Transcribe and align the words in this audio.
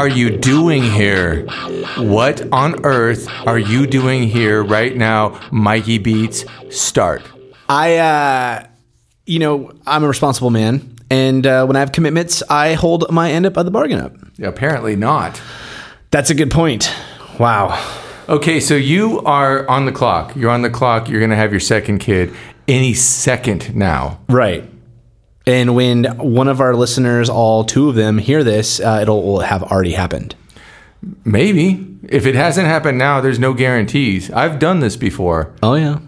Are 0.00 0.08
you 0.08 0.30
doing 0.30 0.82
here? 0.82 1.44
What 1.98 2.50
on 2.54 2.86
earth 2.86 3.28
are 3.46 3.58
you 3.58 3.86
doing 3.86 4.28
here 4.28 4.62
right 4.62 4.96
now? 4.96 5.38
Mikey 5.52 5.98
Beats, 5.98 6.46
start. 6.70 7.22
I, 7.68 7.98
uh, 7.98 8.66
you 9.26 9.38
know, 9.38 9.72
I'm 9.86 10.02
a 10.02 10.08
responsible 10.08 10.48
man, 10.48 10.96
and 11.10 11.46
uh, 11.46 11.66
when 11.66 11.76
I 11.76 11.80
have 11.80 11.92
commitments, 11.92 12.42
I 12.48 12.72
hold 12.72 13.10
my 13.10 13.30
end 13.30 13.44
up 13.44 13.58
of 13.58 13.66
the 13.66 13.70
bargain 13.70 14.00
up. 14.00 14.14
Apparently 14.42 14.96
not. 14.96 15.38
That's 16.10 16.30
a 16.30 16.34
good 16.34 16.50
point. 16.50 16.90
Wow. 17.38 17.78
Okay, 18.26 18.58
so 18.58 18.76
you 18.76 19.20
are 19.26 19.68
on 19.68 19.84
the 19.84 19.92
clock. 19.92 20.34
You're 20.34 20.50
on 20.50 20.62
the 20.62 20.70
clock. 20.70 21.10
You're 21.10 21.20
going 21.20 21.28
to 21.28 21.36
have 21.36 21.50
your 21.50 21.60
second 21.60 21.98
kid 21.98 22.34
any 22.66 22.94
second 22.94 23.76
now. 23.76 24.18
Right. 24.30 24.64
And 25.46 25.74
when 25.74 26.04
one 26.18 26.48
of 26.48 26.60
our 26.60 26.74
listeners, 26.74 27.28
all 27.28 27.64
two 27.64 27.88
of 27.88 27.94
them, 27.94 28.18
hear 28.18 28.44
this, 28.44 28.78
uh, 28.80 29.00
it'll 29.02 29.22
will 29.22 29.40
have 29.40 29.62
already 29.62 29.92
happened. 29.92 30.34
Maybe. 31.24 31.86
If 32.08 32.26
it 32.26 32.34
hasn't 32.34 32.66
happened 32.66 32.98
now, 32.98 33.20
there's 33.20 33.38
no 33.38 33.54
guarantees. 33.54 34.30
I've 34.30 34.58
done 34.58 34.80
this 34.80 34.96
before. 34.96 35.52
Oh 35.62 35.74
yeah. 35.74 36.00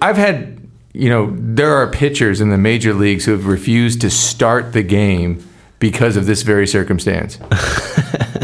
I've 0.00 0.16
had, 0.16 0.68
you 0.92 1.08
know, 1.08 1.34
there 1.36 1.74
are 1.74 1.90
pitchers 1.90 2.40
in 2.40 2.50
the 2.50 2.58
major 2.58 2.94
leagues 2.94 3.24
who 3.24 3.32
have 3.32 3.46
refused 3.46 4.00
to 4.02 4.10
start 4.10 4.72
the 4.72 4.82
game 4.82 5.44
because 5.78 6.16
of 6.16 6.26
this 6.26 6.42
very 6.42 6.66
circumstance. 6.66 7.38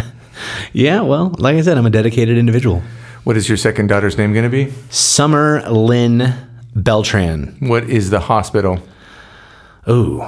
Yeah. 0.73 1.01
Well, 1.01 1.35
like 1.39 1.57
I 1.57 1.61
said, 1.63 1.79
I'm 1.79 1.87
a 1.87 1.91
dedicated 1.91 2.39
individual. 2.39 2.83
What 3.25 3.37
is 3.37 3.49
your 3.49 3.57
second 3.57 3.89
daughter's 3.89 4.17
name 4.17 4.33
going 4.33 4.45
to 4.45 4.51
be? 4.51 4.73
Summer 4.91 5.63
Lynn 5.69 6.35
Beltran. 6.77 7.57
What 7.61 7.85
is 7.85 8.11
the 8.11 8.21
hospital? 8.21 8.79
Ooh. 9.91 10.25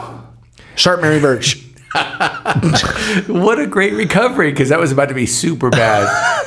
Sharp 0.77 1.01
Mary 1.01 1.21
Birch. 1.21 1.65
What 3.27 3.59
a 3.59 3.67
great 3.67 3.95
recovery 3.95 4.51
because 4.53 4.69
that 4.69 4.79
was 4.79 4.93
about 4.93 5.09
to 5.09 5.15
be 5.15 5.27
super 5.27 5.71
bad. 5.71 6.07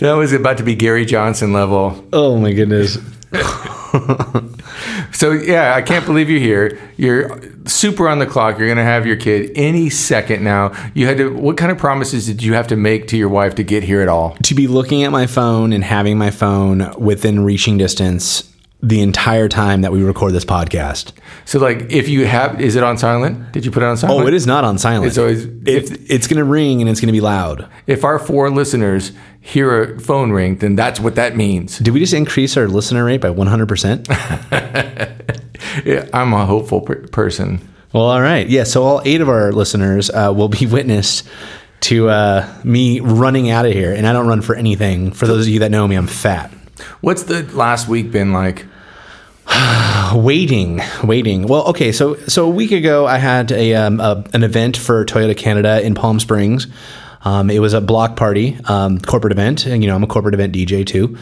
that 0.00 0.14
was 0.16 0.32
about 0.32 0.58
to 0.58 0.64
be 0.64 0.74
Gary 0.74 1.04
Johnson 1.04 1.52
level. 1.52 2.04
Oh 2.12 2.38
my 2.38 2.52
goodness. 2.52 2.98
So 5.12 5.30
yeah, 5.32 5.74
I 5.74 5.82
can't 5.82 6.04
believe 6.04 6.30
you're 6.30 6.40
here. 6.40 6.80
You're 6.96 7.40
super 7.66 8.08
on 8.08 8.18
the 8.18 8.26
clock. 8.26 8.58
You're 8.58 8.66
gonna 8.66 8.82
have 8.82 9.06
your 9.06 9.16
kid 9.16 9.52
any 9.54 9.90
second 9.90 10.42
now. 10.42 10.72
You 10.94 11.06
had 11.06 11.18
to. 11.18 11.32
What 11.32 11.56
kind 11.56 11.70
of 11.70 11.78
promises 11.78 12.26
did 12.26 12.42
you 12.42 12.54
have 12.54 12.66
to 12.68 12.76
make 12.76 13.08
to 13.08 13.16
your 13.16 13.28
wife 13.28 13.54
to 13.56 13.62
get 13.62 13.84
here 13.84 14.00
at 14.00 14.08
all? 14.08 14.36
To 14.44 14.54
be 14.54 14.66
looking 14.66 15.04
at 15.04 15.12
my 15.12 15.26
phone 15.26 15.72
and 15.72 15.84
having 15.84 16.18
my 16.18 16.30
phone 16.30 16.92
within 16.98 17.44
reaching 17.44 17.78
distance 17.78 18.51
the 18.84 19.00
entire 19.00 19.48
time 19.48 19.82
that 19.82 19.92
we 19.92 20.02
record 20.02 20.32
this 20.32 20.44
podcast. 20.44 21.12
So 21.44 21.60
like, 21.60 21.92
if 21.92 22.08
you 22.08 22.26
have, 22.26 22.60
is 22.60 22.74
it 22.74 22.82
on 22.82 22.98
silent? 22.98 23.52
Did 23.52 23.64
you 23.64 23.70
put 23.70 23.82
it 23.82 23.86
on 23.86 23.96
silent? 23.96 24.20
Oh, 24.24 24.26
it 24.26 24.34
is 24.34 24.44
not 24.46 24.64
on 24.64 24.76
silent. 24.76 25.06
It's 25.06 25.18
always 25.18 25.44
If 25.44 26.10
it's 26.10 26.26
going 26.26 26.38
to 26.38 26.44
ring 26.44 26.80
and 26.80 26.90
it's 26.90 27.00
going 27.00 27.06
to 27.06 27.12
be 27.12 27.20
loud. 27.20 27.68
if 27.86 28.02
our 28.04 28.18
four 28.18 28.50
listeners 28.50 29.12
hear 29.40 29.82
a 29.94 30.00
phone 30.00 30.32
ring, 30.32 30.56
then 30.56 30.74
that's 30.74 30.98
what 30.98 31.14
that 31.14 31.36
means. 31.36 31.78
Did 31.78 31.94
we 31.94 32.00
just 32.00 32.12
increase 32.12 32.56
our 32.56 32.66
listener 32.66 33.04
rate 33.04 33.20
by 33.20 33.28
100%? 33.28 35.18
Yeah, 35.84 36.06
I'm 36.12 36.32
a 36.34 36.44
hopeful 36.44 36.82
per- 36.82 37.06
person. 37.08 37.66
well, 37.94 38.04
all 38.04 38.20
right. 38.20 38.46
Yeah. 38.46 38.64
So 38.64 38.82
all 38.82 39.00
eight 39.06 39.20
of 39.22 39.28
our 39.28 39.52
listeners 39.52 40.10
uh, 40.10 40.32
will 40.36 40.48
be 40.48 40.66
witness 40.70 41.22
to 41.82 42.08
uh, 42.10 42.52
me 42.62 43.00
running 43.00 43.48
out 43.50 43.64
of 43.64 43.72
here. 43.72 43.92
And 43.94 44.06
I 44.06 44.12
don't 44.12 44.26
run 44.28 44.42
for 44.42 44.54
anything. 44.54 45.12
For 45.12 45.26
those 45.26 45.46
of 45.46 45.52
you 45.52 45.60
that 45.60 45.70
know 45.70 45.86
me, 45.88 45.96
I'm 45.96 46.06
fat. 46.08 46.52
What's 47.00 47.22
the 47.24 47.42
last 47.56 47.88
week 47.88 48.10
been 48.10 48.32
like? 48.32 48.66
waiting 50.14 50.80
waiting. 51.02 51.46
Well 51.46 51.64
okay 51.68 51.92
so 51.92 52.16
so 52.26 52.46
a 52.46 52.50
week 52.50 52.70
ago 52.72 53.06
i 53.06 53.18
had 53.18 53.50
a, 53.50 53.74
um, 53.74 54.00
a 54.00 54.24
an 54.32 54.42
event 54.44 54.76
for 54.76 55.04
toyota 55.04 55.36
canada 55.36 55.80
in 55.84 55.94
palm 55.94 56.20
springs. 56.20 56.66
Um, 57.24 57.50
it 57.50 57.60
was 57.60 57.72
a 57.72 57.80
block 57.80 58.16
party 58.16 58.58
um, 58.64 58.98
corporate 58.98 59.32
event 59.32 59.66
and 59.66 59.82
you 59.82 59.88
know 59.88 59.96
i'm 59.96 60.02
a 60.04 60.08
corporate 60.08 60.34
event 60.34 60.54
dj 60.54 60.86
too. 60.86 61.16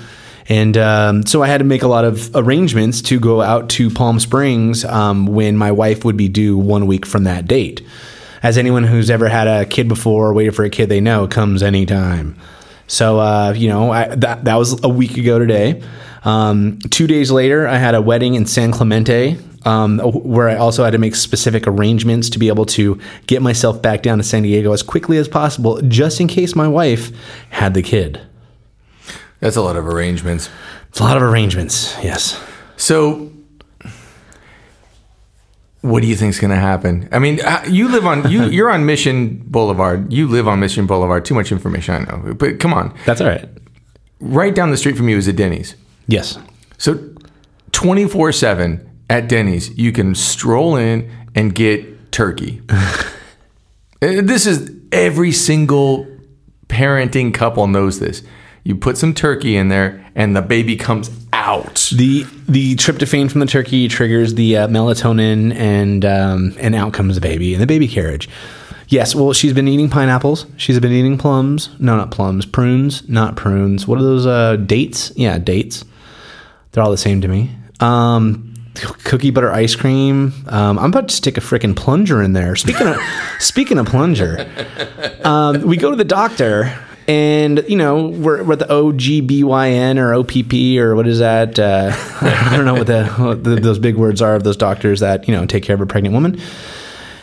And 0.49 0.77
um, 0.77 1.27
so 1.27 1.43
i 1.43 1.47
had 1.47 1.59
to 1.59 1.65
make 1.65 1.83
a 1.83 1.89
lot 1.89 2.05
of 2.05 2.31
arrangements 2.35 3.03
to 3.03 3.19
go 3.19 3.41
out 3.41 3.71
to 3.71 3.91
palm 3.91 4.21
springs 4.21 4.85
um, 4.85 5.27
when 5.27 5.57
my 5.57 5.73
wife 5.73 6.05
would 6.05 6.17
be 6.17 6.29
due 6.29 6.59
one 6.59 6.87
week 6.87 7.07
from 7.07 7.25
that 7.25 7.47
date. 7.47 7.83
As 8.43 8.57
anyone 8.57 8.85
who's 8.85 9.11
ever 9.11 9.29
had 9.29 9.47
a 9.47 9.67
kid 9.67 9.87
before 9.87 10.29
or 10.29 10.35
waited 10.35 10.55
for 10.55 10.65
a 10.65 10.71
kid 10.71 10.89
they 10.89 11.01
know 11.01 11.27
comes 11.27 11.63
anytime. 11.63 12.37
So 12.87 13.19
uh, 13.19 13.55
you 13.57 13.69
know 13.69 13.91
I, 13.91 14.15
that 14.17 14.45
that 14.45 14.57
was 14.57 14.83
a 14.85 14.89
week 14.89 15.17
ago 15.17 15.39
today. 15.39 15.83
Um, 16.25 16.79
two 16.91 17.07
days 17.07 17.31
later, 17.31 17.67
I 17.67 17.77
had 17.77 17.95
a 17.95 18.03
wedding 18.03 18.35
in 18.35 18.47
San 18.47 18.73
Clemente, 18.73 19.39
um, 19.65 19.99
where 20.01 20.49
I 20.49 20.57
also 20.57 20.85
had 20.85 20.91
to 20.91 20.99
make 20.99 21.15
specific 21.15 21.67
arrangements 21.67 22.29
to 22.31 22.39
be 22.39 22.49
able 22.49 22.67
to 22.67 22.99
get 23.27 23.43
myself 23.43 23.81
back 23.81 24.03
down 24.03 24.19
to 24.19 24.25
San 24.25 24.43
Diego 24.43 24.73
as 24.73 24.83
quickly 24.83 25.17
as 25.17 25.29
possible, 25.29 25.81
just 25.83 26.21
in 26.21 26.29
case 26.29 26.55
my 26.55 26.69
wife 26.69 27.11
had 27.51 27.75
the 27.75 27.83
kid. 27.83 28.21
That's 29.41 29.57
a 29.57 29.63
lot 29.63 29.77
of 29.77 29.87
arrangements. 29.87 30.51
It's 30.91 31.01
a 31.01 31.05
lot 31.05 31.17
of 31.17 31.23
arrangements. 31.23 31.97
Yes. 32.03 32.39
So, 32.77 33.33
what 35.81 36.03
do 36.03 36.09
you 36.09 36.17
think's 36.17 36.39
going 36.39 36.51
to 36.51 36.57
happen? 36.57 37.09
I 37.11 37.19
mean, 37.19 37.41
uh, 37.41 37.65
you 37.67 37.89
live 37.89 38.05
on 38.05 38.31
you 38.31 38.45
you're 38.51 38.71
on 38.71 38.85
Mission 38.85 39.39
Boulevard. 39.47 40.13
You 40.13 40.29
live 40.29 40.47
on 40.47 40.61
Mission 40.61 40.87
Boulevard. 40.87 41.25
Too 41.25 41.35
much 41.35 41.53
information, 41.53 41.95
I 41.95 41.99
know. 42.01 42.35
But 42.35 42.61
come 42.61 42.75
on, 42.75 42.95
That's 43.07 43.21
all 43.23 43.29
right. 43.29 43.49
right 44.21 44.55
down 44.55 44.71
the 44.71 44.77
street 44.77 44.97
from 44.97 45.09
you 45.09 45.17
is 45.17 45.27
a 45.29 45.33
Denny's. 45.33 45.75
Yes. 46.11 46.39
So, 46.79 46.99
twenty 47.73 48.07
four 48.07 48.33
seven 48.33 48.89
at 49.09 49.29
Denny's, 49.29 49.77
you 49.79 49.93
can 49.93 50.15
stroll 50.15 50.77
in 50.77 51.11
and 51.35 51.55
get 51.55 52.13
turkey. 52.13 52.63
This 54.01 54.47
is 54.47 54.75
every 54.93 55.31
single 55.31 56.07
parenting 56.69 57.35
couple 57.35 57.67
knows 57.67 58.01
this. 58.01 58.23
You 58.65 58.75
put 58.75 58.97
some 58.97 59.13
turkey 59.13 59.57
in 59.57 59.69
there, 59.69 60.03
and 60.15 60.35
the 60.35 60.41
baby 60.41 60.75
comes 60.75 61.11
out. 61.35 61.91
The 61.95 62.25
the 62.49 62.77
tryptophan 62.77 63.31
from 63.31 63.41
the 63.41 63.47
turkey 63.47 63.89
triggers 63.89 64.35
the 64.35 64.57
uh, 64.57 64.69
melatonin, 64.69 65.55
and 65.55 66.05
um, 66.07 66.55
and 66.59 66.75
out 66.75 66.95
comes 66.95 67.15
the 67.17 67.21
baby 67.21 67.53
in 67.53 67.61
the 67.61 67.67
baby 67.67 67.89
carriage. 67.89 68.27
Yes, 68.89 69.15
well, 69.15 69.35
she's 69.35 69.53
been 69.53 69.69
eating 69.69 69.91
pineapples. 69.91 70.47
She's 70.57 70.81
been 70.81 70.93
eating 70.93 71.19
plums. 71.19 71.69
No, 71.79 71.95
not 71.97 72.11
plums. 72.11 72.47
Prunes, 72.47 73.07
not 73.07 73.37
prunes. 73.37 73.87
What 73.87 73.99
are 73.99 74.03
those? 74.03 74.27
Uh, 74.27 74.57
dates? 74.57 75.13
Yeah, 75.15 75.39
dates. 75.39 75.85
They're 76.73 76.83
all 76.83 76.91
the 76.91 76.97
same 76.97 77.21
to 77.23 77.29
me. 77.29 77.51
Um, 77.81 78.55
cookie 79.05 79.31
butter 79.31 79.53
ice 79.53 79.75
cream. 79.75 80.33
Um, 80.47 80.79
I'm 80.79 80.91
about 80.91 81.09
to 81.09 81.15
stick 81.15 81.37
a 81.37 81.41
freaking 81.41 81.75
plunger 81.75 82.23
in 82.23 82.33
there. 82.33 82.57
Speaking 82.57 82.87
of 82.87 82.97
speaking 83.41 83.79
of 83.79 83.87
plunger, 83.87 84.51
um, 85.25 85.63
we 85.63 85.77
go 85.77 85.91
to 85.91 85.97
the 85.97 86.05
doctor. 86.05 86.79
And 87.09 87.65
you 87.67 87.77
know 87.77 88.07
we're, 88.07 88.45
we're 88.45 88.53
at 88.53 88.61
the 88.61 88.67
OGBYN 88.67 89.99
or 89.99 90.15
OPP 90.15 90.81
or 90.81 90.95
what 90.95 91.09
is 91.09 91.19
that? 91.19 91.59
Uh, 91.59 91.91
I 92.21 92.55
don't 92.55 92.65
know 92.65 92.75
what, 92.75 92.87
the, 92.87 93.07
what 93.07 93.43
the, 93.43 93.57
those 93.57 93.81
big 93.81 93.97
words 93.97 94.23
are 94.23 94.37
of 94.37 94.45
those 94.45 94.57
doctors 94.57 95.01
that 95.01 95.27
you 95.27 95.35
know 95.35 95.45
take 95.45 95.65
care 95.65 95.75
of 95.75 95.81
a 95.81 95.87
pregnant 95.87 96.13
woman. 96.13 96.41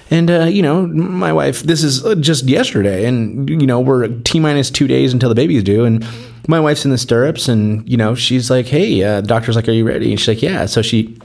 And 0.09 0.31
uh, 0.31 0.45
you 0.45 0.61
know, 0.61 0.87
my 0.87 1.33
wife. 1.33 1.63
This 1.63 1.83
is 1.83 2.05
uh, 2.05 2.15
just 2.15 2.45
yesterday, 2.45 3.05
and 3.05 3.49
you 3.49 3.67
know, 3.67 3.79
we're 3.79 4.07
t 4.07 4.39
minus 4.39 4.71
two 4.71 4.87
days 4.87 5.11
until 5.13 5.29
the 5.29 5.35
baby's 5.35 5.63
due, 5.63 5.83
and 5.83 6.05
my 6.47 6.59
wife's 6.59 6.85
in 6.85 6.91
the 6.91 6.97
stirrups, 6.97 7.47
and 7.49 7.87
you 7.89 7.97
know, 7.97 8.15
she's 8.15 8.49
like, 8.49 8.67
"Hey," 8.67 9.03
uh, 9.03 9.21
the 9.21 9.27
doctor's 9.27 9.55
like, 9.55 9.67
"Are 9.67 9.73
you 9.73 9.85
ready?" 9.85 10.11
And 10.11 10.19
she's 10.19 10.29
like, 10.29 10.41
"Yeah." 10.41 10.65
So 10.65 10.81
she, 10.81 11.19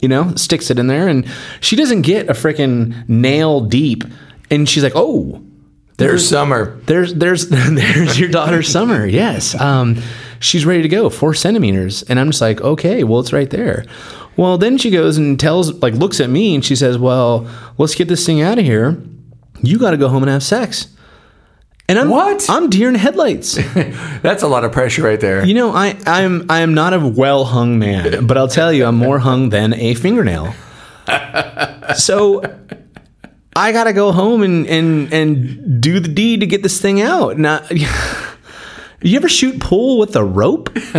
you 0.00 0.08
know, 0.08 0.32
sticks 0.36 0.70
it 0.70 0.78
in 0.78 0.86
there, 0.86 1.08
and 1.08 1.26
she 1.60 1.74
doesn't 1.74 2.02
get 2.02 2.28
a 2.30 2.32
freaking 2.32 3.08
nail 3.08 3.60
deep, 3.60 4.04
and 4.50 4.68
she's 4.68 4.82
like, 4.82 4.94
"Oh." 4.94 5.42
There's 5.98 6.28
summer. 6.28 6.78
There's 6.84 7.14
there's 7.14 7.48
there's 7.48 8.20
your 8.20 8.28
daughter 8.28 8.62
Summer. 8.62 9.06
Yes, 9.06 9.58
um, 9.58 9.96
she's 10.40 10.66
ready 10.66 10.82
to 10.82 10.88
go, 10.88 11.08
four 11.08 11.32
centimeters, 11.32 12.02
and 12.02 12.20
I'm 12.20 12.28
just 12.28 12.42
like, 12.42 12.60
okay, 12.60 13.02
well, 13.02 13.20
it's 13.20 13.32
right 13.32 13.48
there. 13.48 13.86
Well, 14.36 14.58
then 14.58 14.76
she 14.78 14.90
goes 14.90 15.16
and 15.16 15.38
tells, 15.40 15.72
like, 15.82 15.94
looks 15.94 16.20
at 16.20 16.28
me 16.30 16.54
and 16.54 16.64
she 16.64 16.76
says, 16.76 16.98
well, 16.98 17.48
let's 17.78 17.94
get 17.94 18.08
this 18.08 18.24
thing 18.26 18.42
out 18.42 18.58
of 18.58 18.64
here. 18.64 19.00
You 19.62 19.78
got 19.78 19.92
to 19.92 19.96
go 19.96 20.08
home 20.08 20.22
and 20.22 20.30
have 20.30 20.42
sex. 20.42 20.88
And 21.88 21.98
I'm 21.98 22.10
What? 22.10 22.44
I'm 22.50 22.68
deer 22.68 22.88
in 22.88 22.96
headlights. 22.96 23.54
That's 24.22 24.42
a 24.42 24.48
lot 24.48 24.64
of 24.64 24.72
pressure 24.72 25.02
right 25.02 25.20
there. 25.20 25.44
You 25.46 25.54
know, 25.54 25.70
I 25.70 25.96
I'm 26.04 26.44
I 26.50 26.60
am 26.60 26.74
not 26.74 26.92
a 26.92 26.98
well 26.98 27.44
hung 27.44 27.78
man, 27.78 28.26
but 28.26 28.36
I'll 28.36 28.48
tell 28.48 28.72
you, 28.72 28.84
I'm 28.86 28.96
more 28.96 29.20
hung 29.20 29.50
than 29.50 29.72
a 29.74 29.94
fingernail. 29.94 30.54
So 31.96 32.42
I 33.54 33.70
gotta 33.70 33.92
go 33.92 34.10
home 34.10 34.42
and 34.42 34.66
and 34.66 35.12
and 35.12 35.80
do 35.80 36.00
the 36.00 36.08
deed 36.08 36.40
to 36.40 36.46
get 36.46 36.64
this 36.64 36.80
thing 36.80 37.00
out. 37.00 37.38
Now, 37.38 37.64
you 39.02 39.16
ever 39.16 39.28
shoot 39.28 39.60
pool 39.60 39.98
with 39.98 40.14
a 40.16 40.24
rope? 40.24 40.70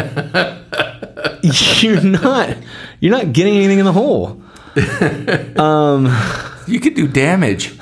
you're 1.82 2.02
not 2.02 2.58
you're 3.00 3.12
not 3.12 3.34
getting 3.34 3.56
anything 3.56 3.80
in 3.80 3.86
the 3.86 3.94
hole. 3.94 4.42
Um, 5.60 6.06
You 6.68 6.80
could 6.80 6.94
do 6.94 7.08
damage. 7.08 7.76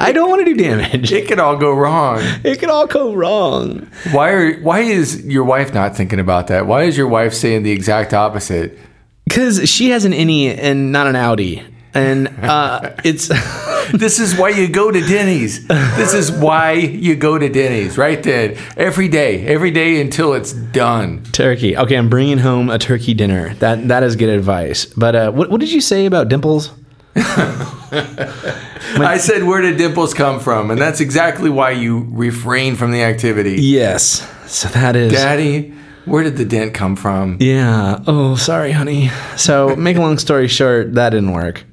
I 0.00 0.12
don't 0.14 0.28
want 0.30 0.46
to 0.46 0.54
do 0.54 0.62
damage. 0.62 1.10
It 1.10 1.26
could 1.26 1.40
all 1.40 1.56
go 1.56 1.72
wrong. 1.74 2.20
It 2.44 2.60
could 2.60 2.68
all 2.70 2.86
go 2.86 3.12
wrong. 3.14 3.88
Why 4.12 4.30
are 4.30 4.60
why 4.60 4.80
is 4.80 5.24
your 5.26 5.42
wife 5.44 5.74
not 5.74 5.96
thinking 5.96 6.20
about 6.20 6.46
that? 6.48 6.66
Why 6.66 6.84
is 6.84 6.96
your 6.96 7.08
wife 7.08 7.34
saying 7.34 7.64
the 7.64 7.72
exact 7.72 8.14
opposite? 8.14 8.78
Because 9.24 9.68
she 9.68 9.90
has 9.90 10.04
an 10.04 10.12
innie 10.12 10.56
and 10.56 10.92
not 10.92 11.06
an 11.08 11.14
outie. 11.14 11.64
And 11.94 12.28
uh, 12.42 12.94
it's 13.04 13.28
This 13.92 14.18
is 14.18 14.36
why 14.36 14.50
you 14.50 14.68
go 14.68 14.90
to 14.90 15.00
Denny's. 15.00 15.66
This 15.66 16.12
is 16.12 16.30
why 16.30 16.72
you 16.72 17.16
go 17.16 17.38
to 17.38 17.48
Denny's, 17.48 17.96
right 17.96 18.22
then. 18.22 18.58
Every 18.76 19.08
day, 19.08 19.46
every 19.46 19.70
day 19.70 20.00
until 20.00 20.34
it's 20.34 20.52
done. 20.52 21.22
turkey. 21.32 21.76
Okay, 21.76 21.96
I'm 21.96 22.10
bringing 22.10 22.38
home 22.38 22.68
a 22.68 22.78
turkey 22.78 23.14
dinner. 23.14 23.54
That 23.54 23.88
that 23.88 24.02
is 24.02 24.16
good 24.16 24.28
advice. 24.28 24.84
But 24.84 25.16
uh, 25.16 25.30
what 25.32 25.50
what 25.50 25.60
did 25.60 25.72
you 25.72 25.80
say 25.80 26.04
about 26.06 26.28
dimples? 26.28 26.70
I 29.00 29.18
said, 29.18 29.44
where 29.44 29.60
did 29.60 29.76
dimples 29.76 30.14
come 30.14 30.38
from? 30.40 30.70
And 30.70 30.80
that's 30.80 31.00
exactly 31.00 31.50
why 31.50 31.70
you 31.72 32.06
refrain 32.10 32.76
from 32.76 32.92
the 32.92 33.02
activity. 33.02 33.56
Yes. 33.62 34.28
So 34.46 34.68
that 34.68 34.94
is. 34.94 35.12
Daddy, 35.12 35.74
where 36.04 36.22
did 36.22 36.36
the 36.36 36.44
dent 36.44 36.74
come 36.74 36.96
from? 36.96 37.36
Yeah. 37.40 38.02
Oh, 38.06 38.36
sorry, 38.36 38.72
honey. 38.72 39.10
So, 39.36 39.74
make 39.76 39.96
a 39.96 40.00
long 40.00 40.18
story 40.18 40.48
short, 40.48 40.94
that 40.94 41.10
didn't 41.10 41.32
work. 41.32 41.64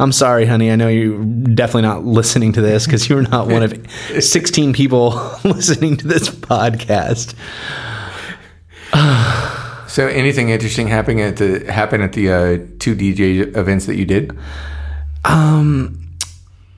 I'm 0.00 0.12
sorry, 0.12 0.46
honey. 0.46 0.70
I 0.72 0.76
know 0.76 0.88
you're 0.88 1.22
definitely 1.22 1.82
not 1.82 2.06
listening 2.06 2.54
to 2.54 2.62
this 2.62 2.86
because 2.86 3.06
you're 3.08 3.20
not 3.20 3.48
one 3.48 3.62
of 3.62 3.74
16 4.18 4.72
people 4.72 5.10
listening 5.44 5.98
to 5.98 6.08
this 6.08 6.28
podcast. 6.30 7.34
So, 9.90 10.06
anything 10.06 10.50
interesting 10.50 10.86
happening 10.86 11.20
at 11.20 11.38
the 11.38 11.64
happen 11.70 12.00
at 12.00 12.12
the 12.12 12.30
uh, 12.30 12.58
two 12.78 12.94
DJ 12.94 13.56
events 13.56 13.86
that 13.86 13.96
you 13.96 14.04
did? 14.04 14.38
Um, 15.24 16.00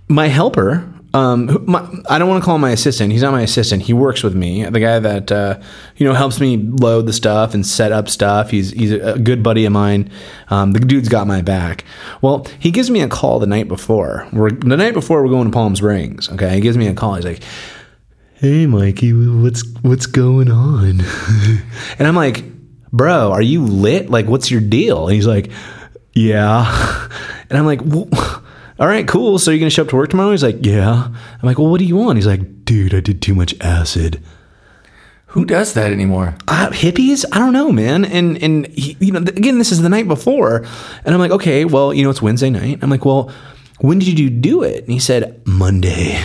My 0.09 0.29
helper, 0.29 0.91
um, 1.15 1.65
my, 1.67 1.87
I 2.09 2.19
don't 2.19 2.29
want 2.29 2.43
to 2.43 2.45
call 2.45 2.55
him 2.55 2.63
my 2.63 2.71
assistant. 2.71 3.13
He's 3.13 3.23
not 3.23 3.33
my 3.33 3.43
assistant. 3.43 3.83
He 3.83 3.93
works 3.93 4.23
with 4.23 4.35
me. 4.35 4.65
The 4.65 4.81
guy 4.81 4.99
that 4.99 5.31
uh, 5.31 5.61
you 5.97 6.07
know 6.07 6.15
helps 6.15 6.41
me 6.41 6.57
load 6.57 7.07
the 7.07 7.13
stuff 7.13 7.53
and 7.53 7.67
set 7.67 7.93
up 7.93 8.09
stuff. 8.09 8.51
He's 8.51 8.71
he's 8.71 8.93
a 8.93 9.19
good 9.19 9.43
buddy 9.43 9.67
of 9.67 9.73
mine. 9.73 10.11
Um, 10.49 10.73
the 10.73 10.81
dude's 10.81 11.09
got 11.09 11.27
my 11.27 11.43
back. 11.43 11.85
Well, 12.23 12.47
he 12.59 12.71
gives 12.71 12.91
me 12.91 13.03
a 13.03 13.09
call 13.09 13.41
the 13.41 13.47
night 13.47 13.69
before. 13.69 14.27
We're 14.33 14.51
the 14.51 14.77
night 14.77 14.95
before 14.95 15.23
we're 15.23 15.29
going 15.29 15.47
to 15.47 15.53
Palm 15.53 15.77
Springs. 15.77 16.31
Okay, 16.31 16.55
he 16.55 16.61
gives 16.61 16.79
me 16.79 16.87
a 16.87 16.95
call. 16.95 17.15
He's 17.17 17.27
like, 17.27 17.43
"Hey, 18.35 18.67
Mikey, 18.67 19.13
what's 19.13 19.65
what's 19.83 20.07
going 20.07 20.51
on?" 20.51 21.01
and 21.99 22.09
I'm 22.09 22.17
like, 22.17 22.43
"Bro, 22.91 23.33
are 23.33 23.43
you 23.43 23.67
lit? 23.67 24.09
Like, 24.09 24.27
what's 24.27 24.51
your 24.51 24.63
deal?" 24.63 25.09
And 25.09 25.15
he's 25.15 25.27
like, 25.27 25.51
"Yeah," 26.15 27.09
and 27.51 27.59
I'm 27.59 27.67
like, 27.67 27.83
well, 27.85 28.42
"All 28.79 28.87
right, 28.87 29.07
cool. 29.07 29.39
So 29.39 29.51
you're 29.51 29.59
gonna 29.59 29.71
show 29.71 29.83
up 29.83 29.89
to 29.91 29.97
work 29.97 30.11
tomorrow?" 30.11 30.31
He's 30.31 30.43
like, 30.43 30.65
"Yeah." 30.65 31.09
I'm 31.09 31.17
like, 31.43 31.59
"Well, 31.59 31.69
what 31.71 31.79
do 31.79 31.85
you 31.85 31.97
want?" 31.97 32.17
He's 32.19 32.27
like, 32.27 32.65
"Dude, 32.65 32.95
I 32.95 33.01
did 33.01 33.21
too 33.23 33.35
much 33.35 33.55
acid." 33.61 34.21
Who 35.29 35.45
does 35.47 35.73
that 35.73 35.93
anymore? 35.93 36.35
uh, 36.47 36.69
hippies 36.71 37.25
i 37.33 37.39
don't 37.39 37.55
know 37.55 37.73
man 37.73 38.05
and 38.05 38.37
and 38.43 38.67
he, 38.67 38.99
you 39.01 39.13
know 39.13 39.21
again 39.21 39.57
this 39.57 39.73
is 39.73 39.81
the 39.81 39.89
night 39.89 40.07
before 40.07 40.57
and 41.07 41.15
i'm 41.15 41.19
like 41.21 41.31
okay 41.31 41.65
well 41.65 41.95
you 41.95 42.05
know 42.05 42.11
it's 42.11 42.21
wednesday 42.21 42.51
night 42.51 42.79
i'm 42.83 42.91
like 42.91 43.07
well 43.07 43.33
when 43.81 43.99
did 43.99 44.19
you 44.19 44.29
do 44.29 44.63
it 44.63 44.85
and 44.85 44.93
he 44.93 44.99
said 44.99 45.41
monday 45.47 46.23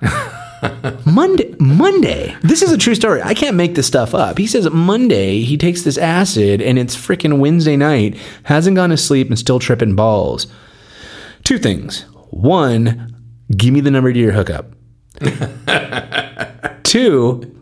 monday 1.04 1.54
monday 1.58 2.34
this 2.42 2.62
is 2.62 2.72
a 2.72 2.78
true 2.78 2.94
story 2.94 3.20
i 3.22 3.34
can't 3.34 3.56
make 3.56 3.74
this 3.74 3.86
stuff 3.86 4.14
up 4.14 4.38
he 4.38 4.46
says 4.46 4.70
monday 4.70 5.40
he 5.40 5.58
takes 5.58 5.82
this 5.82 5.98
acid 5.98 6.62
and 6.62 6.78
it's 6.78 6.96
freaking 6.96 7.38
wednesday 7.38 7.76
night 7.76 8.16
hasn't 8.44 8.76
gone 8.76 8.88
to 8.90 8.96
sleep 8.96 9.28
and 9.28 9.38
still 9.38 9.58
tripping 9.58 9.94
balls 9.94 10.46
two 11.44 11.58
things 11.58 12.02
one 12.30 13.14
give 13.56 13.72
me 13.72 13.80
the 13.80 13.90
number 13.90 14.12
to 14.12 14.18
your 14.18 14.32
hookup 14.32 14.72
two 16.84 17.52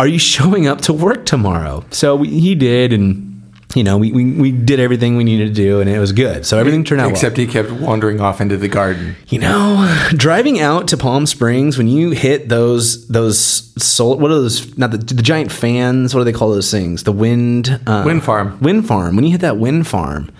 are 0.00 0.06
you 0.06 0.18
showing 0.18 0.66
up 0.66 0.80
to 0.82 0.94
work 0.94 1.26
tomorrow? 1.26 1.84
So 1.90 2.16
we, 2.16 2.28
he 2.28 2.54
did, 2.54 2.94
and 2.94 3.42
you 3.74 3.84
know, 3.84 3.98
we, 3.98 4.10
we, 4.12 4.32
we 4.32 4.50
did 4.50 4.80
everything 4.80 5.18
we 5.18 5.24
needed 5.24 5.48
to 5.48 5.52
do, 5.52 5.78
and 5.80 5.90
it 5.90 5.98
was 5.98 6.12
good. 6.12 6.46
So 6.46 6.58
everything 6.58 6.84
turned 6.84 7.02
out 7.02 7.10
Except 7.10 7.36
he 7.36 7.46
kept 7.46 7.70
wandering 7.70 8.18
off 8.18 8.40
into 8.40 8.56
the 8.56 8.66
garden. 8.66 9.14
You 9.28 9.40
know, 9.40 10.06
driving 10.12 10.58
out 10.58 10.88
to 10.88 10.96
Palm 10.96 11.26
Springs 11.26 11.76
when 11.76 11.86
you 11.86 12.12
hit 12.12 12.48
those 12.48 13.08
those 13.08 13.38
sol 13.82 14.16
what 14.16 14.30
are 14.30 14.40
those? 14.40 14.78
Not 14.78 14.90
the, 14.90 14.96
the 14.96 15.22
giant 15.22 15.52
fans. 15.52 16.14
What 16.14 16.22
do 16.22 16.24
they 16.24 16.32
call 16.32 16.50
those 16.50 16.70
things? 16.70 17.04
The 17.04 17.12
wind 17.12 17.78
uh, 17.86 18.02
Wind 18.06 18.24
farm. 18.24 18.58
Wind 18.60 18.88
farm. 18.88 19.16
When 19.16 19.26
you 19.26 19.32
hit 19.32 19.42
that 19.42 19.58
wind 19.58 19.86
farm, 19.86 20.32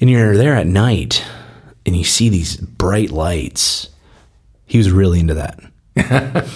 and 0.00 0.08
you're 0.08 0.38
there 0.38 0.54
at 0.54 0.66
night, 0.66 1.22
and 1.86 1.96
you 1.96 2.04
see 2.04 2.28
these 2.28 2.56
bright 2.56 3.10
lights, 3.10 3.88
he 4.66 4.78
was 4.78 4.90
really 4.90 5.20
into 5.20 5.34
that. 5.34 5.60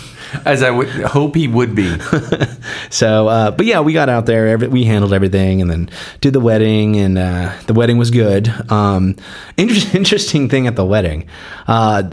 As 0.44 0.62
I 0.62 0.71
would 0.71 0.88
hope 0.88 1.35
he 1.37 1.49
would 1.49 1.75
be. 1.75 1.97
So, 2.91 3.26
uh, 3.26 3.50
but 3.50 3.67
yeah, 3.67 3.81
we 3.81 3.93
got 3.93 4.09
out 4.09 4.26
there. 4.26 4.47
Every, 4.47 4.69
we 4.69 4.85
handled 4.85 5.12
everything, 5.12 5.61
and 5.61 5.69
then 5.69 5.91
did 6.21 6.32
the 6.32 6.38
wedding, 6.38 6.97
and 6.97 7.19
uh, 7.19 7.53
the 7.67 7.75
wedding 7.75 7.99
was 7.99 8.12
good. 8.12 8.49
Um, 8.71 9.17
inter- 9.56 9.88
interesting 9.99 10.49
thing 10.49 10.69
at 10.69 10.76
the 10.76 10.85
wedding. 10.85 11.27
Uh, 11.67 12.11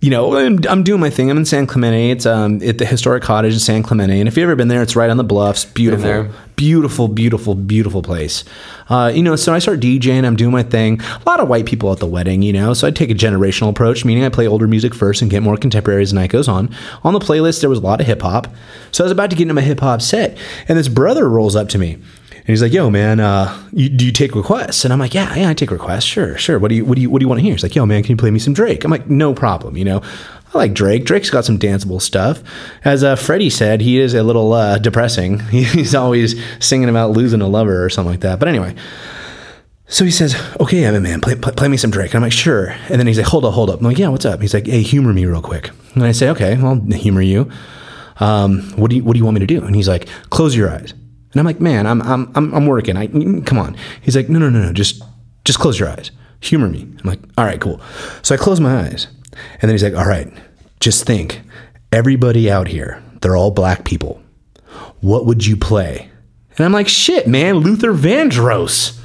you 0.00 0.10
know, 0.10 0.36
I'm, 0.36 0.60
I'm 0.68 0.82
doing 0.82 1.00
my 1.00 1.08
thing. 1.08 1.30
I'm 1.30 1.38
in 1.38 1.46
San 1.46 1.66
Clemente. 1.66 2.10
It's 2.10 2.26
um, 2.26 2.62
at 2.62 2.76
the 2.76 2.84
historic 2.84 3.22
cottage 3.22 3.54
in 3.54 3.60
San 3.60 3.82
Clemente, 3.82 4.18
and 4.18 4.28
if 4.28 4.36
you've 4.36 4.44
ever 4.44 4.54
been 4.54 4.68
there, 4.68 4.82
it's 4.82 4.94
right 4.94 5.08
on 5.08 5.16
the 5.16 5.24
bluffs. 5.24 5.64
Beautiful, 5.64 6.30
beautiful, 6.54 7.08
beautiful, 7.08 7.54
beautiful 7.54 8.02
place. 8.02 8.44
Uh, 8.90 9.10
you 9.14 9.22
know, 9.22 9.36
so 9.36 9.54
I 9.54 9.58
start 9.58 9.80
DJing. 9.80 10.26
I'm 10.26 10.36
doing 10.36 10.52
my 10.52 10.62
thing. 10.62 11.00
A 11.00 11.22
lot 11.26 11.40
of 11.40 11.48
white 11.48 11.64
people 11.64 11.90
at 11.92 11.98
the 11.98 12.06
wedding, 12.06 12.42
you 12.42 12.52
know. 12.52 12.74
So 12.74 12.86
I 12.86 12.90
take 12.90 13.10
a 13.10 13.14
generational 13.14 13.70
approach, 13.70 14.04
meaning 14.04 14.24
I 14.24 14.28
play 14.28 14.46
older 14.46 14.68
music 14.68 14.94
first 14.94 15.22
and 15.22 15.30
get 15.30 15.42
more 15.42 15.56
contemporary 15.56 16.02
as 16.02 16.10
the 16.10 16.16
night 16.16 16.30
goes 16.30 16.46
on. 16.46 16.74
On 17.02 17.14
the 17.14 17.18
playlist, 17.18 17.60
there 17.60 17.70
was 17.70 17.78
a 17.78 17.82
lot 17.82 18.00
of 18.00 18.06
hip 18.06 18.20
hop. 18.20 18.48
So 18.92 19.02
I 19.02 19.06
was 19.06 19.12
about 19.12 19.30
to 19.30 19.36
get 19.36 19.42
into 19.42 19.54
my 19.54 19.62
hip 19.62 19.80
hop 19.80 20.02
set, 20.02 20.36
and 20.68 20.78
this 20.78 20.88
brother 20.88 21.26
rolls 21.26 21.56
up 21.56 21.70
to 21.70 21.78
me. 21.78 21.98
And 22.46 22.52
he's 22.52 22.62
like, 22.62 22.72
"Yo, 22.72 22.90
man, 22.90 23.18
uh, 23.18 23.60
you, 23.72 23.88
do 23.88 24.06
you 24.06 24.12
take 24.12 24.36
requests?" 24.36 24.84
And 24.84 24.92
I'm 24.92 25.00
like, 25.00 25.14
"Yeah, 25.14 25.34
yeah, 25.34 25.48
I 25.48 25.54
take 25.54 25.72
requests. 25.72 26.04
Sure, 26.04 26.38
sure. 26.38 26.60
What 26.60 26.68
do 26.68 26.76
you, 26.76 26.84
what 26.84 26.94
do 26.94 27.02
you, 27.02 27.10
what 27.10 27.18
do 27.18 27.24
you 27.24 27.28
want 27.28 27.40
to 27.40 27.42
hear?" 27.42 27.54
He's 27.54 27.64
like, 27.64 27.74
"Yo, 27.74 27.84
man, 27.84 28.04
can 28.04 28.12
you 28.12 28.16
play 28.16 28.30
me 28.30 28.38
some 28.38 28.54
Drake?" 28.54 28.84
I'm 28.84 28.90
like, 28.92 29.10
"No 29.10 29.34
problem." 29.34 29.76
You 29.76 29.84
know, 29.84 30.02
I 30.54 30.58
like 30.58 30.72
Drake. 30.72 31.04
Drake's 31.04 31.28
got 31.28 31.44
some 31.44 31.58
danceable 31.58 32.00
stuff. 32.00 32.44
As 32.84 33.02
uh, 33.02 33.16
Freddie 33.16 33.50
said, 33.50 33.80
he 33.80 33.98
is 33.98 34.14
a 34.14 34.22
little 34.22 34.52
uh, 34.52 34.78
depressing. 34.78 35.40
He's 35.50 35.94
always 35.94 36.40
singing 36.60 36.88
about 36.88 37.10
losing 37.10 37.40
a 37.40 37.48
lover 37.48 37.84
or 37.84 37.90
something 37.90 38.12
like 38.12 38.20
that. 38.20 38.38
But 38.38 38.46
anyway, 38.46 38.76
so 39.88 40.04
he 40.04 40.12
says, 40.12 40.40
"Okay, 40.60 40.84
Evan, 40.84 41.02
man, 41.02 41.20
play, 41.20 41.34
play, 41.34 41.52
play 41.52 41.66
me 41.66 41.76
some 41.76 41.90
Drake." 41.90 42.10
And 42.12 42.18
I'm 42.18 42.22
like, 42.22 42.32
"Sure." 42.32 42.68
And 42.88 43.00
then 43.00 43.08
he's 43.08 43.18
like, 43.18 43.26
"Hold 43.26 43.44
up, 43.44 43.54
hold 43.54 43.70
up." 43.70 43.80
I'm 43.80 43.86
like, 43.86 43.98
"Yeah, 43.98 44.08
what's 44.08 44.24
up?" 44.24 44.40
He's 44.40 44.54
like, 44.54 44.66
"Hey, 44.66 44.82
humor 44.82 45.12
me 45.12 45.26
real 45.26 45.42
quick." 45.42 45.70
And 45.94 46.04
I 46.04 46.12
say, 46.12 46.28
"Okay, 46.28 46.56
I'll 46.56 46.80
humor 46.92 47.22
you. 47.22 47.50
Um, 48.20 48.62
what 48.76 48.90
do 48.90 48.96
you 48.96 49.02
What 49.02 49.14
do 49.14 49.18
you 49.18 49.24
want 49.24 49.34
me 49.34 49.40
to 49.40 49.46
do?" 49.46 49.64
And 49.64 49.74
he's 49.74 49.88
like, 49.88 50.08
"Close 50.30 50.54
your 50.54 50.70
eyes." 50.70 50.94
And 51.36 51.40
I'm 51.40 51.44
like, 51.44 51.60
"Man, 51.60 51.86
I'm 51.86 52.00
I'm 52.00 52.32
I'm, 52.34 52.54
I'm 52.54 52.66
working. 52.66 52.96
I 52.96 53.08
come 53.42 53.58
on." 53.58 53.76
He's 54.00 54.16
like, 54.16 54.30
"No, 54.30 54.38
no, 54.38 54.48
no, 54.48 54.58
no. 54.58 54.72
Just 54.72 55.02
just 55.44 55.58
close 55.58 55.78
your 55.78 55.90
eyes. 55.90 56.10
Humor 56.40 56.66
me." 56.66 56.80
I'm 56.80 57.04
like, 57.04 57.20
"All 57.36 57.44
right, 57.44 57.60
cool." 57.60 57.78
So 58.22 58.34
I 58.34 58.38
close 58.38 58.58
my 58.58 58.86
eyes, 58.86 59.08
and 59.60 59.68
then 59.68 59.72
he's 59.72 59.82
like, 59.82 59.92
"All 59.92 60.06
right, 60.08 60.32
just 60.80 61.04
think. 61.04 61.42
Everybody 61.92 62.50
out 62.50 62.68
here, 62.68 63.02
they're 63.20 63.36
all 63.36 63.50
black 63.50 63.84
people. 63.84 64.22
What 65.00 65.26
would 65.26 65.44
you 65.44 65.58
play?" 65.58 66.10
And 66.56 66.64
I'm 66.64 66.72
like, 66.72 66.88
"Shit, 66.88 67.26
man, 67.26 67.56
Luther 67.56 67.92
Vandross." 67.92 68.98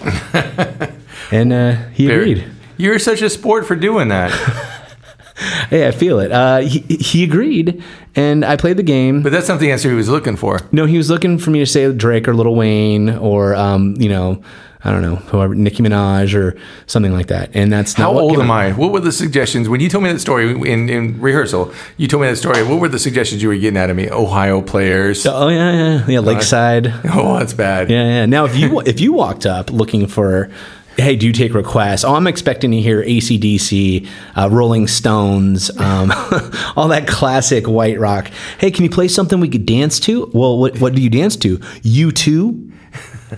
and 1.30 1.52
uh, 1.52 1.74
he 1.90 2.10
agreed. 2.10 2.50
You're 2.78 2.98
such 2.98 3.20
a 3.20 3.28
sport 3.28 3.66
for 3.66 3.76
doing 3.76 4.08
that. 4.08 4.32
Hey, 5.70 5.88
I 5.88 5.90
feel 5.90 6.20
it. 6.20 6.30
Uh, 6.30 6.58
he, 6.58 6.80
he 6.80 7.24
agreed, 7.24 7.82
and 8.14 8.44
I 8.44 8.56
played 8.56 8.76
the 8.76 8.82
game. 8.84 9.22
But 9.22 9.32
that's 9.32 9.48
not 9.48 9.58
the 9.60 9.72
answer 9.72 9.88
he 9.88 9.96
was 9.96 10.08
looking 10.08 10.36
for. 10.36 10.60
No, 10.72 10.86
he 10.86 10.96
was 10.96 11.10
looking 11.10 11.38
for 11.38 11.50
me 11.50 11.58
to 11.58 11.66
say 11.66 11.90
Drake 11.92 12.28
or 12.28 12.34
Lil 12.34 12.54
Wayne 12.54 13.10
or, 13.10 13.54
um, 13.54 13.96
you 13.98 14.08
know, 14.08 14.42
I 14.86 14.90
don't 14.92 15.00
know, 15.00 15.16
whoever, 15.16 15.54
Nicki 15.54 15.82
Minaj 15.82 16.34
or 16.38 16.56
something 16.86 17.12
like 17.12 17.28
that. 17.28 17.50
And 17.54 17.72
that's 17.72 17.98
not 17.98 18.12
How 18.12 18.18
old 18.20 18.38
am. 18.38 18.50
I? 18.50 18.72
What 18.72 18.92
were 18.92 19.00
the 19.00 19.12
suggestions 19.12 19.66
when 19.68 19.80
you 19.80 19.88
told 19.88 20.04
me 20.04 20.12
that 20.12 20.18
story 20.20 20.50
in, 20.70 20.90
in 20.90 21.18
rehearsal? 21.20 21.72
You 21.96 22.06
told 22.06 22.20
me 22.22 22.28
that 22.28 22.36
story. 22.36 22.62
What 22.62 22.80
were 22.80 22.88
the 22.88 22.98
suggestions 22.98 23.42
you 23.42 23.48
were 23.48 23.56
getting 23.56 23.78
out 23.78 23.88
of 23.88 23.96
me? 23.96 24.10
Ohio 24.10 24.60
players. 24.60 25.24
Oh 25.26 25.48
yeah, 25.48 25.72
yeah, 25.72 26.06
yeah. 26.06 26.18
Lakeside. 26.20 26.92
Oh, 27.16 27.38
that's 27.38 27.54
bad. 27.54 27.90
Yeah, 27.90 28.04
yeah. 28.04 28.26
Now, 28.26 28.44
if 28.44 28.56
you 28.56 28.80
if 28.80 29.00
you 29.00 29.12
walked 29.14 29.46
up 29.46 29.70
looking 29.70 30.06
for, 30.06 30.50
hey, 30.96 31.16
do 31.16 31.26
you 31.26 31.32
take 31.32 31.54
requests? 31.54 32.04
Oh, 32.04 32.14
I'm 32.14 32.26
expecting 32.26 32.70
to 32.72 32.80
hear 32.80 33.02
ACDC, 33.04 34.06
uh, 34.36 34.48
Rolling 34.50 34.86
Stones, 34.86 35.70
um, 35.78 36.12
all 36.76 36.88
that 36.88 37.06
classic 37.08 37.66
white 37.66 37.98
rock. 37.98 38.30
Hey, 38.58 38.70
can 38.70 38.84
you 38.84 38.90
play 38.90 39.08
something 39.08 39.40
we 39.40 39.48
could 39.48 39.66
dance 39.66 39.98
to? 40.00 40.30
Well, 40.34 40.58
what 40.58 40.78
what 40.80 40.94
do 40.94 41.02
you 41.02 41.10
dance 41.10 41.36
to? 41.36 41.58
U2. 41.58 42.70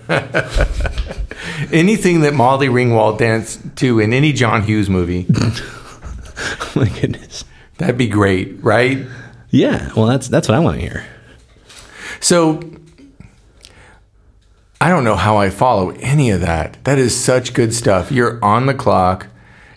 Anything 1.72 2.20
that 2.20 2.34
Molly 2.34 2.68
Ringwald 2.68 3.18
danced 3.18 3.76
to 3.76 4.00
in 4.00 4.12
any 4.12 4.32
John 4.32 4.62
Hughes 4.62 4.90
movie, 4.90 5.26
Oh 5.34 6.72
my 6.76 6.88
goodness. 6.88 7.44
that'd 7.78 7.96
be 7.96 8.08
great, 8.08 8.62
right? 8.62 9.06
Yeah. 9.50 9.90
Well, 9.96 10.06
that's 10.06 10.28
that's 10.28 10.48
what 10.48 10.54
I 10.56 10.60
want 10.60 10.80
to 10.80 10.86
hear. 10.86 11.04
So 12.20 12.60
I 14.80 14.90
don't 14.90 15.04
know 15.04 15.16
how 15.16 15.36
I 15.38 15.50
follow 15.50 15.90
any 16.00 16.30
of 16.30 16.40
that. 16.42 16.82
That 16.84 16.98
is 16.98 17.18
such 17.18 17.54
good 17.54 17.72
stuff. 17.74 18.12
You're 18.12 18.42
on 18.44 18.66
the 18.66 18.74
clock 18.74 19.28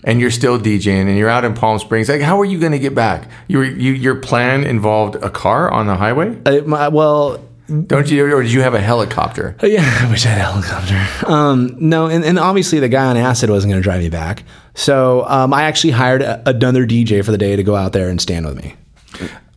and 0.03 0.20
you're 0.20 0.32
still 0.32 0.60
DJing 0.60 1.08
and 1.08 1.18
you're 1.18 1.29
out 1.29 1.46
in 1.46 1.53
Palm 1.53 1.79
Springs. 1.79 2.10
Like, 2.10 2.22
how 2.22 2.39
are 2.39 2.46
you 2.46 2.60
going 2.60 2.72
to 2.74 2.79
get 2.79 2.96
back? 2.96 3.29
Your 3.48 3.63
you, 3.63 3.94
your 3.94 4.15
plan 4.15 4.63
involved 4.65 5.15
a 5.15 5.29
car 5.29 5.72
on 5.72 5.88
the 5.88 5.96
highway? 5.96 6.38
Uh, 6.46 6.62
my, 6.65 6.88
well, 6.89 7.44
Don't 7.68 8.10
you? 8.10 8.25
Or 8.36 8.44
did 8.44 8.51
you 8.51 8.62
have 8.62 8.74
a 8.74 8.82
helicopter? 8.82 9.56
Oh, 9.62 9.68
yeah, 9.68 9.82
I 10.01 10.10
wish 10.10 10.25
I 10.25 10.29
had 10.29 10.41
a 10.41 10.51
helicopter. 10.51 11.32
Um, 11.32 11.75
no, 11.79 12.08
and, 12.08 12.25
and 12.25 12.38
obviously 12.38 12.79
the 12.79 12.89
guy 12.89 13.06
on 13.06 13.18
acid 13.18 13.50
wasn't 13.50 13.72
going 13.72 13.82
to 13.82 13.84
drive 13.84 14.01
me 14.01 14.10
back. 14.10 14.44
So 14.74 15.25
um, 15.27 15.53
I 15.53 15.63
actually 15.63 15.91
hired 15.91 16.22
a, 16.22 16.50
another 16.50 16.86
DJ 16.86 17.24
for 17.24 17.32
the 17.32 17.38
day 17.38 17.56
to 17.56 17.63
go 17.63 17.75
out 17.75 17.94
there 17.94 18.10
and 18.10 18.20
stand 18.22 18.46
with 18.46 18.58
me. 18.58 18.75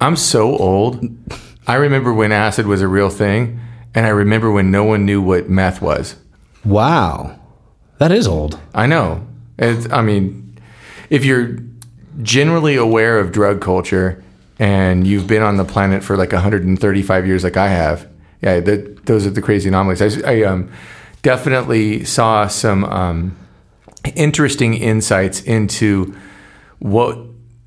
I'm 0.01 0.17
so 0.17 0.57
old. 0.57 1.05
I 1.67 1.75
remember 1.75 2.13
when 2.13 2.33
acid 2.33 2.67
was 2.67 2.81
a 2.81 2.89
real 2.89 3.09
thing, 3.09 3.61
and 3.95 4.07
I 4.07 4.11
remember 4.11 4.51
when 4.51 4.71
no 4.71 4.85
one 4.85 5.05
knew 5.05 5.21
what 5.21 5.49
meth 5.49 5.83
was. 5.83 6.17
Wow, 6.65 7.39
that 7.99 8.13
is 8.13 8.27
old. 8.27 8.59
I 8.75 8.87
know. 8.87 9.27
It's, 9.59 9.91
I 9.93 10.03
mean, 10.03 10.59
if 11.11 11.25
you're 11.25 11.59
generally 12.23 12.77
aware 12.77 13.19
of 13.19 13.33
drug 13.33 13.61
culture 13.61 14.23
and 14.59 15.07
you've 15.07 15.27
been 15.27 15.43
on 15.43 15.57
the 15.57 15.65
planet 15.65 16.03
for 16.03 16.17
like 16.17 16.33
135 16.33 17.27
years, 17.27 17.45
like 17.45 17.57
I 17.57 17.69
have, 17.69 18.09
yeah, 18.41 18.61
that, 18.61 19.07
those 19.07 19.27
are 19.27 19.31
the 19.31 19.43
crazy 19.43 19.69
anomalies. 19.69 20.03
I, 20.03 20.31
I 20.31 20.43
um, 20.43 20.71
definitely 21.23 22.05
saw 22.05 22.47
some 22.47 22.85
um, 22.85 23.37
interesting 24.15 24.75
insights 24.75 25.43
into 25.43 26.17
what 26.79 27.19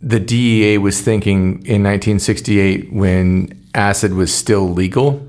the 0.01 0.19
DEA 0.19 0.77
was 0.77 1.01
thinking 1.01 1.65
in 1.65 1.83
1968 1.83 2.91
when 2.91 3.67
acid 3.73 4.13
was 4.13 4.33
still 4.33 4.69
legal 4.69 5.27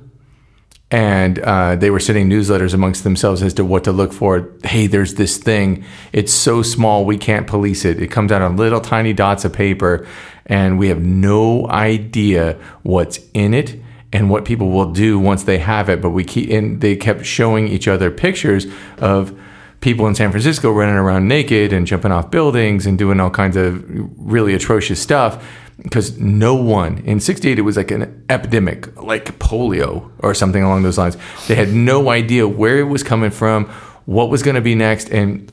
and 0.91 1.41
uh, 1.41 1.75
they 1.75 1.91
were 1.91 1.99
sending 1.99 2.31
newsletters 2.31 2.73
amongst 2.73 3.03
themselves 3.03 3.43
as 3.43 3.53
to 3.55 3.65
what 3.65 3.85
to 3.85 3.93
look 3.93 4.13
for. 4.13 4.53
Hey, 4.63 4.87
there's 4.87 5.15
this 5.15 5.37
thing. 5.37 5.85
It's 6.13 6.33
so 6.33 6.63
small 6.63 7.05
we 7.05 7.19
can't 7.19 7.47
police 7.47 7.85
it. 7.85 8.01
It 8.01 8.09
comes 8.09 8.31
out 8.31 8.41
on 8.41 8.57
little 8.57 8.81
tiny 8.81 9.13
dots 9.13 9.45
of 9.45 9.53
paper, 9.53 10.07
and 10.47 10.79
we 10.79 10.89
have 10.89 11.03
no 11.03 11.69
idea 11.69 12.57
what's 12.83 13.19
in 13.35 13.53
it 13.53 13.81
and 14.13 14.31
what 14.31 14.45
people 14.45 14.71
will 14.71 14.93
do 14.93 15.19
once 15.19 15.43
they 15.43 15.59
have 15.59 15.89
it. 15.89 16.01
But 16.01 16.11
we 16.11 16.23
keep 16.23 16.51
and 16.51 16.81
they 16.81 16.95
kept 16.95 17.27
showing 17.27 17.67
each 17.67 17.89
other 17.89 18.11
pictures 18.11 18.67
of 18.99 19.37
people 19.81 20.07
in 20.07 20.15
San 20.15 20.31
Francisco 20.31 20.71
running 20.71 20.95
around 20.95 21.27
naked 21.27 21.73
and 21.73 21.87
jumping 21.87 22.13
off 22.13 22.31
buildings 22.31 22.87
and 22.87 22.97
doing 22.97 23.19
all 23.19 23.31
kinds 23.31 23.57
of 23.57 23.85
really 24.17 24.55
atrocious 24.55 25.03
stuff 25.03 25.45
because 25.83 26.19
no 26.19 26.55
one 26.55 26.99
in 26.99 27.21
68 27.21 27.59
it 27.59 27.63
was 27.63 27.77
like 27.77 27.91
an 27.91 28.25
epidemic 28.29 29.01
like 29.01 29.39
polio 29.39 30.11
or 30.21 30.35
something 30.35 30.63
along 30.63 30.83
those 30.83 30.99
lines. 30.99 31.17
They 31.49 31.55
had 31.55 31.73
no 31.73 32.11
idea 32.11 32.49
where 32.49 32.79
it 32.79 32.85
was 32.85 33.03
coming 33.03 33.31
from 33.31 33.67
what 34.07 34.31
was 34.31 34.43
going 34.43 34.55
to 34.55 34.61
be 34.61 34.75
next 34.75 35.11
and 35.11 35.51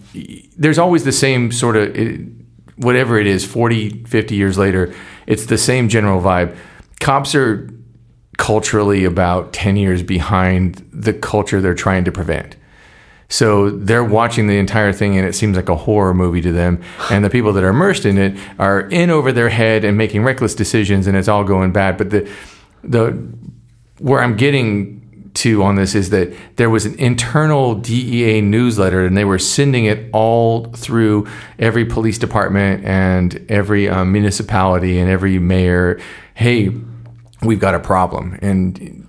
there's 0.57 0.77
always 0.77 1.03
the 1.03 1.11
same 1.11 1.51
sort 1.51 1.75
of 1.75 1.95
whatever 2.77 3.17
it 3.19 3.27
is 3.27 3.45
40 3.45 4.03
50 4.05 4.35
years 4.35 4.57
later 4.57 4.93
it's 5.27 5.45
the 5.45 5.57
same 5.57 5.89
general 5.89 6.21
vibe. 6.21 6.55
Cops 6.99 7.35
are 7.35 7.69
culturally 8.37 9.05
about 9.05 9.53
10 9.53 9.75
years 9.77 10.01
behind 10.01 10.87
the 10.91 11.13
culture 11.13 11.61
they're 11.61 11.73
trying 11.73 12.03
to 12.05 12.11
prevent 12.11 12.55
so 13.33 13.71
they're 13.71 14.03
watching 14.03 14.45
the 14.45 14.59
entire 14.59 14.93
thing 14.93 15.17
and 15.17 15.27
it 15.27 15.33
seems 15.33 15.55
like 15.55 15.67
a 15.67 15.75
horror 15.75 16.13
movie 16.13 16.41
to 16.41 16.51
them. 16.51 16.79
And 17.09 17.25
the 17.25 17.31
people 17.31 17.51
that 17.53 17.63
are 17.63 17.69
immersed 17.69 18.05
in 18.05 18.19
it 18.19 18.37
are 18.59 18.81
in 18.81 19.09
over 19.09 19.31
their 19.31 19.49
head 19.49 19.83
and 19.83 19.97
making 19.97 20.23
reckless 20.23 20.53
decisions 20.53 21.07
and 21.07 21.17
it's 21.17 21.27
all 21.27 21.43
going 21.43 21.71
bad. 21.71 21.97
But 21.97 22.11
the 22.11 22.29
the 22.83 23.09
where 23.97 24.21
I'm 24.21 24.37
getting 24.37 25.31
to 25.33 25.63
on 25.63 25.77
this 25.77 25.95
is 25.95 26.11
that 26.11 26.31
there 26.57 26.69
was 26.69 26.85
an 26.85 26.93
internal 26.99 27.73
DEA 27.73 28.41
newsletter 28.41 29.03
and 29.03 29.17
they 29.17 29.25
were 29.25 29.39
sending 29.39 29.85
it 29.85 30.11
all 30.13 30.65
through 30.65 31.25
every 31.57 31.85
police 31.85 32.19
department 32.19 32.85
and 32.85 33.43
every 33.49 33.89
um, 33.89 34.11
municipality 34.11 34.99
and 34.99 35.09
every 35.09 35.39
mayor. 35.39 35.99
Hey, 36.35 36.69
we've 37.41 37.59
got 37.59 37.73
a 37.73 37.79
problem. 37.79 38.37
And 38.43 39.07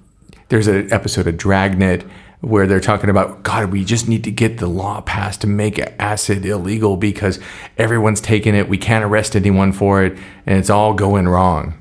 there's 0.48 0.66
an 0.66 0.90
episode 0.90 1.26
of 1.26 1.36
Dragnet 1.36 2.06
where 2.44 2.66
they're 2.66 2.80
talking 2.80 3.10
about 3.10 3.42
God, 3.42 3.72
we 3.72 3.84
just 3.84 4.08
need 4.08 4.24
to 4.24 4.30
get 4.30 4.58
the 4.58 4.66
law 4.66 5.00
passed 5.00 5.40
to 5.42 5.46
make 5.46 5.78
acid 5.98 6.44
illegal 6.44 6.96
because 6.96 7.38
everyone's 7.78 8.20
taking 8.20 8.54
it. 8.54 8.68
We 8.68 8.78
can't 8.78 9.04
arrest 9.04 9.34
anyone 9.34 9.72
for 9.72 10.04
it, 10.04 10.18
and 10.46 10.58
it's 10.58 10.70
all 10.70 10.94
going 10.94 11.28
wrong. 11.28 11.74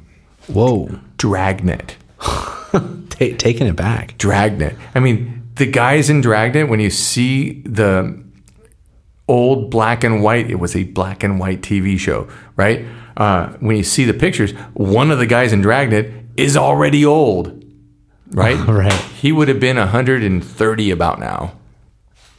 Whoa, 0.47 0.99
Dragnet, 1.17 1.95
T- 3.09 3.33
taking 3.35 3.67
it 3.67 3.75
back. 3.75 4.17
Dragnet. 4.17 4.75
I 4.95 4.99
mean, 4.99 5.43
the 5.55 5.65
guys 5.65 6.09
in 6.09 6.21
Dragnet. 6.21 6.67
When 6.67 6.79
you 6.79 6.89
see 6.89 7.61
the 7.61 8.23
old 9.27 9.69
black 9.71 10.03
and 10.03 10.23
white, 10.23 10.49
it 10.49 10.55
was 10.55 10.75
a 10.75 10.83
black 10.83 11.23
and 11.23 11.39
white 11.39 11.61
TV 11.61 11.97
show, 11.97 12.27
right? 12.55 12.85
Uh, 13.15 13.49
when 13.59 13.77
you 13.77 13.83
see 13.83 14.05
the 14.05 14.13
pictures, 14.13 14.51
one 14.73 15.11
of 15.11 15.19
the 15.19 15.27
guys 15.27 15.53
in 15.53 15.61
Dragnet 15.61 16.11
is 16.35 16.57
already 16.57 17.05
old 17.05 17.62
right? 18.33 18.57
right. 18.67 18.93
He 18.93 19.31
would 19.31 19.47
have 19.47 19.59
been 19.59 19.77
130 19.77 20.91
about 20.91 21.19
now. 21.19 21.53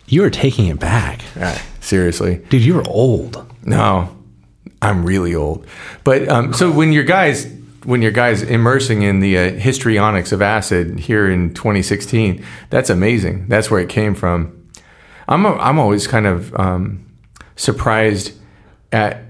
You 0.06 0.22
were 0.22 0.30
taking 0.30 0.66
it 0.66 0.78
back. 0.78 1.22
Yeah, 1.34 1.60
seriously. 1.80 2.36
Dude, 2.50 2.62
you 2.62 2.74
were 2.74 2.86
old. 2.86 3.50
No, 3.64 4.14
I'm 4.82 5.04
really 5.04 5.34
old. 5.34 5.66
But 6.04 6.28
um, 6.28 6.52
so 6.52 6.70
when 6.70 6.92
your 6.92 7.04
guys 7.04 7.50
when 7.84 8.02
your 8.02 8.10
guys 8.10 8.42
immersing 8.42 9.02
in 9.02 9.20
the 9.20 9.36
uh, 9.36 9.52
histrionics 9.52 10.32
of 10.32 10.40
acid 10.40 10.98
here 10.98 11.30
in 11.30 11.52
2016, 11.52 12.44
that's 12.70 12.90
amazing. 12.90 13.46
That's 13.48 13.70
where 13.70 13.80
it 13.80 13.88
came 13.88 14.14
from. 14.14 14.68
I'm 15.28 15.44
a, 15.44 15.54
I'm 15.56 15.78
always 15.78 16.06
kind 16.06 16.26
of 16.26 16.54
um, 16.56 17.06
surprised 17.56 18.32
at 18.92 19.22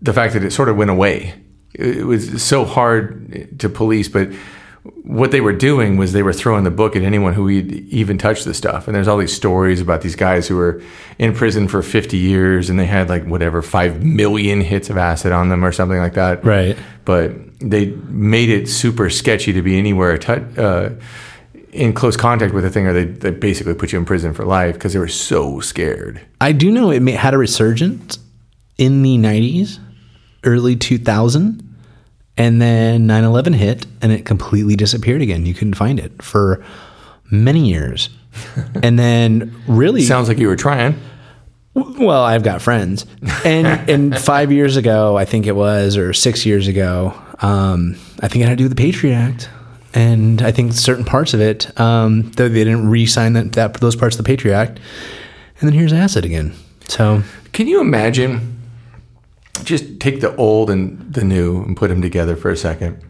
the 0.00 0.12
fact 0.12 0.34
that 0.34 0.44
it 0.44 0.52
sort 0.52 0.68
of 0.68 0.76
went 0.76 0.90
away. 0.90 1.34
It 1.74 2.06
was 2.06 2.42
so 2.42 2.64
hard 2.64 3.58
to 3.58 3.68
police, 3.68 4.08
but 4.08 4.28
what 4.82 5.30
they 5.30 5.42
were 5.42 5.52
doing 5.52 5.98
was 5.98 6.12
they 6.12 6.22
were 6.22 6.32
throwing 6.32 6.64
the 6.64 6.70
book 6.70 6.96
at 6.96 7.02
anyone 7.02 7.34
who 7.34 7.50
even 7.50 8.16
touched 8.16 8.46
the 8.46 8.54
stuff. 8.54 8.88
And 8.88 8.94
there's 8.94 9.08
all 9.08 9.18
these 9.18 9.34
stories 9.34 9.80
about 9.80 10.00
these 10.00 10.16
guys 10.16 10.48
who 10.48 10.56
were 10.56 10.82
in 11.18 11.34
prison 11.34 11.68
for 11.68 11.82
50 11.82 12.16
years 12.16 12.70
and 12.70 12.78
they 12.78 12.86
had 12.86 13.10
like 13.10 13.24
whatever 13.26 13.60
5 13.60 14.02
million 14.02 14.62
hits 14.62 14.88
of 14.88 14.96
acid 14.96 15.32
on 15.32 15.50
them 15.50 15.64
or 15.64 15.72
something 15.72 15.98
like 15.98 16.14
that. 16.14 16.42
Right. 16.44 16.78
But 17.04 17.32
they 17.60 17.86
made 18.08 18.48
it 18.48 18.68
super 18.68 19.10
sketchy 19.10 19.52
to 19.52 19.60
be 19.60 19.78
anywhere 19.78 20.16
t- 20.16 20.32
uh, 20.56 20.90
in 21.72 21.92
close 21.92 22.16
contact 22.16 22.54
with 22.54 22.64
the 22.64 22.70
thing 22.70 22.86
or 22.86 22.94
they, 22.94 23.04
they 23.04 23.30
basically 23.30 23.74
put 23.74 23.92
you 23.92 23.98
in 23.98 24.06
prison 24.06 24.32
for 24.32 24.46
life 24.46 24.74
because 24.74 24.94
they 24.94 24.98
were 24.98 25.08
so 25.08 25.60
scared. 25.60 26.22
I 26.40 26.52
do 26.52 26.70
know 26.70 26.90
it 26.90 27.06
had 27.06 27.34
a 27.34 27.38
resurgence 27.38 28.18
in 28.78 29.02
the 29.02 29.18
90s, 29.18 29.78
early 30.42 30.74
2000 30.74 31.69
and 32.36 32.60
then 32.60 33.06
9 33.06 33.24
11 33.24 33.52
hit 33.52 33.86
and 34.00 34.12
it 34.12 34.24
completely 34.24 34.76
disappeared 34.76 35.22
again. 35.22 35.46
You 35.46 35.54
couldn't 35.54 35.74
find 35.74 35.98
it 35.98 36.22
for 36.22 36.64
many 37.30 37.68
years. 37.68 38.08
and 38.82 38.98
then 38.98 39.54
really. 39.66 40.02
Sounds 40.02 40.28
like 40.28 40.38
you 40.38 40.48
were 40.48 40.56
trying. 40.56 40.98
Well, 41.74 42.22
I've 42.22 42.42
got 42.42 42.62
friends. 42.62 43.06
And, 43.44 43.66
and 43.90 44.18
five 44.18 44.50
years 44.50 44.76
ago, 44.76 45.16
I 45.16 45.24
think 45.24 45.46
it 45.46 45.54
was, 45.54 45.96
or 45.96 46.12
six 46.12 46.44
years 46.44 46.66
ago, 46.66 47.14
um, 47.40 47.96
I 48.20 48.28
think 48.28 48.44
I 48.44 48.48
had 48.48 48.56
to 48.58 48.64
do 48.64 48.64
with 48.64 48.76
the 48.76 48.82
Patriot 48.82 49.14
Act. 49.14 49.48
And 49.92 50.40
I 50.42 50.52
think 50.52 50.72
certain 50.72 51.04
parts 51.04 51.34
of 51.34 51.40
it, 51.40 51.78
um, 51.80 52.30
they 52.32 52.48
didn't 52.48 52.88
re 52.88 53.06
sign 53.06 53.32
that, 53.32 53.52
that, 53.52 53.74
those 53.74 53.96
parts 53.96 54.16
of 54.16 54.24
the 54.24 54.28
Patriot 54.28 54.54
Act. 54.54 54.78
And 55.60 55.68
then 55.68 55.72
here's 55.72 55.92
acid 55.92 56.24
again. 56.24 56.54
So. 56.86 57.22
Can 57.52 57.66
you 57.66 57.80
imagine? 57.80 58.59
Just 59.64 60.00
take 60.00 60.20
the 60.20 60.34
old 60.36 60.70
and 60.70 61.12
the 61.12 61.24
new 61.24 61.62
and 61.62 61.76
put 61.76 61.88
them 61.88 62.02
together 62.02 62.36
for 62.36 62.50
a 62.50 62.56
second. 62.56 63.02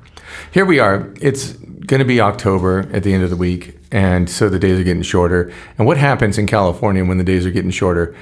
Here 0.53 0.65
we 0.65 0.79
are. 0.79 1.13
It's 1.21 1.53
going 1.53 1.99
to 1.99 2.05
be 2.05 2.21
October 2.21 2.89
at 2.93 3.03
the 3.03 3.13
end 3.13 3.25
of 3.25 3.31
the 3.31 3.37
week, 3.37 3.77
and 3.91 4.31
so 4.31 4.49
the 4.49 4.59
days 4.59 4.79
are 4.79 4.85
getting 4.85 5.03
shorter. 5.03 5.53
And 5.79 5.87
what 5.87 5.97
happens 5.97 6.39
in 6.39 6.47
California 6.47 7.05
when 7.05 7.19
the 7.19 7.25
days 7.25 7.45
are 7.47 7.51
getting 7.51 7.71
shorter? 7.71 8.15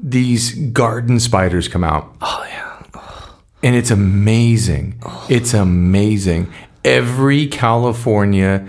These 0.00 0.54
garden 0.70 1.20
spiders 1.20 1.68
come 1.68 1.84
out. 1.84 2.16
Oh 2.20 2.46
yeah. 2.48 2.64
And 3.62 3.74
it's 3.74 3.90
amazing. 3.90 5.00
It's 5.28 5.52
amazing. 5.52 6.52
Every 6.84 7.48
California 7.48 8.68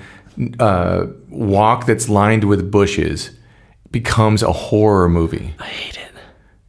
uh, 0.59 1.05
walk 1.29 1.85
that's 1.85 2.09
lined 2.09 2.43
with 2.43 2.71
bushes 2.71 3.31
becomes 3.91 4.41
a 4.41 4.51
horror 4.51 5.09
movie. 5.09 5.53
I 5.59 5.65
hate 5.65 5.97
it. 5.97 5.98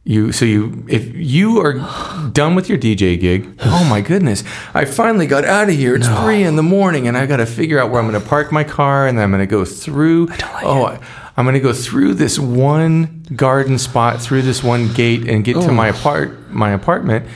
You 0.03 0.31
so 0.31 0.45
you 0.45 0.83
if 0.89 1.13
you 1.15 1.59
are 1.59 1.73
done 2.33 2.55
with 2.55 2.69
your 2.69 2.77
DJ 2.77 3.19
gig, 3.19 3.55
oh 3.59 3.83
my 3.87 4.01
goodness, 4.01 4.43
I 4.73 4.85
finally 4.85 5.27
got 5.27 5.45
out 5.45 5.69
of 5.69 5.75
here. 5.75 5.95
It's 5.95 6.07
no. 6.07 6.23
three 6.23 6.41
in 6.41 6.55
the 6.55 6.63
morning, 6.63 7.07
and 7.07 7.15
I 7.15 7.27
got 7.27 7.37
to 7.37 7.45
figure 7.45 7.77
out 7.77 7.91
where 7.91 8.01
I'm 8.01 8.09
going 8.09 8.19
to 8.19 8.27
park 8.27 8.51
my 8.51 8.63
car, 8.63 9.05
and 9.05 9.15
then 9.17 9.23
I'm 9.23 9.31
going 9.31 9.41
to 9.41 9.45
go 9.45 9.63
through. 9.63 10.29
I 10.31 10.37
don't 10.37 10.53
Like 10.53 10.65
oh, 10.65 10.87
it. 10.87 11.01
I'm 11.37 11.45
going 11.45 11.53
to 11.53 11.59
go 11.59 11.71
through 11.71 12.15
this 12.15 12.39
one 12.39 13.25
garden 13.35 13.77
spot, 13.77 14.21
through 14.21 14.41
this 14.41 14.63
one 14.63 14.91
gate, 14.93 15.27
and 15.29 15.43
get 15.43 15.55
oh. 15.57 15.67
to 15.67 15.71
my 15.71 15.89
apart 15.89 16.49
my 16.49 16.71
apartment, 16.71 17.27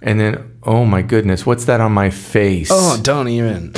and 0.00 0.18
then 0.18 0.58
oh 0.62 0.86
my 0.86 1.02
goodness, 1.02 1.44
what's 1.44 1.66
that 1.66 1.82
on 1.82 1.92
my 1.92 2.08
face? 2.08 2.70
Oh, 2.72 2.98
don't 3.02 3.28
even. 3.28 3.74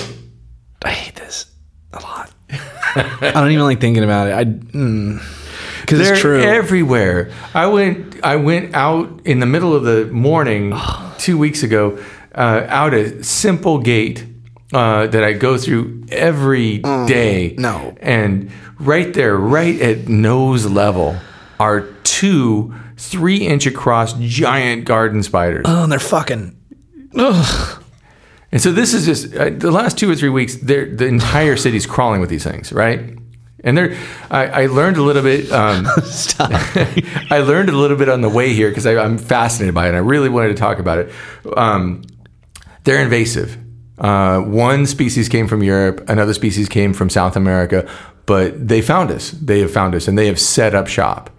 I 0.84 0.90
hate 0.90 1.16
this 1.16 1.46
a 1.92 2.00
lot. 2.00 2.30
I 2.50 3.32
don't 3.34 3.50
even 3.50 3.64
like 3.64 3.80
thinking 3.80 4.04
about 4.04 4.28
it. 4.28 4.34
I. 4.34 4.44
Mm 4.44 5.42
because 5.86 6.10
it's 6.10 6.20
true. 6.20 6.40
everywhere. 6.42 7.30
I 7.54 7.66
went 7.66 8.22
I 8.24 8.36
went 8.36 8.74
out 8.74 9.20
in 9.24 9.40
the 9.40 9.46
middle 9.46 9.74
of 9.74 9.84
the 9.84 10.06
morning 10.06 10.74
two 11.18 11.38
weeks 11.38 11.62
ago, 11.62 11.98
uh, 12.34 12.66
out 12.68 12.92
a 12.94 13.22
simple 13.24 13.78
gate 13.78 14.26
uh, 14.72 15.06
that 15.06 15.22
I 15.24 15.32
go 15.32 15.56
through 15.56 16.04
every 16.10 16.78
day. 16.78 17.54
no. 17.58 17.96
And 18.00 18.50
right 18.78 19.14
there, 19.14 19.36
right 19.36 19.80
at 19.80 20.08
nose 20.08 20.66
level, 20.66 21.16
are 21.60 21.82
two 22.02 22.74
three 22.96 23.46
inch 23.46 23.66
across 23.66 24.14
giant 24.18 24.84
garden 24.84 25.22
spiders. 25.22 25.64
Oh, 25.68 25.84
and 25.84 25.92
they're 25.92 25.98
fucking. 25.98 26.56
Ugh. 27.18 27.82
And 28.52 28.60
so 28.62 28.72
this 28.72 28.94
is 28.94 29.04
just 29.06 29.34
uh, 29.34 29.50
the 29.50 29.70
last 29.70 29.98
two 29.98 30.10
or 30.10 30.14
three 30.14 30.28
weeks. 30.28 30.56
they're- 30.56 30.86
The 30.94 31.06
entire 31.06 31.56
city's 31.56 31.84
crawling 31.86 32.20
with 32.20 32.30
these 32.30 32.44
things, 32.44 32.72
right? 32.72 33.15
And 33.66 33.76
they're. 33.76 33.96
I, 34.30 34.46
I 34.62 34.66
learned 34.66 34.96
a 34.96 35.02
little 35.02 35.22
bit. 35.22 35.52
Um, 35.52 35.84
Stop. 36.04 36.50
I 37.30 37.40
learned 37.40 37.68
a 37.68 37.76
little 37.76 37.96
bit 37.98 38.08
on 38.08 38.22
the 38.22 38.30
way 38.30 38.54
here 38.54 38.70
because 38.70 38.86
I'm 38.86 39.18
fascinated 39.18 39.74
by 39.74 39.86
it. 39.86 39.88
and 39.88 39.96
I 39.96 40.00
really 40.00 40.30
wanted 40.30 40.48
to 40.48 40.54
talk 40.54 40.78
about 40.78 40.98
it. 40.98 41.12
Um, 41.56 42.02
they're 42.84 43.02
invasive. 43.02 43.58
Uh, 43.98 44.40
one 44.40 44.86
species 44.86 45.28
came 45.28 45.48
from 45.48 45.62
Europe, 45.62 46.08
another 46.08 46.34
species 46.34 46.68
came 46.68 46.92
from 46.92 47.10
South 47.10 47.34
America, 47.34 47.88
but 48.26 48.68
they 48.68 48.82
found 48.82 49.10
us. 49.10 49.30
They 49.32 49.60
have 49.60 49.72
found 49.72 49.94
us, 49.94 50.06
and 50.06 50.16
they 50.16 50.26
have 50.26 50.38
set 50.38 50.74
up 50.74 50.86
shop. 50.86 51.30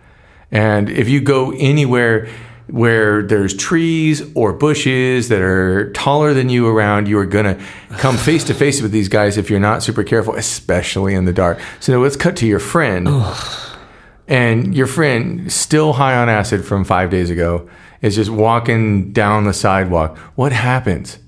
And 0.51 0.89
if 0.89 1.07
you 1.07 1.21
go 1.21 1.53
anywhere 1.57 2.27
where 2.67 3.23
there's 3.23 3.53
trees 3.55 4.21
or 4.35 4.53
bushes 4.53 5.29
that 5.29 5.41
are 5.41 5.91
taller 5.93 6.33
than 6.33 6.49
you 6.49 6.67
around, 6.67 7.07
you 7.07 7.17
are 7.17 7.25
gonna 7.25 7.59
come 7.97 8.17
face 8.17 8.43
to 8.45 8.53
face 8.53 8.81
with 8.81 8.91
these 8.91 9.07
guys 9.09 9.37
if 9.37 9.49
you're 9.49 9.59
not 9.59 9.83
super 9.83 10.03
careful, 10.03 10.35
especially 10.35 11.13
in 11.13 11.25
the 11.25 11.33
dark. 11.33 11.59
So 11.79 11.93
now 11.93 11.99
let's 11.99 12.15
cut 12.15 12.35
to 12.37 12.47
your 12.47 12.59
friend 12.59 13.07
and 14.27 14.75
your 14.75 14.87
friend, 14.87 15.51
still 15.51 15.93
high 15.93 16.15
on 16.15 16.29
acid 16.29 16.65
from 16.65 16.83
five 16.83 17.09
days 17.09 17.29
ago, 17.29 17.69
is 18.01 18.15
just 18.15 18.29
walking 18.29 19.11
down 19.13 19.45
the 19.45 19.53
sidewalk. 19.53 20.17
What 20.35 20.51
happens? 20.51 21.19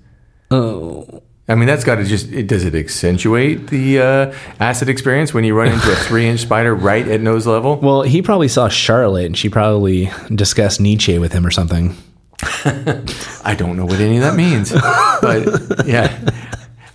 Oh. 0.52 1.24
I 1.50 1.56
mean, 1.56 1.66
that's 1.66 1.84
got 1.84 1.96
to 1.96 2.04
just, 2.04 2.32
it, 2.32 2.48
does 2.48 2.64
it 2.64 2.76
accentuate 2.76 3.68
the 3.68 4.00
uh, 4.00 4.34
acid 4.60 4.88
experience 4.88 5.34
when 5.34 5.44
you 5.44 5.56
run 5.56 5.72
into 5.72 5.92
a 5.92 5.96
three 6.08 6.28
inch 6.28 6.42
spider 6.42 6.76
right 6.76 7.08
at 7.08 7.22
nose 7.22 7.48
level? 7.48 7.78
Well, 7.78 8.04
he 8.04 8.22
probably 8.22 8.48
saw 8.48 8.70
Charlotte 8.70 9.26
and 9.26 9.38
she 9.38 9.50
probably 9.50 10.12
discussed 10.34 10.80
Nietzsche 10.80 11.18
with 11.18 11.34
him 11.34 11.46
or 11.46 11.52
something. 11.52 11.98
I 12.44 13.56
don't 13.58 13.76
know 13.78 13.86
what 13.86 14.00
any 14.00 14.18
of 14.18 14.22
that 14.22 14.36
means. 14.36 14.72
but 14.72 15.88
yeah, 15.88 16.18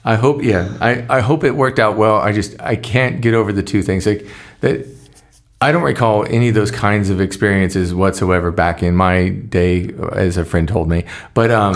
I 0.04 0.14
hope, 0.14 0.42
yeah, 0.42 0.76
I, 0.80 1.04
I 1.18 1.20
hope 1.20 1.42
it 1.42 1.56
worked 1.56 1.80
out 1.80 1.96
well. 1.96 2.16
I 2.16 2.30
just, 2.30 2.58
I 2.60 2.76
can't 2.76 3.20
get 3.20 3.34
over 3.34 3.52
the 3.52 3.62
two 3.62 3.82
things. 3.82 4.06
Like 4.06 4.24
that, 4.60 4.86
I 5.60 5.72
don't 5.72 5.82
recall 5.82 6.26
any 6.26 6.50
of 6.50 6.54
those 6.54 6.70
kinds 6.70 7.10
of 7.10 7.20
experiences 7.20 7.92
whatsoever 7.92 8.52
back 8.52 8.84
in 8.84 8.94
my 8.94 9.30
day, 9.30 9.90
as 10.12 10.36
a 10.36 10.44
friend 10.44 10.68
told 10.68 10.88
me. 10.88 11.06
But 11.32 11.50
um, 11.50 11.74